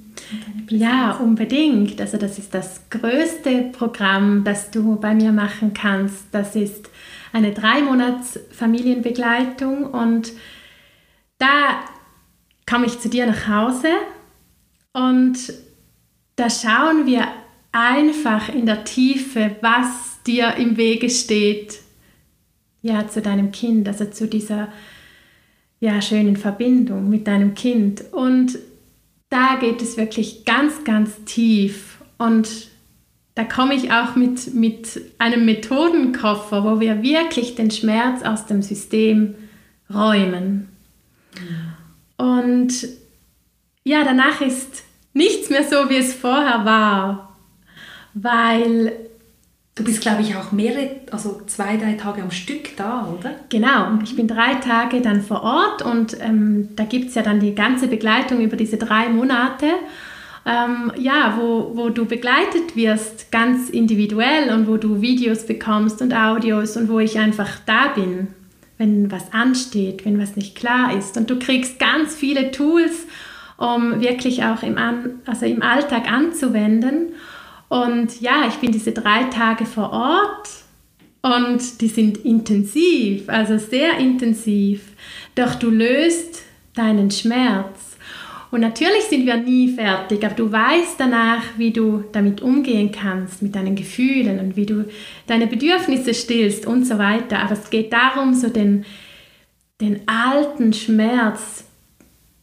Ja, 0.69 1.17
unbedingt. 1.17 1.99
Also 1.99 2.17
das 2.17 2.37
ist 2.37 2.53
das 2.53 2.81
größte 2.89 3.71
Programm, 3.73 4.43
das 4.43 4.71
du 4.71 4.95
bei 4.95 5.13
mir 5.13 5.31
machen 5.31 5.73
kannst. 5.73 6.25
Das 6.31 6.55
ist 6.55 6.89
eine 7.33 7.51
drei 7.51 7.81
Monats 7.81 8.39
Familienbegleitung 8.51 9.85
und 9.85 10.31
da 11.43 11.83
komme 12.65 12.85
ich 12.85 12.99
zu 12.99 13.09
dir 13.09 13.25
nach 13.25 13.47
Hause 13.47 13.89
und 14.93 15.37
da 16.37 16.49
schauen 16.49 17.05
wir 17.05 17.27
einfach 17.73 18.47
in 18.47 18.65
der 18.65 18.85
Tiefe, 18.85 19.57
was 19.59 20.23
dir 20.25 20.55
im 20.55 20.77
Wege 20.77 21.09
steht, 21.09 21.79
ja, 22.81 23.07
zu 23.07 23.21
deinem 23.21 23.51
Kind, 23.51 23.87
also 23.87 24.05
zu 24.05 24.27
dieser 24.27 24.69
ja, 25.79 26.01
schönen 26.01 26.37
Verbindung 26.37 27.09
mit 27.09 27.27
deinem 27.27 27.55
Kind. 27.55 28.05
Und 28.13 28.57
da 29.29 29.57
geht 29.59 29.81
es 29.81 29.97
wirklich 29.97 30.45
ganz, 30.45 30.83
ganz 30.85 31.23
tief. 31.25 31.97
Und 32.17 32.69
da 33.35 33.43
komme 33.43 33.73
ich 33.75 33.91
auch 33.91 34.15
mit, 34.15 34.53
mit 34.53 35.01
einem 35.17 35.45
Methodenkoffer, 35.45 36.63
wo 36.63 36.79
wir 36.79 37.03
wirklich 37.03 37.55
den 37.55 37.71
Schmerz 37.71 38.23
aus 38.23 38.45
dem 38.45 38.61
System 38.61 39.35
räumen. 39.93 40.72
Und 42.17 42.73
ja, 43.83 44.03
danach 44.03 44.41
ist 44.41 44.83
nichts 45.13 45.49
mehr 45.49 45.63
so, 45.63 45.89
wie 45.89 45.97
es 45.97 46.13
vorher 46.13 46.65
war, 46.65 47.37
weil 48.13 48.93
Du 49.75 49.83
bist, 49.83 50.01
glaube 50.01 50.21
ich, 50.21 50.35
auch 50.35 50.51
mehrere, 50.51 50.97
also 51.09 51.41
zwei, 51.47 51.77
drei 51.77 51.93
Tage 51.93 52.21
am 52.21 52.29
Stück 52.29 52.77
da, 52.77 53.07
oder? 53.11 53.31
Genau, 53.49 53.97
ich 54.03 54.15
bin 54.15 54.27
drei 54.27 54.53
Tage 54.55 55.01
dann 55.01 55.23
vor 55.23 55.41
Ort 55.41 55.81
und 55.81 56.15
ähm, 56.21 56.69
da 56.75 56.83
gibt 56.83 57.09
es 57.09 57.15
ja 57.15 57.23
dann 57.23 57.39
die 57.39 57.55
ganze 57.55 57.87
Begleitung 57.87 58.39
über 58.41 58.55
diese 58.55 58.77
drei 58.77 59.09
Monate. 59.09 59.65
Ähm, 60.45 60.91
ja, 60.97 61.39
wo, 61.39 61.71
wo 61.73 61.89
du 61.89 62.05
begleitet 62.05 62.75
wirst, 62.75 63.31
ganz 63.31 63.71
individuell 63.71 64.53
und 64.53 64.67
wo 64.67 64.77
du 64.77 65.01
Videos 65.01 65.47
bekommst 65.47 66.03
und 66.03 66.13
Audios 66.13 66.77
und 66.77 66.87
wo 66.87 66.99
ich 66.99 67.17
einfach 67.17 67.49
da 67.65 67.87
bin 67.95 68.27
wenn 68.77 69.11
was 69.11 69.33
ansteht, 69.33 70.05
wenn 70.05 70.19
was 70.19 70.35
nicht 70.35 70.55
klar 70.55 70.95
ist. 70.97 71.17
Und 71.17 71.29
du 71.29 71.39
kriegst 71.39 71.79
ganz 71.79 72.15
viele 72.15 72.51
Tools, 72.51 73.05
um 73.57 74.01
wirklich 74.01 74.43
auch 74.43 74.63
im, 74.63 74.77
An 74.77 75.21
also 75.25 75.45
im 75.45 75.61
Alltag 75.61 76.11
anzuwenden. 76.11 77.13
Und 77.69 78.21
ja, 78.21 78.45
ich 78.47 78.55
bin 78.55 78.71
diese 78.71 78.91
drei 78.91 79.23
Tage 79.25 79.65
vor 79.65 79.91
Ort 79.91 80.49
und 81.21 81.81
die 81.81 81.87
sind 81.87 82.17
intensiv, 82.25 83.29
also 83.29 83.57
sehr 83.57 83.97
intensiv. 83.97 84.81
Doch 85.35 85.55
du 85.55 85.69
löst 85.69 86.43
deinen 86.75 87.11
Schmerz 87.11 87.92
und 88.53 88.61
natürlich 88.61 89.05
sind 89.09 89.25
wir 89.25 89.37
nie 89.37 89.67
fertig, 89.69 90.23
aber 90.23 90.35
du 90.35 90.51
weißt 90.51 90.99
danach, 90.99 91.41
wie 91.57 91.71
du 91.71 92.03
damit 92.11 92.39
umgehen 92.39 92.91
kannst, 92.91 93.41
mit 93.41 93.55
deinen 93.55 93.75
Gefühlen 93.75 94.39
und 94.39 94.55
wie 94.55 94.67
du 94.67 94.85
deine 95.25 95.47
Bedürfnisse 95.47 96.13
stillst 96.13 96.67
und 96.67 96.85
so 96.85 96.99
weiter. 96.99 97.39
Aber 97.39 97.53
es 97.53 97.71
geht 97.71 97.91
darum, 97.91 98.35
so 98.35 98.49
den, 98.49 98.85
den 99.81 100.07
alten 100.07 100.71
Schmerz 100.71 101.63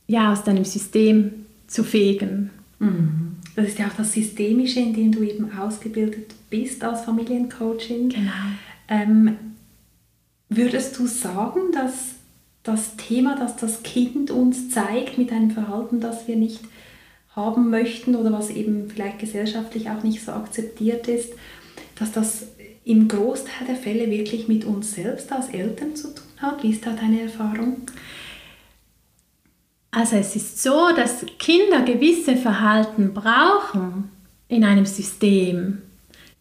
ja, 0.08 0.32
aus 0.32 0.42
deinem 0.42 0.64
System 0.64 1.46
zu 1.68 1.84
fegen. 1.84 2.50
Mhm. 2.80 3.36
Das 3.54 3.68
ist 3.68 3.78
ja 3.78 3.86
auch 3.86 3.96
das 3.96 4.12
Systemische, 4.12 4.80
in 4.80 4.92
dem 4.92 5.12
du 5.12 5.22
eben 5.22 5.56
ausgebildet 5.56 6.34
bist 6.50 6.82
als 6.82 7.02
Familiencoaching. 7.02 8.08
Genau. 8.08 8.32
Ähm, 8.88 9.36
würdest 10.48 10.98
du 10.98 11.06
sagen, 11.06 11.70
dass 11.72 12.16
das 12.62 12.96
Thema, 12.96 13.36
das 13.36 13.56
das 13.56 13.82
Kind 13.82 14.30
uns 14.30 14.70
zeigt 14.70 15.18
mit 15.18 15.32
einem 15.32 15.50
Verhalten, 15.50 16.00
das 16.00 16.28
wir 16.28 16.36
nicht 16.36 16.61
haben 17.34 17.70
möchten 17.70 18.14
oder 18.16 18.32
was 18.32 18.50
eben 18.50 18.90
vielleicht 18.90 19.18
gesellschaftlich 19.18 19.88
auch 19.88 20.02
nicht 20.02 20.24
so 20.24 20.32
akzeptiert 20.32 21.08
ist, 21.08 21.32
dass 21.98 22.12
das 22.12 22.48
im 22.84 23.08
Großteil 23.08 23.66
der 23.68 23.76
Fälle 23.76 24.11
wirklich 24.11 24.48
mit 24.48 24.64
uns 24.64 24.94
selbst 24.94 25.30
als 25.32 25.48
Eltern 25.48 25.94
zu 25.94 26.14
tun 26.14 26.26
hat? 26.38 26.62
Wie 26.62 26.70
ist 26.70 26.84
da 26.84 26.92
deine 26.92 27.22
Erfahrung? 27.22 27.82
Also 29.92 30.16
es 30.16 30.36
ist 30.36 30.62
so, 30.62 30.90
dass 30.94 31.24
Kinder 31.38 31.82
gewisse 31.82 32.36
Verhalten 32.36 33.12
brauchen 33.12 34.11
in 34.48 34.64
einem 34.64 34.86
System, 34.86 35.82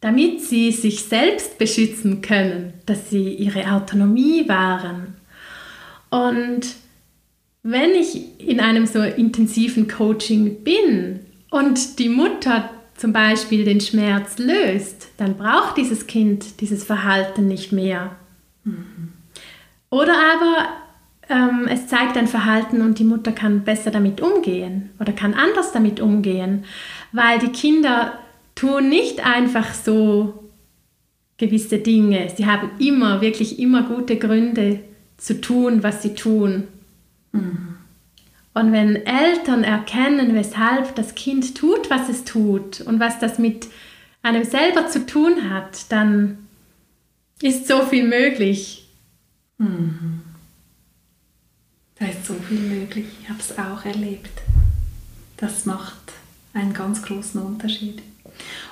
damit 0.00 0.40
sie 0.40 0.72
sich 0.72 1.04
selbst 1.04 1.58
beschützen 1.58 2.22
können, 2.22 2.74
dass 2.86 3.10
sie 3.10 3.34
ihre 3.34 3.72
Autonomie 3.72 4.48
wahren. 4.48 5.14
Und 6.10 6.74
wenn 7.62 7.90
ich 7.90 8.40
in 8.40 8.60
einem 8.60 8.86
so 8.86 9.00
intensiven 9.00 9.88
Coaching 9.88 10.62
bin 10.64 11.20
und 11.50 11.98
die 11.98 12.08
Mutter 12.08 12.70
zum 12.96 13.12
Beispiel 13.12 13.64
den 13.64 13.80
Schmerz 13.80 14.38
löst, 14.38 15.08
dann 15.16 15.36
braucht 15.36 15.76
dieses 15.76 16.06
Kind 16.06 16.60
dieses 16.60 16.84
Verhalten 16.84 17.48
nicht 17.48 17.72
mehr. 17.72 18.16
Mhm. 18.64 19.12
Oder 19.90 20.14
aber 20.14 20.68
ähm, 21.30 21.68
es 21.68 21.86
zeigt 21.86 22.16
ein 22.16 22.26
Verhalten 22.26 22.82
und 22.82 22.98
die 22.98 23.04
Mutter 23.04 23.32
kann 23.32 23.64
besser 23.64 23.90
damit 23.90 24.20
umgehen 24.20 24.90
oder 24.98 25.12
kann 25.12 25.34
anders 25.34 25.72
damit 25.72 26.00
umgehen, 26.00 26.64
weil 27.12 27.38
die 27.38 27.52
Kinder 27.52 28.18
tun 28.54 28.88
nicht 28.88 29.24
einfach 29.24 29.72
so 29.72 30.50
gewisse 31.38 31.78
Dinge. 31.78 32.30
Sie 32.36 32.46
haben 32.46 32.70
immer, 32.78 33.20
wirklich 33.20 33.58
immer 33.58 33.84
gute 33.84 34.16
Gründe, 34.16 34.80
zu 35.20 35.40
tun, 35.40 35.82
was 35.82 36.02
sie 36.02 36.14
tun. 36.14 36.66
Mhm. 37.32 37.76
Und 38.52 38.72
wenn 38.72 38.96
Eltern 38.96 39.62
erkennen, 39.62 40.34
weshalb 40.34 40.96
das 40.96 41.14
Kind 41.14 41.56
tut, 41.56 41.88
was 41.88 42.08
es 42.08 42.24
tut 42.24 42.80
und 42.80 42.98
was 42.98 43.18
das 43.20 43.38
mit 43.38 43.68
einem 44.22 44.44
selber 44.44 44.88
zu 44.88 45.06
tun 45.06 45.50
hat, 45.50 45.90
dann 45.92 46.38
ist 47.40 47.68
so 47.68 47.82
viel 47.82 48.06
möglich. 48.06 48.88
Mhm. 49.58 50.22
Da 51.98 52.06
ist 52.06 52.26
so 52.26 52.34
viel 52.34 52.58
möglich. 52.60 53.06
Ich 53.22 53.28
habe 53.28 53.40
es 53.40 53.58
auch 53.58 53.84
erlebt. 53.84 54.40
Das 55.36 55.66
macht 55.66 56.12
einen 56.54 56.72
ganz 56.72 57.02
großen 57.02 57.40
Unterschied. 57.40 58.02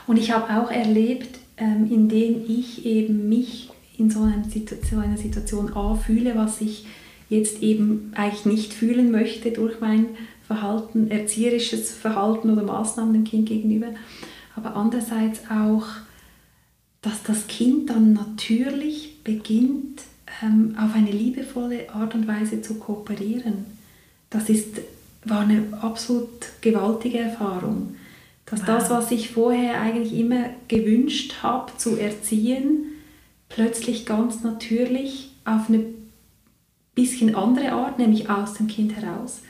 Und 0.07 0.17
ich 0.17 0.33
habe 0.33 0.61
auch 0.61 0.71
erlebt, 0.71 1.39
ähm, 1.57 1.91
indem 1.91 2.45
ich 2.49 2.85
eben 2.85 3.29
mich 3.29 3.68
in 3.99 4.11
so 4.11 4.23
einer 4.23 4.45
Situation, 4.45 5.03
einer 5.03 5.17
Situation 5.17 5.73
A 5.75 5.95
fühle, 5.95 6.37
was 6.37 6.61
ich 6.61 6.87
jetzt 7.29 7.63
eben 7.63 8.13
eigentlich 8.15 8.47
nicht 8.47 8.73
fühlen 8.73 9.11
möchte 9.11 9.51
durch 9.51 9.81
mein 9.81 10.07
Verhalten, 10.47 11.11
erzieherisches 11.11 11.91
Verhalten 11.91 12.51
oder 12.51 12.63
Maßnahmen 12.63 13.13
dem 13.13 13.25
Kind 13.25 13.49
gegenüber, 13.49 13.89
aber 14.57 14.75
andererseits 14.77 15.41
auch, 15.51 15.87
dass 17.03 17.23
das 17.23 17.47
Kind 17.47 17.91
dann 17.91 18.15
natürlich 18.15 19.23
beginnt, 19.23 20.03
ähm, 20.43 20.75
auf 20.79 20.95
eine 20.95 21.11
liebevolle 21.11 21.93
Art 21.93 22.15
und 22.15 22.27
Weise 22.27 22.63
zu 22.63 22.75
kooperieren. 22.75 23.67
Das 24.31 24.49
ist, 24.49 24.81
war 25.25 25.41
eine 25.41 25.65
absolut 25.81 26.29
gewaltige 26.61 27.19
Erfahrung. 27.19 27.97
Dass 28.47 28.61
wow. 28.61 28.67
das, 28.67 28.91
was 28.91 29.11
ich 29.11 29.31
vorher 29.31 29.81
eigentlich 29.81 30.19
immer 30.19 30.47
gewünscht 30.69 31.37
habe 31.43 31.73
zu 31.77 31.97
erziehen, 31.97 32.87
plötzlich 33.49 34.07
ganz 34.07 34.43
natürlich 34.43 35.31
auf 35.45 35.69
eine 35.69 35.85
bisschen 36.95 37.35
andere 37.35 37.73
Art, 37.73 37.99
nämlich 37.99 38.29
aus 38.29 38.55
dem 38.55 38.67
Kind 38.67 38.97
heraus, 38.97 39.43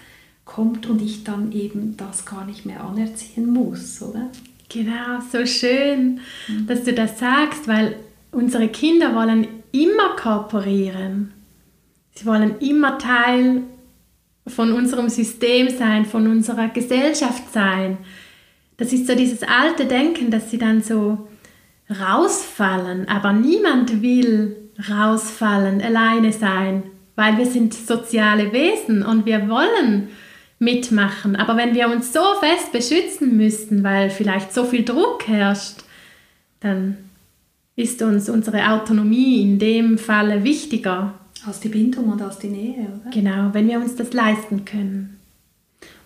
kommt 0.44 0.86
und 0.86 1.00
ich 1.00 1.24
dann 1.24 1.52
eben 1.52 1.96
das 1.96 2.26
gar 2.26 2.44
nicht 2.44 2.66
mehr 2.66 2.82
anerziehen 2.82 3.50
muss, 3.52 4.02
oder? 4.02 4.30
Genau, 4.68 5.20
so 5.32 5.46
schön, 5.46 6.20
mhm. 6.46 6.66
dass 6.66 6.84
du 6.84 6.92
das 6.92 7.18
sagst, 7.18 7.68
weil 7.68 7.96
unsere 8.32 8.68
Kinder 8.68 9.14
wollen 9.14 9.46
immer 9.72 10.16
kooperieren. 10.16 11.32
Sie 12.14 12.26
wollen 12.26 12.58
immer 12.58 12.98
Teil 12.98 13.62
von 14.46 14.72
unserem 14.72 15.08
System 15.08 15.68
sein, 15.70 16.04
von 16.04 16.26
unserer 16.26 16.68
Gesellschaft 16.68 17.52
sein. 17.52 17.98
Das 18.76 18.92
ist 18.92 19.06
so 19.06 19.14
dieses 19.14 19.42
alte 19.42 19.86
Denken, 19.86 20.30
dass 20.30 20.50
sie 20.50 20.58
dann 20.58 20.82
so 20.82 21.27
rausfallen, 21.90 23.08
aber 23.08 23.32
niemand 23.32 24.02
will 24.02 24.56
rausfallen, 24.88 25.82
alleine 25.82 26.32
sein, 26.32 26.84
weil 27.16 27.36
wir 27.36 27.46
sind 27.46 27.74
soziale 27.74 28.52
Wesen 28.52 29.02
und 29.02 29.26
wir 29.26 29.48
wollen 29.48 30.08
mitmachen. 30.58 31.36
Aber 31.36 31.56
wenn 31.56 31.74
wir 31.74 31.88
uns 31.88 32.12
so 32.12 32.20
fest 32.40 32.72
beschützen 32.72 33.36
müssen, 33.36 33.82
weil 33.82 34.10
vielleicht 34.10 34.52
so 34.52 34.64
viel 34.64 34.84
Druck 34.84 35.26
herrscht, 35.26 35.78
dann 36.60 36.96
ist 37.76 38.02
uns 38.02 38.28
unsere 38.28 38.70
Autonomie 38.70 39.40
in 39.42 39.58
dem 39.58 39.98
Falle 39.98 40.42
wichtiger. 40.42 41.14
Als 41.46 41.60
die 41.60 41.68
Bindung 41.68 42.12
und 42.12 42.20
als 42.20 42.38
die 42.38 42.48
Nähe, 42.48 42.80
oder? 42.80 43.10
Genau, 43.12 43.50
wenn 43.52 43.68
wir 43.68 43.78
uns 43.78 43.94
das 43.94 44.12
leisten 44.12 44.64
können. 44.64 45.17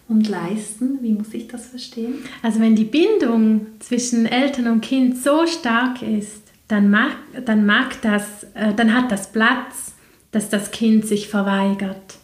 Und 0.08 0.28
leisten, 0.28 0.98
wie 1.00 1.12
muss 1.12 1.32
ich 1.32 1.48
das 1.48 1.68
verstehen? 1.68 2.16
Also 2.42 2.60
wenn 2.60 2.76
die 2.76 2.84
Bindung 2.84 3.66
zwischen 3.78 4.26
Eltern 4.26 4.66
und 4.66 4.80
Kind 4.82 5.16
so 5.16 5.46
stark 5.46 6.02
ist, 6.02 6.42
dann 6.68 6.90
mag, 6.90 7.12
dann 7.44 7.64
mag 7.64 8.00
das, 8.02 8.44
äh, 8.54 8.74
dann 8.74 8.94
hat 8.94 9.10
das 9.10 9.32
Platz 9.32 9.92
dass 10.32 10.48
das 10.48 10.72
Kind 10.72 11.06
sich 11.06 11.28
verweigert. 11.28 12.18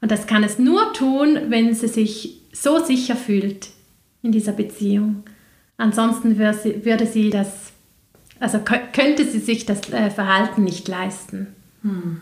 Und 0.00 0.10
das 0.10 0.26
kann 0.26 0.42
es 0.42 0.58
nur 0.58 0.92
tun, 0.92 1.38
wenn 1.48 1.74
sie 1.74 1.88
sich 1.88 2.40
so 2.52 2.82
sicher 2.82 3.14
fühlt 3.14 3.68
in 4.22 4.32
dieser 4.32 4.52
Beziehung. 4.52 5.22
Ansonsten 5.76 6.38
würde 6.38 7.06
sie 7.06 7.30
das, 7.30 7.72
also 8.40 8.58
könnte 8.58 9.26
sie 9.26 9.38
sich 9.38 9.66
das 9.66 9.90
äh, 9.92 10.10
Verhalten 10.10 10.64
nicht 10.64 10.88
leisten. 10.88 11.48
Mhm. 11.82 12.20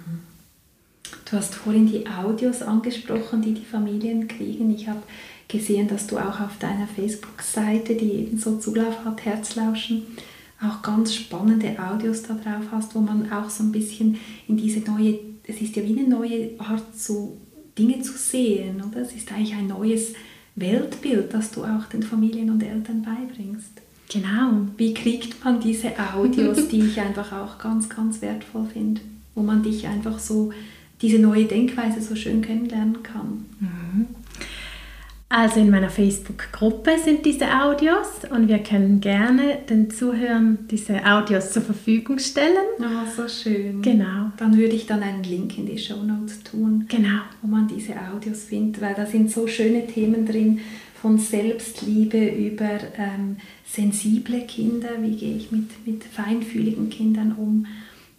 Du 1.24 1.36
hast 1.36 1.54
vorhin 1.54 1.86
die 1.86 2.06
Audios 2.06 2.62
angesprochen, 2.62 3.42
die 3.42 3.54
die 3.54 3.64
Familien 3.64 4.28
kriegen. 4.28 4.74
Ich 4.74 4.88
habe 4.88 5.02
gesehen, 5.48 5.88
dass 5.88 6.06
du 6.06 6.18
auch 6.18 6.40
auf 6.40 6.58
deiner 6.58 6.86
Facebook-Seite, 6.86 7.94
die 7.94 8.12
ebenso 8.12 8.58
Zulauf 8.58 9.04
hat, 9.04 9.24
Herzlauschen, 9.24 10.02
auch 10.60 10.82
ganz 10.82 11.14
spannende 11.14 11.76
Audios 11.78 12.22
da 12.22 12.34
drauf 12.34 12.64
hast, 12.70 12.94
wo 12.94 13.00
man 13.00 13.30
auch 13.30 13.50
so 13.50 13.64
ein 13.64 13.72
bisschen 13.72 14.18
in 14.48 14.56
diese 14.56 14.80
neue, 14.80 15.18
es 15.46 15.60
ist 15.60 15.76
ja 15.76 15.82
wie 15.84 15.98
eine 15.98 16.08
neue 16.08 16.50
Art, 16.58 16.96
so 16.96 17.36
Dinge 17.78 18.00
zu 18.00 18.12
sehen, 18.12 18.82
oder? 18.88 19.00
Es 19.00 19.12
ist 19.12 19.30
eigentlich 19.32 19.54
ein 19.54 19.66
neues 19.66 20.12
Weltbild, 20.56 21.34
das 21.34 21.50
du 21.50 21.64
auch 21.64 21.86
den 21.86 22.02
Familien 22.02 22.50
und 22.50 22.62
Eltern 22.62 23.02
beibringst. 23.02 23.70
Genau. 24.08 24.68
Wie 24.76 24.94
kriegt 24.94 25.44
man 25.44 25.60
diese 25.60 25.92
Audios, 26.14 26.68
die 26.68 26.80
ich 26.80 27.00
einfach 27.00 27.32
auch 27.32 27.58
ganz, 27.58 27.88
ganz 27.88 28.22
wertvoll 28.22 28.66
finde, 28.72 29.00
wo 29.34 29.42
man 29.42 29.62
dich 29.62 29.86
einfach 29.86 30.18
so, 30.18 30.52
diese 31.04 31.18
neue 31.18 31.44
Denkweise 31.44 32.00
so 32.00 32.16
schön 32.16 32.40
kennenlernen 32.40 33.02
kann? 33.02 33.44
Mhm. 33.60 34.06
Also 35.28 35.60
in 35.60 35.68
meiner 35.68 35.90
Facebook-Gruppe 35.90 36.92
sind 37.04 37.26
diese 37.26 37.46
Audios 37.60 38.06
und 38.30 38.48
wir 38.48 38.60
können 38.60 39.00
gerne 39.00 39.58
den 39.68 39.90
Zuhörern 39.90 40.58
diese 40.70 41.04
Audios 41.04 41.50
zur 41.50 41.62
Verfügung 41.62 42.18
stellen. 42.18 42.56
Oh, 42.78 42.84
so 43.16 43.28
schön. 43.28 43.82
Genau. 43.82 44.30
Dann 44.36 44.56
würde 44.56 44.74
ich 44.76 44.86
dann 44.86 45.02
einen 45.02 45.24
Link 45.24 45.58
in 45.58 45.66
die 45.66 45.76
Show 45.76 46.02
Notes 46.02 46.42
tun, 46.44 46.86
genau. 46.88 47.22
wo 47.42 47.48
man 47.48 47.66
diese 47.66 47.94
Audios 48.12 48.44
findet, 48.44 48.80
weil 48.80 48.94
da 48.94 49.06
sind 49.06 49.30
so 49.30 49.46
schöne 49.46 49.86
Themen 49.86 50.24
drin 50.24 50.60
von 51.02 51.18
Selbstliebe 51.18 52.28
über 52.28 52.78
ähm, 52.96 53.36
sensible 53.66 54.42
Kinder, 54.42 54.90
wie 55.00 55.16
gehe 55.16 55.36
ich 55.36 55.50
mit, 55.50 55.86
mit 55.86 56.04
feinfühligen 56.04 56.88
Kindern 56.88 57.34
um 57.36 57.66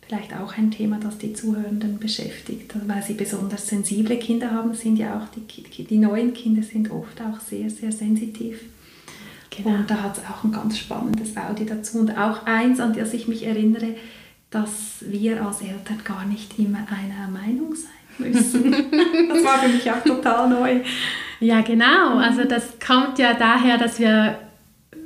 vielleicht 0.07 0.35
auch 0.35 0.57
ein 0.57 0.71
Thema, 0.71 0.99
das 1.01 1.17
die 1.17 1.33
Zuhörenden 1.33 1.97
beschäftigt, 1.99 2.73
weil 2.85 3.01
sie 3.01 3.13
besonders 3.13 3.67
sensible 3.67 4.17
Kinder 4.17 4.51
haben, 4.51 4.73
sind 4.73 4.97
ja 4.97 5.17
auch 5.17 5.27
die, 5.35 5.83
die 5.83 5.97
neuen 5.97 6.33
Kinder 6.33 6.61
sind 6.61 6.91
oft 6.91 7.19
auch 7.21 7.39
sehr, 7.39 7.69
sehr 7.69 7.91
sensitiv. 7.91 8.61
Genau. 9.49 9.77
Und 9.77 9.89
da 9.89 10.03
hat 10.03 10.17
es 10.17 10.23
auch 10.25 10.43
ein 10.43 10.51
ganz 10.51 10.77
spannendes 10.77 11.35
Audio 11.37 11.65
dazu 11.65 11.99
und 11.99 12.17
auch 12.17 12.45
eins, 12.45 12.79
an 12.79 12.93
das 12.93 13.13
ich 13.13 13.27
mich 13.27 13.45
erinnere, 13.45 13.95
dass 14.51 14.97
wir 15.01 15.43
als 15.45 15.61
Eltern 15.61 16.01
gar 16.03 16.25
nicht 16.25 16.59
immer 16.59 16.79
einer 16.79 17.29
Meinung 17.29 17.73
sein 17.75 18.31
müssen. 18.31 18.71
das 19.29 19.43
war 19.43 19.59
für 19.59 19.69
mich 19.69 19.89
auch 19.89 20.03
total 20.03 20.49
neu. 20.49 20.81
Ja, 21.39 21.61
genau. 21.61 22.17
Also 22.17 22.43
das 22.43 22.79
kommt 22.85 23.17
ja 23.17 23.33
daher, 23.33 23.77
dass 23.77 23.99
wir 23.99 24.37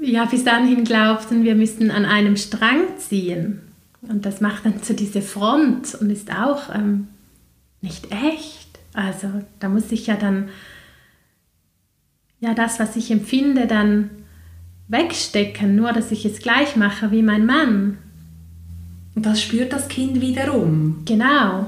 ja 0.01 0.25
bis 0.25 0.43
dahin 0.43 0.83
glaubten, 0.83 1.43
wir 1.43 1.55
müssen 1.55 1.89
an 1.91 2.05
einem 2.05 2.35
Strang 2.37 2.81
ziehen. 2.97 3.68
Und 4.01 4.25
das 4.25 4.41
macht 4.41 4.65
dann 4.65 4.81
so 4.81 4.93
diese 4.93 5.21
Front 5.21 5.95
und 5.95 6.09
ist 6.09 6.31
auch 6.31 6.73
ähm, 6.73 7.07
nicht 7.81 8.11
echt. 8.11 8.79
Also 8.93 9.27
da 9.59 9.69
muss 9.69 9.91
ich 9.91 10.07
ja 10.07 10.15
dann, 10.15 10.49
ja 12.39 12.53
das, 12.53 12.79
was 12.79 12.95
ich 12.95 13.11
empfinde, 13.11 13.67
dann 13.67 14.09
wegstecken, 14.87 15.75
nur 15.75 15.91
dass 15.91 16.11
ich 16.11 16.25
es 16.25 16.39
gleich 16.39 16.75
mache 16.75 17.11
wie 17.11 17.21
mein 17.21 17.45
Mann. 17.45 17.97
Und 19.15 19.25
das 19.25 19.41
spürt 19.41 19.73
das 19.73 19.87
Kind 19.89 20.21
wiederum. 20.21 21.03
Genau. 21.05 21.67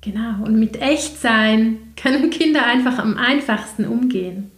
Genau. 0.00 0.44
Und 0.44 0.58
mit 0.58 0.80
Echtsein 0.80 1.76
können 1.96 2.30
Kinder 2.30 2.66
einfach 2.66 2.98
am 2.98 3.16
einfachsten 3.18 3.84
umgehen. 3.84 4.50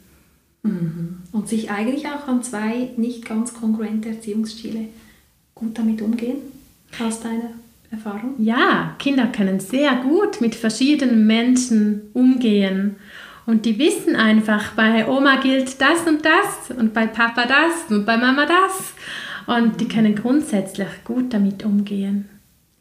Mhm. 0.63 1.19
Und 1.33 1.49
sich 1.49 1.71
eigentlich 1.71 2.07
auch 2.07 2.29
an 2.29 2.43
zwei 2.45 2.91
nicht 2.97 3.27
ganz 3.27 3.53
kongruente 3.53 4.11
Erziehungsstile 4.11 4.87
gut 5.55 5.77
damit 5.77 6.01
umgehen 6.01 6.37
aus 7.01 7.21
deiner 7.21 7.51
Erfahrung? 7.91 8.35
Ja, 8.39 8.95
Kinder 8.99 9.27
können 9.27 9.61
sehr 9.61 9.95
gut 9.97 10.41
mit 10.41 10.55
verschiedenen 10.55 11.27
Menschen 11.27 12.03
umgehen. 12.13 12.97
Und 13.47 13.67
die 13.67 13.79
wissen 13.79 14.17
einfach, 14.17 14.73
bei 14.73 15.07
Oma 15.07 15.37
gilt 15.37 15.81
das 15.81 16.07
und 16.07 16.25
das 16.25 16.77
und 16.77 16.95
bei 16.95 17.07
Papa 17.07 17.47
das 17.47 17.91
und 17.91 18.07
bei 18.07 18.17
Mama 18.17 18.47
das. 18.47 18.95
Und 19.47 19.81
die 19.81 19.89
können 19.89 20.15
grundsätzlich 20.15 20.89
gut 21.05 21.35
damit 21.35 21.65
umgehen. 21.65 22.29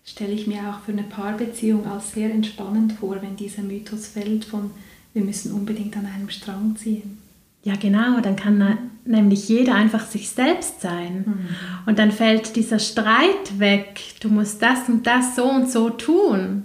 Stelle 0.05 0.33
ich 0.33 0.47
mir 0.47 0.61
auch 0.69 0.79
für 0.85 0.93
eine 0.93 1.03
Paarbeziehung 1.03 1.85
als 1.85 2.13
sehr 2.13 2.29
entspannend 2.31 2.93
vor, 2.93 3.21
wenn 3.21 3.35
dieser 3.35 3.61
Mythos 3.61 4.07
fällt 4.07 4.45
von 4.45 4.71
wir 5.13 5.23
müssen 5.23 5.53
unbedingt 5.53 5.95
an 5.95 6.07
einem 6.07 6.29
Strang 6.29 6.75
ziehen. 6.75 7.19
Ja, 7.63 7.75
genau, 7.75 8.19
dann 8.19 8.35
kann 8.35 8.77
nämlich 9.05 9.47
jeder 9.47 9.75
einfach 9.75 10.05
sich 10.05 10.29
selbst 10.29 10.81
sein. 10.81 11.23
Mhm. 11.25 11.47
Und 11.85 11.99
dann 11.99 12.11
fällt 12.11 12.55
dieser 12.55 12.79
Streit 12.79 13.57
weg. 13.57 14.01
Du 14.19 14.29
musst 14.29 14.61
das 14.61 14.89
und 14.89 15.07
das 15.07 15.35
so 15.35 15.45
und 15.45 15.69
so 15.69 15.89
tun. 15.89 16.63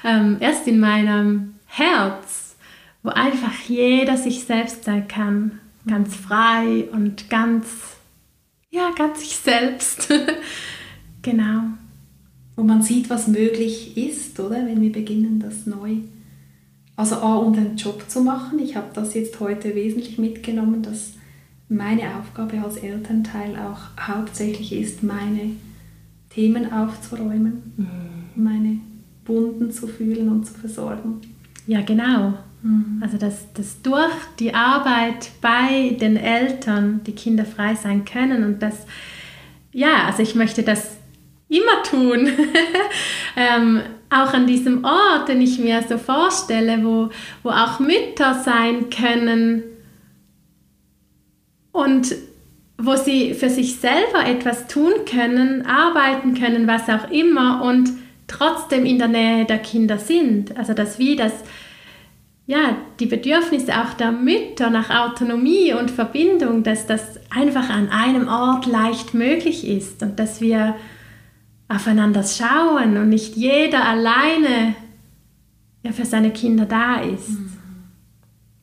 ähm, 0.03 0.37
erst 0.41 0.67
in 0.67 0.79
meinem 0.79 1.55
Herz, 1.67 2.57
wo 3.03 3.09
einfach 3.09 3.53
jeder 3.67 4.17
sich 4.17 4.43
selbst 4.43 4.83
sein 4.83 5.07
kann, 5.07 5.61
ganz 5.87 6.15
frei 6.15 6.85
und 6.91 7.29
ganz, 7.29 7.67
ja, 8.69 8.91
ganz 8.97 9.19
sich 9.19 9.35
selbst. 9.35 10.09
genau. 11.21 11.61
Wo 12.55 12.63
man 12.63 12.81
sieht, 12.81 13.09
was 13.09 13.27
möglich 13.27 13.97
ist, 13.97 14.39
oder? 14.39 14.65
Wenn 14.65 14.81
wir 14.81 14.91
beginnen, 14.91 15.39
das 15.39 15.65
neu 15.65 15.97
also 16.95 17.15
A, 17.15 17.35
um 17.37 17.53
den 17.53 17.75
Job 17.75 18.03
zu 18.07 18.21
machen. 18.21 18.59
Ich 18.59 18.75
habe 18.75 18.87
das 18.93 19.13
jetzt 19.13 19.39
heute 19.39 19.75
wesentlich 19.75 20.17
mitgenommen, 20.17 20.81
dass 20.81 21.13
meine 21.67 22.15
Aufgabe 22.17 22.61
als 22.61 22.77
Elternteil 22.77 23.55
auch 23.57 24.07
hauptsächlich 24.07 24.71
ist, 24.71 25.03
meine 25.03 25.51
Themen 26.29 26.71
aufzuräumen, 26.71 27.73
mhm. 27.77 28.43
meine 28.43 28.79
Wunden 29.25 29.71
zu 29.71 29.87
fühlen 29.87 30.29
und 30.29 30.45
zu 30.45 30.53
versorgen. 30.53 31.21
Ja, 31.67 31.81
genau. 31.81 32.35
Mhm. 32.65 32.99
Also 33.01 33.17
dass, 33.17 33.53
dass 33.53 33.81
durch 33.83 34.11
die 34.39 34.53
Arbeit 34.55 35.29
bei 35.39 35.95
den 36.01 36.17
Eltern 36.17 37.01
die 37.05 37.13
Kinder 37.13 37.45
frei 37.45 37.75
sein 37.75 38.05
können 38.05 38.43
und 38.43 38.61
das, 38.61 38.87
ja, 39.71 40.05
also 40.07 40.23
ich 40.23 40.33
möchte 40.33 40.63
das 40.63 40.97
immer 41.47 41.83
tun. 41.83 42.27
ähm, 43.37 43.81
auch 44.09 44.33
an 44.33 44.47
diesem 44.47 44.83
Ort, 44.83 45.29
den 45.29 45.41
ich 45.41 45.59
mir 45.59 45.83
so 45.87 45.97
vorstelle, 45.97 46.83
wo, 46.83 47.09
wo 47.43 47.49
auch 47.49 47.79
Mütter 47.79 48.33
sein 48.33 48.89
können 48.89 49.63
und 51.71 52.15
wo 52.77 52.95
sie 52.95 53.35
für 53.35 53.49
sich 53.49 53.75
selber 53.75 54.25
etwas 54.25 54.67
tun 54.67 54.91
können, 55.09 55.65
arbeiten 55.67 56.33
können, 56.33 56.67
was 56.67 56.89
auch 56.89 57.11
immer 57.11 57.63
und 57.63 57.89
trotzdem 58.27 58.85
in 58.85 58.97
der 58.97 59.07
Nähe 59.07 59.45
der 59.45 59.59
Kinder 59.59 59.99
sind. 59.99 60.57
Also 60.57 60.73
dass 60.73 60.97
wie 60.97 61.15
das 61.15 61.33
ja, 62.47 62.77
die 62.99 63.07
Bedürfnisse 63.07 63.73
auch 63.81 63.93
der 63.93 64.11
Mütter 64.11 64.69
nach 64.69 64.89
Autonomie 64.89 65.73
und 65.73 65.89
Verbindung, 65.89 66.61
dass 66.61 66.85
das 66.85 67.19
einfach 67.31 67.69
an 67.69 67.89
einem 67.89 68.27
Ort 68.27 68.67
leicht 68.67 69.13
möglich 69.15 69.67
ist 69.67 70.03
und 70.03 70.19
dass 70.19 70.41
wir 70.41 70.75
aufeinander 71.67 72.23
schauen 72.23 72.97
und 72.97 73.09
nicht 73.09 73.35
jeder 73.35 73.83
alleine 73.83 74.75
ja, 75.81 75.91
für 75.91 76.05
seine 76.05 76.31
Kinder 76.31 76.65
da 76.65 77.01
ist. 77.01 77.29
Mhm. 77.29 77.51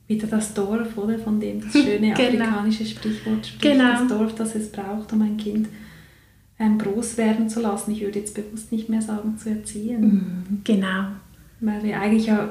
Wieder 0.07 0.26
das 0.28 0.55
Dorf, 0.55 0.97
oder? 0.97 1.18
Von 1.18 1.41
dem 1.41 1.61
das 1.61 1.72
schöne 1.72 2.12
genau. 2.14 2.45
afrikanische 2.45 2.87
Sprichwort 2.87 3.47
spricht. 3.47 3.62
Genau. 3.62 3.93
Das 3.93 4.09
Dorf, 4.09 4.35
das 4.37 4.55
es 4.55 4.70
braucht, 4.70 5.12
um 5.12 5.22
ein 5.22 5.37
Kind 5.37 5.68
ähm, 6.61 6.78
groß 6.78 7.16
werden 7.16 7.49
zu 7.49 7.61
lassen. 7.61 7.91
Ich 7.91 8.03
würde 8.03 8.20
jetzt 8.20 8.35
bewusst 8.35 8.70
nicht 8.70 8.89
mehr 8.89 9.03
sagen, 9.03 9.37
zu 9.39 9.51
erziehen. 9.51 10.01
Mhm. 10.01 10.61
Genau. 10.62 11.07
Weil 11.61 11.83
wir 11.83 12.01
eigentlich 12.01 12.26
ja 12.26 12.49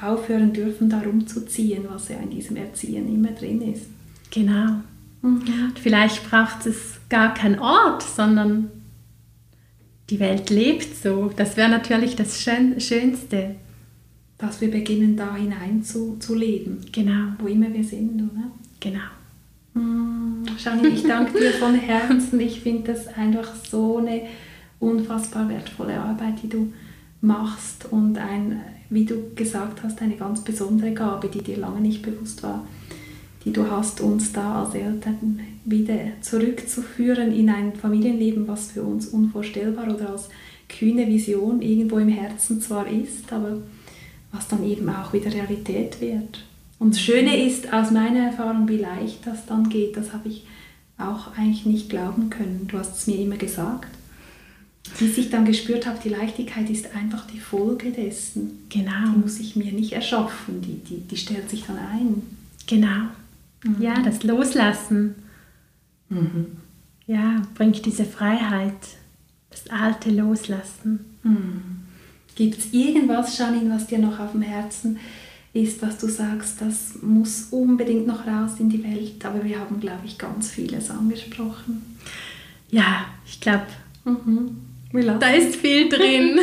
aufhören 0.00 0.52
dürfen, 0.52 0.88
darum 0.88 1.26
zu 1.26 1.46
ziehen, 1.46 1.84
was 1.88 2.08
ja 2.08 2.16
in 2.18 2.30
diesem 2.30 2.56
Erziehen 2.56 3.12
immer 3.12 3.32
drin 3.32 3.60
ist. 3.62 3.86
Genau. 4.30 4.80
Mhm. 5.22 5.72
Vielleicht 5.80 6.28
braucht 6.28 6.66
es 6.66 7.00
gar 7.08 7.34
keinen 7.34 7.58
Ort, 7.58 8.02
sondern 8.02 8.70
die 10.10 10.20
Welt 10.20 10.50
lebt 10.50 10.96
so. 10.96 11.30
Das 11.36 11.56
wäre 11.56 11.68
natürlich 11.68 12.16
das 12.16 12.40
Schön 12.40 12.80
Schönste. 12.80 13.56
Dass 14.38 14.60
wir 14.60 14.70
beginnen, 14.70 15.16
da 15.16 15.34
hinein 15.34 15.82
zu, 15.82 16.16
zu 16.20 16.36
leben. 16.36 16.78
Genau. 16.92 17.32
Wo 17.40 17.48
immer 17.48 17.72
wir 17.72 17.82
sind, 17.82 18.14
oder? 18.14 18.52
Genau. 18.78 19.00
Janine, 20.58 20.88
ich 20.88 21.02
danke 21.02 21.38
dir 21.38 21.52
von 21.52 21.74
Herzen. 21.74 22.40
Ich 22.40 22.60
finde 22.60 22.92
das 22.92 23.08
einfach 23.08 23.54
so 23.54 23.98
eine 23.98 24.22
unfassbar 24.80 25.48
wertvolle 25.48 25.98
Arbeit, 25.98 26.42
die 26.42 26.48
du 26.48 26.72
machst 27.20 27.86
und 27.90 28.18
ein, 28.18 28.60
wie 28.90 29.04
du 29.04 29.34
gesagt 29.34 29.82
hast, 29.82 30.00
eine 30.00 30.16
ganz 30.16 30.42
besondere 30.42 30.92
Gabe, 30.92 31.28
die 31.28 31.42
dir 31.42 31.58
lange 31.58 31.80
nicht 31.80 32.02
bewusst 32.02 32.42
war 32.42 32.64
die 33.44 33.52
du 33.54 33.70
hast, 33.70 34.00
uns 34.00 34.32
da 34.32 34.62
als 34.62 34.74
Eltern 34.74 35.40
wieder 35.64 35.96
zurückzuführen 36.20 37.32
in 37.32 37.48
ein 37.48 37.74
Familienleben, 37.74 38.46
was 38.48 38.72
für 38.72 38.82
uns 38.82 39.06
unvorstellbar 39.06 39.88
oder 39.94 40.10
als 40.10 40.28
kühne 40.68 41.06
Vision 41.06 41.62
irgendwo 41.62 41.98
im 41.98 42.08
Herzen 42.08 42.60
zwar 42.60 42.86
ist, 42.86 43.32
aber 43.32 43.58
was 44.32 44.48
dann 44.48 44.68
eben 44.68 44.88
auch 44.90 45.14
wieder 45.14 45.32
Realität 45.32 46.00
wird. 46.00 46.44
Und 46.78 46.94
das 46.94 47.00
Schöne 47.00 47.42
ist 47.46 47.72
aus 47.72 47.90
meiner 47.90 48.26
Erfahrung, 48.26 48.68
wie 48.68 48.76
leicht 48.76 49.26
das 49.26 49.46
dann 49.46 49.68
geht, 49.68 49.96
das 49.96 50.12
habe 50.12 50.28
ich 50.28 50.46
auch 50.98 51.34
eigentlich 51.36 51.64
nicht 51.64 51.88
glauben 51.88 52.28
können. 52.28 52.66
Du 52.68 52.78
hast 52.78 52.98
es 52.98 53.06
mir 53.06 53.18
immer 53.18 53.36
gesagt. 53.36 53.88
Bis 54.98 55.18
ich 55.18 55.30
dann 55.30 55.44
gespürt 55.44 55.86
habe, 55.86 55.98
die 56.02 56.08
Leichtigkeit 56.08 56.68
ist 56.70 56.94
einfach 56.94 57.26
die 57.26 57.40
Folge 57.40 57.90
dessen. 57.90 58.64
Genau. 58.68 59.12
Die 59.12 59.18
muss 59.18 59.38
ich 59.38 59.56
mir 59.56 59.72
nicht 59.72 59.92
erschaffen, 59.92 60.60
die, 60.62 60.78
die, 60.84 61.00
die 61.00 61.16
stellt 61.16 61.50
sich 61.50 61.64
dann 61.64 61.78
ein. 61.78 62.22
Genau. 62.66 63.08
Mhm. 63.64 63.80
Ja, 63.80 64.00
das 64.02 64.22
Loslassen. 64.22 65.14
Mhm. 66.08 66.46
Ja, 67.06 67.42
bringt 67.54 67.84
diese 67.86 68.04
Freiheit, 68.04 68.74
das 69.50 69.68
Alte 69.68 70.10
loslassen. 70.10 71.00
Mhm. 71.22 71.62
Gibt 72.34 72.58
es 72.58 72.72
irgendwas, 72.72 73.36
Janine, 73.36 73.74
was 73.74 73.86
dir 73.86 73.98
noch 73.98 74.20
auf 74.20 74.32
dem 74.32 74.42
Herzen 74.42 74.98
ist, 75.52 75.82
was 75.82 75.98
du 75.98 76.06
sagst, 76.06 76.60
das 76.60 77.02
muss 77.02 77.48
unbedingt 77.50 78.06
noch 78.06 78.26
raus 78.26 78.52
in 78.58 78.68
die 78.68 78.84
Welt? 78.84 79.24
Aber 79.24 79.42
wir 79.44 79.58
haben, 79.58 79.80
glaube 79.80 80.02
ich, 80.04 80.18
ganz 80.18 80.50
vieles 80.50 80.90
angesprochen. 80.90 81.82
Ja, 82.70 83.06
ich 83.26 83.40
glaube, 83.40 83.66
mhm. 84.04 84.56
Da 84.92 85.30
ist 85.30 85.56
viel 85.56 85.88
drin. 85.88 86.38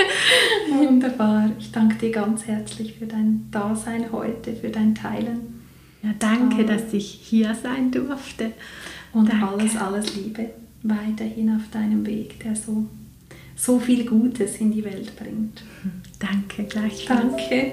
Wunderbar. 0.70 1.50
Ich 1.58 1.72
danke 1.72 1.96
dir 1.96 2.10
ganz 2.10 2.46
herzlich 2.46 2.94
für 2.94 3.06
dein 3.06 3.48
Dasein 3.50 4.12
heute, 4.12 4.54
für 4.54 4.68
dein 4.68 4.94
Teilen. 4.94 5.60
Ja, 6.02 6.10
danke, 6.18 6.64
dass 6.64 6.92
ich 6.92 7.06
hier 7.06 7.54
sein 7.54 7.90
durfte. 7.90 8.52
Und 9.12 9.28
danke. 9.28 9.46
alles, 9.46 9.76
alles 9.76 10.16
Liebe 10.16 10.50
weiterhin 10.82 11.56
auf 11.56 11.70
deinem 11.72 12.06
Weg, 12.06 12.40
der 12.40 12.56
so, 12.56 12.86
so 13.56 13.78
viel 13.78 14.06
Gutes 14.06 14.56
in 14.56 14.72
die 14.72 14.84
Welt 14.84 15.16
bringt. 15.16 15.62
Danke, 16.18 16.64
gleichfalls. 16.64 17.36
Danke. 17.36 17.72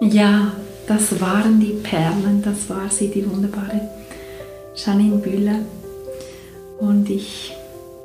Ja, 0.00 0.52
das 0.86 1.20
waren 1.20 1.60
die 1.60 1.74
Perlen, 1.82 2.42
das 2.42 2.68
war 2.68 2.90
sie, 2.90 3.08
die 3.08 3.28
wunderbare 3.28 3.88
Janine 4.74 5.16
Bühler. 5.16 5.60
Und 6.78 7.08
ich 7.10 7.52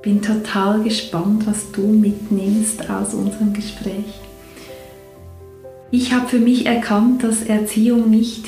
bin 0.02 0.22
total 0.22 0.82
gespannt, 0.82 1.46
was 1.46 1.72
du 1.72 1.82
mitnimmst 1.82 2.90
aus 2.90 3.14
unserem 3.14 3.54
Gespräch. 3.54 4.06
Ich 5.92 6.14
habe 6.14 6.28
für 6.28 6.40
mich 6.40 6.66
erkannt, 6.66 7.24
dass 7.24 7.44
Erziehung 7.44 8.10
nicht 8.10 8.46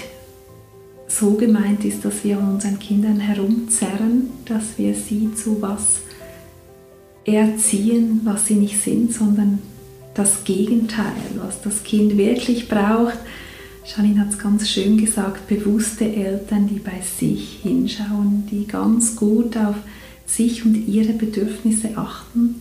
so 1.07 1.31
gemeint 1.31 1.83
ist, 1.83 2.05
dass 2.05 2.23
wir 2.23 2.37
an 2.37 2.53
unseren 2.53 2.79
Kindern 2.79 3.19
herumzerren, 3.19 4.29
dass 4.45 4.77
wir 4.77 4.93
sie 4.93 5.33
zu 5.35 5.61
was 5.61 6.01
erziehen, 7.25 8.21
was 8.23 8.45
sie 8.45 8.55
nicht 8.55 8.81
sind, 8.81 9.13
sondern 9.13 9.59
das 10.13 10.43
Gegenteil, 10.43 11.13
was 11.37 11.61
das 11.61 11.83
Kind 11.83 12.17
wirklich 12.17 12.69
braucht. 12.69 13.17
Janine 13.85 14.21
hat 14.21 14.29
es 14.29 14.39
ganz 14.39 14.69
schön 14.69 14.97
gesagt, 14.97 15.47
bewusste 15.47 16.05
Eltern, 16.05 16.67
die 16.67 16.79
bei 16.79 17.01
sich 17.01 17.59
hinschauen, 17.63 18.47
die 18.51 18.67
ganz 18.67 19.15
gut 19.15 19.57
auf 19.57 19.75
sich 20.35 20.65
und 20.65 20.75
ihre 20.87 21.13
Bedürfnisse 21.13 21.97
achten, 21.97 22.55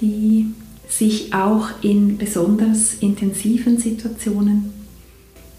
die 0.00 0.46
sich 0.88 1.32
auch 1.32 1.68
in 1.82 2.18
besonders 2.18 2.94
intensiven 2.94 3.78
Situationen 3.78 4.72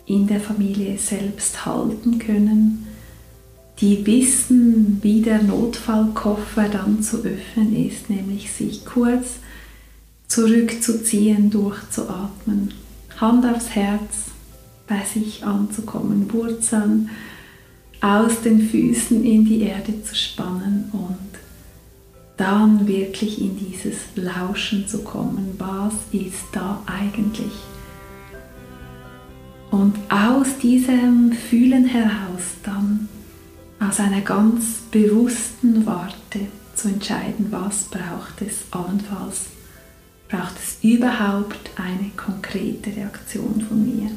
in 0.05 0.27
der 0.27 0.41
Familie 0.41 0.97
selbst 0.97 1.65
halten 1.65 2.19
können, 2.19 2.87
die 3.79 4.05
wissen, 4.05 4.99
wie 5.01 5.21
der 5.21 5.41
Notfallkoffer 5.41 6.69
dann 6.69 7.01
zu 7.01 7.17
öffnen 7.23 7.87
ist, 7.87 8.09
nämlich 8.09 8.51
sich 8.51 8.85
kurz 8.85 9.37
zurückzuziehen, 10.27 11.49
durchzuatmen, 11.49 12.73
Hand 13.17 13.45
aufs 13.45 13.69
Herz, 13.69 14.31
bei 14.87 15.03
sich 15.05 15.45
anzukommen, 15.45 16.31
Wurzeln 16.33 17.09
aus 18.01 18.41
den 18.41 18.67
Füßen 18.67 19.23
in 19.23 19.45
die 19.45 19.61
Erde 19.61 20.03
zu 20.03 20.15
spannen 20.15 20.89
und 20.91 21.17
dann 22.37 22.87
wirklich 22.87 23.39
in 23.39 23.57
dieses 23.57 23.97
Lauschen 24.15 24.87
zu 24.87 25.03
kommen. 25.03 25.55
Was 25.59 25.93
ist 26.11 26.45
da 26.51 26.81
eigentlich? 26.87 27.53
Und 29.69 29.95
aus 30.09 30.57
diesem 30.61 31.31
Fühlen 31.31 31.85
heraus 31.85 32.43
dann 32.63 33.07
aus 33.79 33.99
einer 33.99 34.21
ganz 34.21 34.81
bewussten 34.91 35.85
Warte 35.85 36.47
zu 36.75 36.89
entscheiden, 36.89 37.47
was 37.51 37.85
braucht 37.85 38.41
es 38.41 38.63
allenfalls. 38.71 39.45
Braucht 40.27 40.55
es 40.57 40.77
überhaupt 40.81 41.71
eine 41.75 42.09
konkrete 42.15 42.95
Reaktion 42.95 43.65
von 43.67 43.85
mir? 43.85 44.11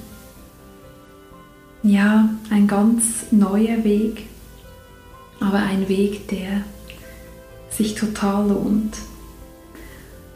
Ja, 1.85 2.29
ein 2.51 2.67
ganz 2.67 3.27
neuer 3.31 3.85
Weg, 3.85 4.27
aber 5.39 5.59
ein 5.59 5.89
Weg, 5.89 6.27
der 6.29 6.65
sich 7.71 7.95
total 7.95 8.49
lohnt 8.49 8.97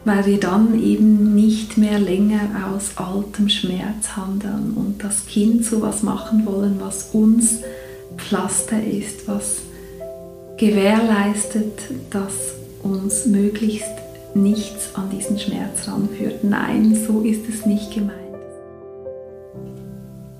weil 0.05 0.25
wir 0.25 0.39
dann 0.39 0.81
eben 0.81 1.35
nicht 1.35 1.77
mehr 1.77 1.99
länger 1.99 2.73
aus 2.73 2.97
altem 2.97 3.49
Schmerz 3.49 4.15
handeln 4.15 4.73
und 4.75 5.03
das 5.03 5.25
Kind 5.25 5.65
so 5.65 5.81
was 5.81 6.03
machen 6.03 6.45
wollen, 6.45 6.77
was 6.79 7.09
uns 7.13 7.59
Pflaster 8.17 8.81
ist, 8.83 9.27
was 9.27 9.59
gewährleistet, 10.57 11.79
dass 12.09 12.33
uns 12.81 13.25
möglichst 13.25 13.91
nichts 14.33 14.95
an 14.95 15.09
diesen 15.09 15.37
Schmerz 15.37 15.87
ranführt. 15.87 16.43
Nein, 16.43 16.97
so 17.07 17.21
ist 17.21 17.47
es 17.47 17.65
nicht 17.65 17.93
gemeint. 17.93 18.18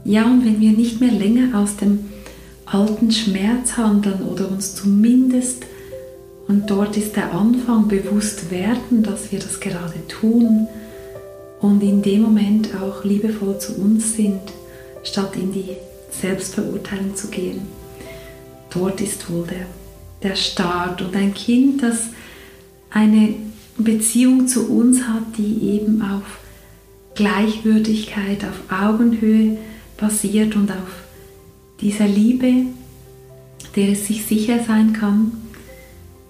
Ja, 0.10 0.26
und 0.26 0.43
wenn 0.43 0.60
wir 0.60 0.72
nicht 0.72 0.99
mehr 0.99 1.12
länger 1.12 1.60
aus 1.60 1.76
dem 1.76 2.05
alten 2.66 3.12
Schmerz 3.12 3.78
handeln 3.78 4.24
oder 4.24 4.49
uns 4.49 4.74
zumindest 4.74 5.68
und 6.47 6.68
dort 6.68 6.97
ist 6.97 7.16
der 7.16 7.32
Anfang 7.32 7.88
bewusst 7.88 8.49
werden, 8.49 9.03
dass 9.03 9.32
wir 9.32 9.38
das 9.38 9.60
gerade 9.60 10.07
tun 10.07 10.68
und 11.62 11.84
in 11.84 12.01
dem 12.01 12.24
Moment 12.24 12.70
auch 12.82 13.03
liebevoll 13.03 13.60
zu 13.60 13.76
uns 13.80 14.16
sind, 14.16 14.41
statt 15.03 15.36
in 15.36 15.53
die 15.53 15.76
Selbstverurteilung 16.10 17.16
zu 17.16 17.28
gehen. 17.28 17.62
Dort 18.74 19.01
ist 19.01 19.32
wohl 19.32 19.45
der, 19.45 19.68
der 20.28 20.36
Start 20.36 21.03
und 21.03 21.16
ein 21.16 21.36
Kind, 21.36 21.84
das 21.84 22.07
eine 22.89 23.36
Beziehung 23.78 24.47
zu 24.47 24.72
uns 24.72 25.03
hat, 25.03 25.38
die 25.38 25.70
eben 25.70 26.01
auf 26.01 26.39
Gleichwürdigkeit, 27.14 28.43
auf 28.43 28.76
Augenhöhe 28.76 29.60
basiert 30.00 30.56
und 30.56 30.72
auf 30.72 31.04
dieser 31.82 32.08
Liebe, 32.08 32.66
der 33.76 33.89
es 33.89 34.08
sich 34.08 34.26
sicher 34.26 34.64
sein 34.64 34.93
kann, 34.93 35.32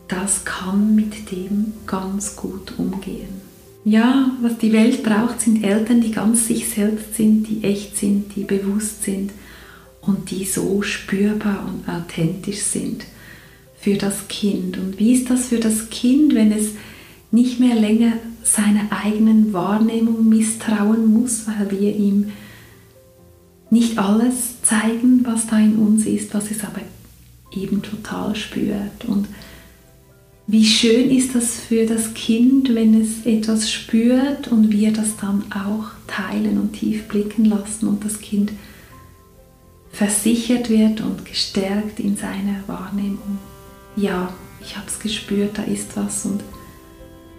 das 0.08 0.44
kann 0.44 0.96
mit 0.96 1.32
dem 1.32 1.74
ganz 1.86 2.36
gut 2.36 2.74
umgehen. 2.78 3.42
Ja, 3.86 4.32
was 4.42 4.58
die 4.58 4.74
Welt 4.74 5.04
braucht, 5.04 5.42
sind 5.42 5.64
Eltern, 5.64 6.02
die 6.02 6.12
ganz 6.12 6.48
sich 6.48 6.68
selbst 6.68 7.16
sind, 7.16 7.48
die 7.48 7.64
echt 7.64 7.98
sind, 7.98 8.36
die 8.36 8.44
bewusst 8.44 9.04
sind 9.04 9.32
und 10.02 10.32
die 10.32 10.46
so 10.46 10.82
spürbar 10.82 11.66
und 11.68 11.88
authentisch 11.88 12.62
sind 12.62 13.06
für 13.80 13.96
das 13.96 14.28
Kind. 14.28 14.78
Und 14.78 15.00
wie 15.00 15.14
ist 15.14 15.30
das 15.30 15.48
für 15.48 15.60
das 15.60 15.90
Kind, 15.90 16.36
wenn 16.36 16.52
es 16.52 16.72
nicht 17.32 17.60
mehr 17.60 17.76
länger 17.76 18.14
seiner 18.44 18.88
eigenen 18.92 19.54
Wahrnehmung 19.54 20.28
misstrauen 20.28 21.14
muss, 21.14 21.46
weil 21.48 21.72
wir 21.72 21.96
ihm 21.96 22.32
nicht 23.70 23.98
alles 23.98 24.62
zeigen, 24.62 25.22
was 25.24 25.48
da 25.48 25.60
in 25.60 25.78
uns 25.78 26.06
ist, 26.06 26.34
was 26.34 26.52
es 26.52 26.64
aber 26.64 26.82
eben 27.52 27.82
total 27.82 28.36
spürt. 28.36 29.06
Und 29.08 29.28
wie 30.48 30.66
schön 30.66 31.12
ist 31.12 31.36
das 31.36 31.56
für 31.56 31.86
das 31.86 32.14
Kind, 32.16 32.74
wenn 32.74 33.00
es 33.00 33.26
etwas 33.26 33.72
spürt 33.72 34.48
und 34.48 34.72
wir 34.72 34.92
das 34.92 35.16
dann 35.18 35.44
auch 35.52 35.92
teilen 36.08 36.60
und 36.60 36.74
tief 36.74 37.08
blicken 37.08 37.46
lassen 37.46 37.88
und 37.88 38.04
das 38.04 38.20
Kind 38.20 38.52
versichert 39.92 40.70
wird 40.70 41.02
und 41.02 41.26
gestärkt 41.26 42.00
in 42.00 42.16
seiner 42.16 42.68
Wahrnehmung. 42.68 43.38
Ja, 43.96 44.34
ich 44.62 44.76
habe 44.76 44.88
es 44.88 45.00
gespürt, 45.00 45.58
da 45.58 45.64
ist 45.64 45.96
was 45.96 46.26
und 46.26 46.44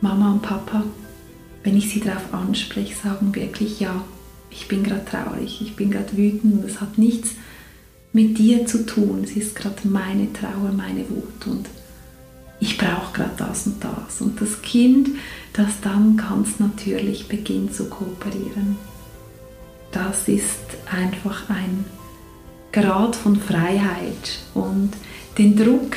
Mama 0.00 0.32
und 0.32 0.42
Papa, 0.42 0.84
wenn 1.62 1.76
ich 1.76 1.90
sie 1.90 2.00
darauf 2.00 2.32
anspreche, 2.32 2.94
sagen 2.94 3.34
wirklich 3.34 3.80
ja, 3.80 4.04
ich 4.50 4.68
bin 4.68 4.82
gerade 4.82 5.04
traurig, 5.04 5.60
ich 5.62 5.76
bin 5.76 5.90
gerade 5.90 6.16
wütend 6.16 6.54
und 6.54 6.64
es 6.64 6.80
hat 6.80 6.98
nichts 6.98 7.30
mit 8.12 8.38
dir 8.38 8.66
zu 8.66 8.84
tun, 8.86 9.22
es 9.24 9.36
ist 9.36 9.54
gerade 9.54 9.86
meine 9.86 10.32
Trauer, 10.32 10.72
meine 10.76 11.08
Wut 11.08 11.46
und 11.46 11.68
ich 12.60 12.76
brauche 12.76 13.14
gerade 13.14 13.36
das 13.38 13.66
und 13.66 13.82
das. 13.82 14.20
Und 14.20 14.40
das 14.40 14.60
Kind, 14.60 15.08
das 15.54 15.80
dann 15.82 16.16
ganz 16.16 16.58
natürlich 16.58 17.26
beginnt 17.26 17.74
zu 17.74 17.86
kooperieren. 17.86 18.76
Das 19.92 20.28
ist 20.28 20.60
einfach 20.90 21.48
ein 21.48 21.84
Grad 22.70 23.16
von 23.16 23.36
Freiheit 23.36 24.40
und 24.54 24.90
den 25.38 25.56
Druck 25.56 25.96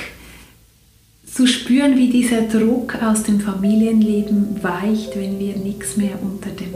zu 1.26 1.48
spüren, 1.48 1.98
wie 1.98 2.10
dieser 2.10 2.44
Druck 2.44 3.02
aus 3.04 3.24
dem 3.24 3.40
Familienleben 3.40 4.64
weicht, 4.64 5.16
wenn 5.16 5.40
wir 5.40 5.58
nichts 5.58 5.98
mehr 5.98 6.18
unter 6.22 6.50
dem 6.50 6.74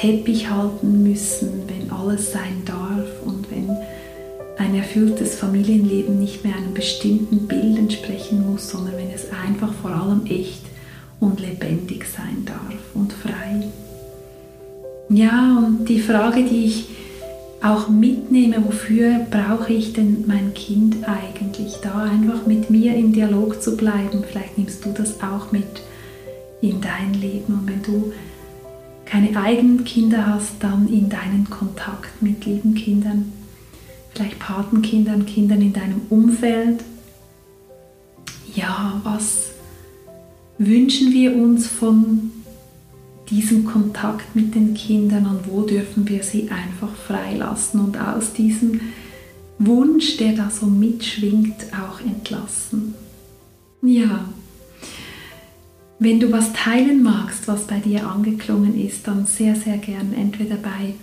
Teppich 0.00 0.50
halten 0.50 1.02
müssen, 1.02 1.62
wenn 1.68 1.90
alles 1.90 2.32
sein 2.32 2.62
darf 2.66 3.08
und 3.24 3.50
wenn 3.50 3.70
ein 4.58 4.74
erfülltes 4.74 5.36
Familienleben 5.36 6.18
nicht 6.18 6.44
mehr 6.44 6.54
einem 6.54 6.74
bestimmten 6.74 7.46
Bild 7.46 7.78
entsprechen 7.78 8.50
muss, 8.50 8.70
sondern 8.70 8.96
wenn 8.96 9.10
es 9.10 9.30
einfach 9.30 9.72
vor 9.72 9.90
allem 9.90 10.26
echt 10.26 10.64
und 11.18 11.40
lebendig 11.40 12.06
sein 12.06 12.44
darf 12.44 12.74
und 12.94 13.12
frei. 13.12 13.68
Ja, 15.08 15.64
und 15.66 15.88
die 15.88 16.00
Frage, 16.00 16.44
die 16.44 16.64
ich 16.64 16.88
auch 17.62 17.88
mitnehme, 17.88 18.64
wofür 18.66 19.20
brauche 19.30 19.72
ich 19.72 19.94
denn 19.94 20.24
mein 20.26 20.52
Kind 20.52 20.96
eigentlich? 21.08 21.76
Da 21.82 22.02
einfach 22.02 22.46
mit 22.46 22.70
mir 22.70 22.94
im 22.94 23.12
Dialog 23.12 23.62
zu 23.62 23.76
bleiben. 23.76 24.24
Vielleicht 24.28 24.58
nimmst 24.58 24.84
du 24.84 24.90
das 24.92 25.22
auch 25.22 25.52
mit 25.52 25.64
in 26.60 26.80
dein 26.80 27.14
Leben. 27.14 27.54
Und 27.54 27.68
wenn 27.68 27.82
du 27.82 28.12
keine 29.06 29.36
eigenen 29.40 29.84
Kinder 29.84 30.26
hast, 30.26 30.54
dann 30.60 30.88
in 30.88 31.08
deinen 31.08 31.48
Kontakt 31.48 32.20
mit 32.20 32.44
lieben 32.44 32.74
Kindern 32.74 33.32
vielleicht 34.16 34.38
Patenkindern, 34.38 35.26
Kindern 35.26 35.60
in 35.60 35.72
deinem 35.72 36.00
Umfeld. 36.08 36.82
Ja, 38.54 39.00
was 39.04 39.50
wünschen 40.58 41.12
wir 41.12 41.36
uns 41.36 41.66
von 41.66 42.30
diesem 43.28 43.66
Kontakt 43.66 44.34
mit 44.34 44.54
den 44.54 44.72
Kindern 44.72 45.26
und 45.26 45.50
wo 45.50 45.62
dürfen 45.62 46.08
wir 46.08 46.22
sie 46.22 46.48
einfach 46.48 46.94
freilassen 46.94 47.80
und 47.80 47.98
aus 48.00 48.32
diesem 48.32 48.80
Wunsch, 49.58 50.16
der 50.16 50.32
da 50.32 50.48
so 50.48 50.66
mitschwingt, 50.66 51.66
auch 51.72 52.00
entlassen. 52.00 52.94
Ja, 53.82 54.26
wenn 55.98 56.20
du 56.20 56.30
was 56.30 56.52
teilen 56.52 57.02
magst, 57.02 57.48
was 57.48 57.66
bei 57.66 57.78
dir 57.78 58.06
angeklungen 58.06 58.78
ist, 58.78 59.06
dann 59.08 59.26
sehr, 59.26 59.56
sehr 59.56 59.78
gern 59.78 60.12
entweder 60.12 60.56
bei 60.56 60.94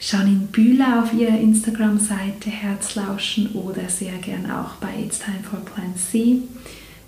Janine 0.00 0.48
Bühler 0.50 1.02
auf 1.02 1.14
ihrer 1.14 1.38
Instagram-Seite 1.38 2.50
Herzlauschen 2.50 3.52
oder 3.52 3.88
sehr 3.88 4.18
gern 4.18 4.50
auch 4.50 4.74
bei 4.74 4.88
It's 5.02 5.20
Time 5.20 5.42
for 5.48 5.60
Plan 5.60 5.94
C. 5.96 6.42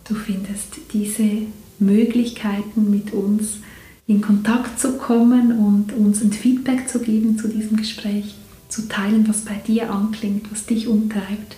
Du 0.08 0.14
findest 0.14 0.76
diese 0.92 1.42
Möglichkeiten 1.78 2.90
mit 2.90 3.12
uns 3.12 3.58
in 4.06 4.20
Kontakt 4.20 4.78
zu 4.78 4.96
kommen 4.96 5.58
und 5.58 5.92
uns 5.92 6.22
ein 6.22 6.32
Feedback 6.32 6.88
zu 6.88 7.00
geben 7.00 7.36
zu 7.38 7.48
diesem 7.48 7.76
Gespräch 7.76 8.36
zu 8.68 8.88
teilen, 8.88 9.28
was 9.28 9.40
bei 9.40 9.60
dir 9.66 9.90
anklingt, 9.90 10.50
was 10.52 10.64
dich 10.64 10.86
umtreibt 10.86 11.56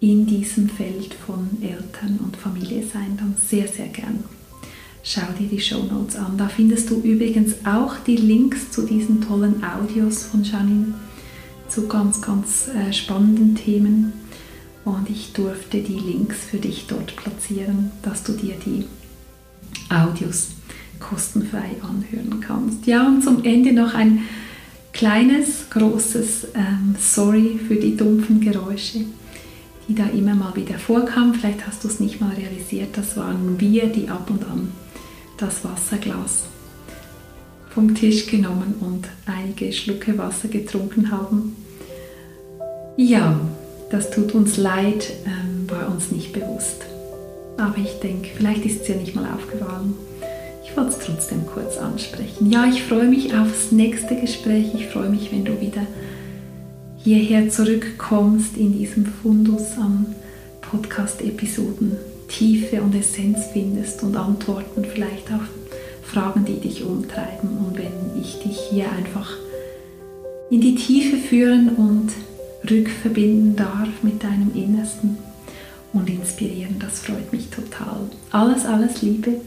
in 0.00 0.26
diesem 0.26 0.68
Feld 0.68 1.14
von 1.14 1.48
Eltern 1.60 2.20
und 2.22 2.36
Familie 2.36 2.84
sein, 2.86 3.16
dann 3.16 3.34
sehr, 3.44 3.66
sehr 3.66 3.88
gern. 3.88 4.22
Schau 5.02 5.22
dir 5.38 5.46
die 5.46 5.60
Show 5.60 5.82
Notes 5.84 6.16
an. 6.16 6.36
Da 6.36 6.48
findest 6.48 6.90
du 6.90 7.00
übrigens 7.00 7.54
auch 7.64 7.94
die 8.06 8.16
Links 8.16 8.70
zu 8.70 8.82
diesen 8.82 9.20
tollen 9.26 9.62
Audios 9.64 10.24
von 10.24 10.44
Janine 10.44 10.94
zu 11.68 11.86
ganz, 11.86 12.20
ganz 12.20 12.68
äh, 12.68 12.92
spannenden 12.92 13.54
Themen. 13.54 14.12
Und 14.84 15.08
ich 15.10 15.32
durfte 15.32 15.80
die 15.80 15.98
Links 15.98 16.38
für 16.50 16.58
dich 16.58 16.86
dort 16.88 17.14
platzieren, 17.16 17.90
dass 18.02 18.22
du 18.22 18.32
dir 18.32 18.54
die 18.64 18.84
Audios 19.94 20.48
kostenfrei 20.98 21.76
anhören 21.82 22.40
kannst. 22.40 22.86
Ja, 22.86 23.06
und 23.06 23.22
zum 23.22 23.44
Ende 23.44 23.72
noch 23.72 23.94
ein 23.94 24.22
kleines, 24.92 25.70
großes 25.70 26.48
ähm, 26.54 26.96
Sorry 26.98 27.58
für 27.68 27.76
die 27.76 27.96
dumpfen 27.96 28.40
Geräusche 28.40 29.04
die 29.88 29.94
da 29.94 30.06
immer 30.06 30.34
mal 30.34 30.54
wieder 30.54 30.78
vorkam. 30.78 31.34
Vielleicht 31.34 31.66
hast 31.66 31.82
du 31.82 31.88
es 31.88 31.98
nicht 31.98 32.20
mal 32.20 32.34
realisiert. 32.34 32.96
Das 32.96 33.16
waren 33.16 33.58
wir, 33.58 33.86
die 33.86 34.08
ab 34.08 34.28
und 34.30 34.44
an 34.44 34.70
das 35.38 35.64
Wasserglas 35.64 36.44
vom 37.70 37.94
Tisch 37.94 38.26
genommen 38.26 38.74
und 38.80 39.08
einige 39.26 39.72
Schlucke 39.72 40.18
Wasser 40.18 40.48
getrunken 40.48 41.10
haben. 41.10 41.56
Ja, 42.96 43.38
das 43.90 44.10
tut 44.10 44.34
uns 44.34 44.56
leid, 44.56 45.12
ähm, 45.24 45.70
war 45.70 45.88
uns 45.88 46.10
nicht 46.10 46.32
bewusst. 46.32 46.82
Aber 47.56 47.78
ich 47.78 48.00
denke, 48.00 48.28
vielleicht 48.36 48.64
ist 48.66 48.82
es 48.82 48.88
ja 48.88 48.96
nicht 48.96 49.14
mal 49.14 49.26
aufgefallen. 49.32 49.94
Ich 50.64 50.76
wollte 50.76 50.90
es 50.90 50.98
trotzdem 50.98 51.46
kurz 51.46 51.76
ansprechen. 51.76 52.50
Ja, 52.50 52.66
ich 52.66 52.82
freue 52.82 53.08
mich 53.08 53.34
aufs 53.34 53.72
nächste 53.72 54.16
Gespräch. 54.16 54.74
Ich 54.74 54.86
freue 54.86 55.08
mich, 55.08 55.32
wenn 55.32 55.44
du 55.44 55.60
wieder 55.60 55.86
hierher 56.96 57.48
zurückkommst 57.48 58.56
in 58.56 58.76
diesem 58.76 59.06
Fundus 59.06 59.78
an 59.78 60.14
Podcast-Episoden, 60.60 61.96
Tiefe 62.28 62.82
und 62.82 62.94
Essenz 62.94 63.38
findest 63.52 64.02
und 64.02 64.16
Antworten 64.16 64.84
vielleicht 64.84 65.32
auf 65.32 65.42
Fragen, 66.02 66.44
die 66.44 66.60
dich 66.60 66.84
umtreiben. 66.84 67.58
Und 67.66 67.76
wenn 67.76 68.20
ich 68.20 68.38
dich 68.40 68.58
hier 68.70 68.90
einfach 68.92 69.30
in 70.50 70.60
die 70.60 70.74
Tiefe 70.74 71.16
führen 71.16 71.70
und 71.76 72.12
rückverbinden 72.70 73.56
darf 73.56 73.88
mit 74.02 74.22
deinem 74.22 74.52
Innersten 74.54 75.18
und 75.92 76.08
inspirieren, 76.08 76.76
das 76.78 77.00
freut 77.00 77.32
mich 77.32 77.48
total. 77.48 78.00
Alles, 78.30 78.64
alles 78.64 79.02
Liebe 79.02 79.40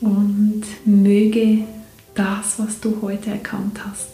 und 0.00 0.62
möge 0.84 1.64
das, 2.14 2.58
was 2.58 2.80
du 2.80 2.98
heute 3.02 3.30
erkannt 3.30 3.80
hast, 3.84 4.08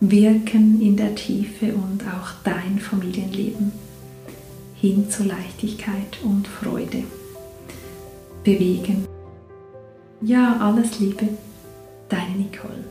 wirken 0.00 0.80
in 0.80 0.96
der 0.96 1.14
Tiefe 1.14 1.66
und 1.74 2.02
auch 2.02 2.32
dein 2.44 2.78
Familienleben 2.78 3.72
hin 4.82 5.08
zu 5.08 5.22
Leichtigkeit 5.22 6.18
und 6.24 6.48
Freude 6.48 7.04
bewegen. 8.42 9.06
Ja, 10.20 10.58
alles 10.58 10.98
Liebe, 10.98 11.28
deine 12.08 12.34
Nicole. 12.36 12.82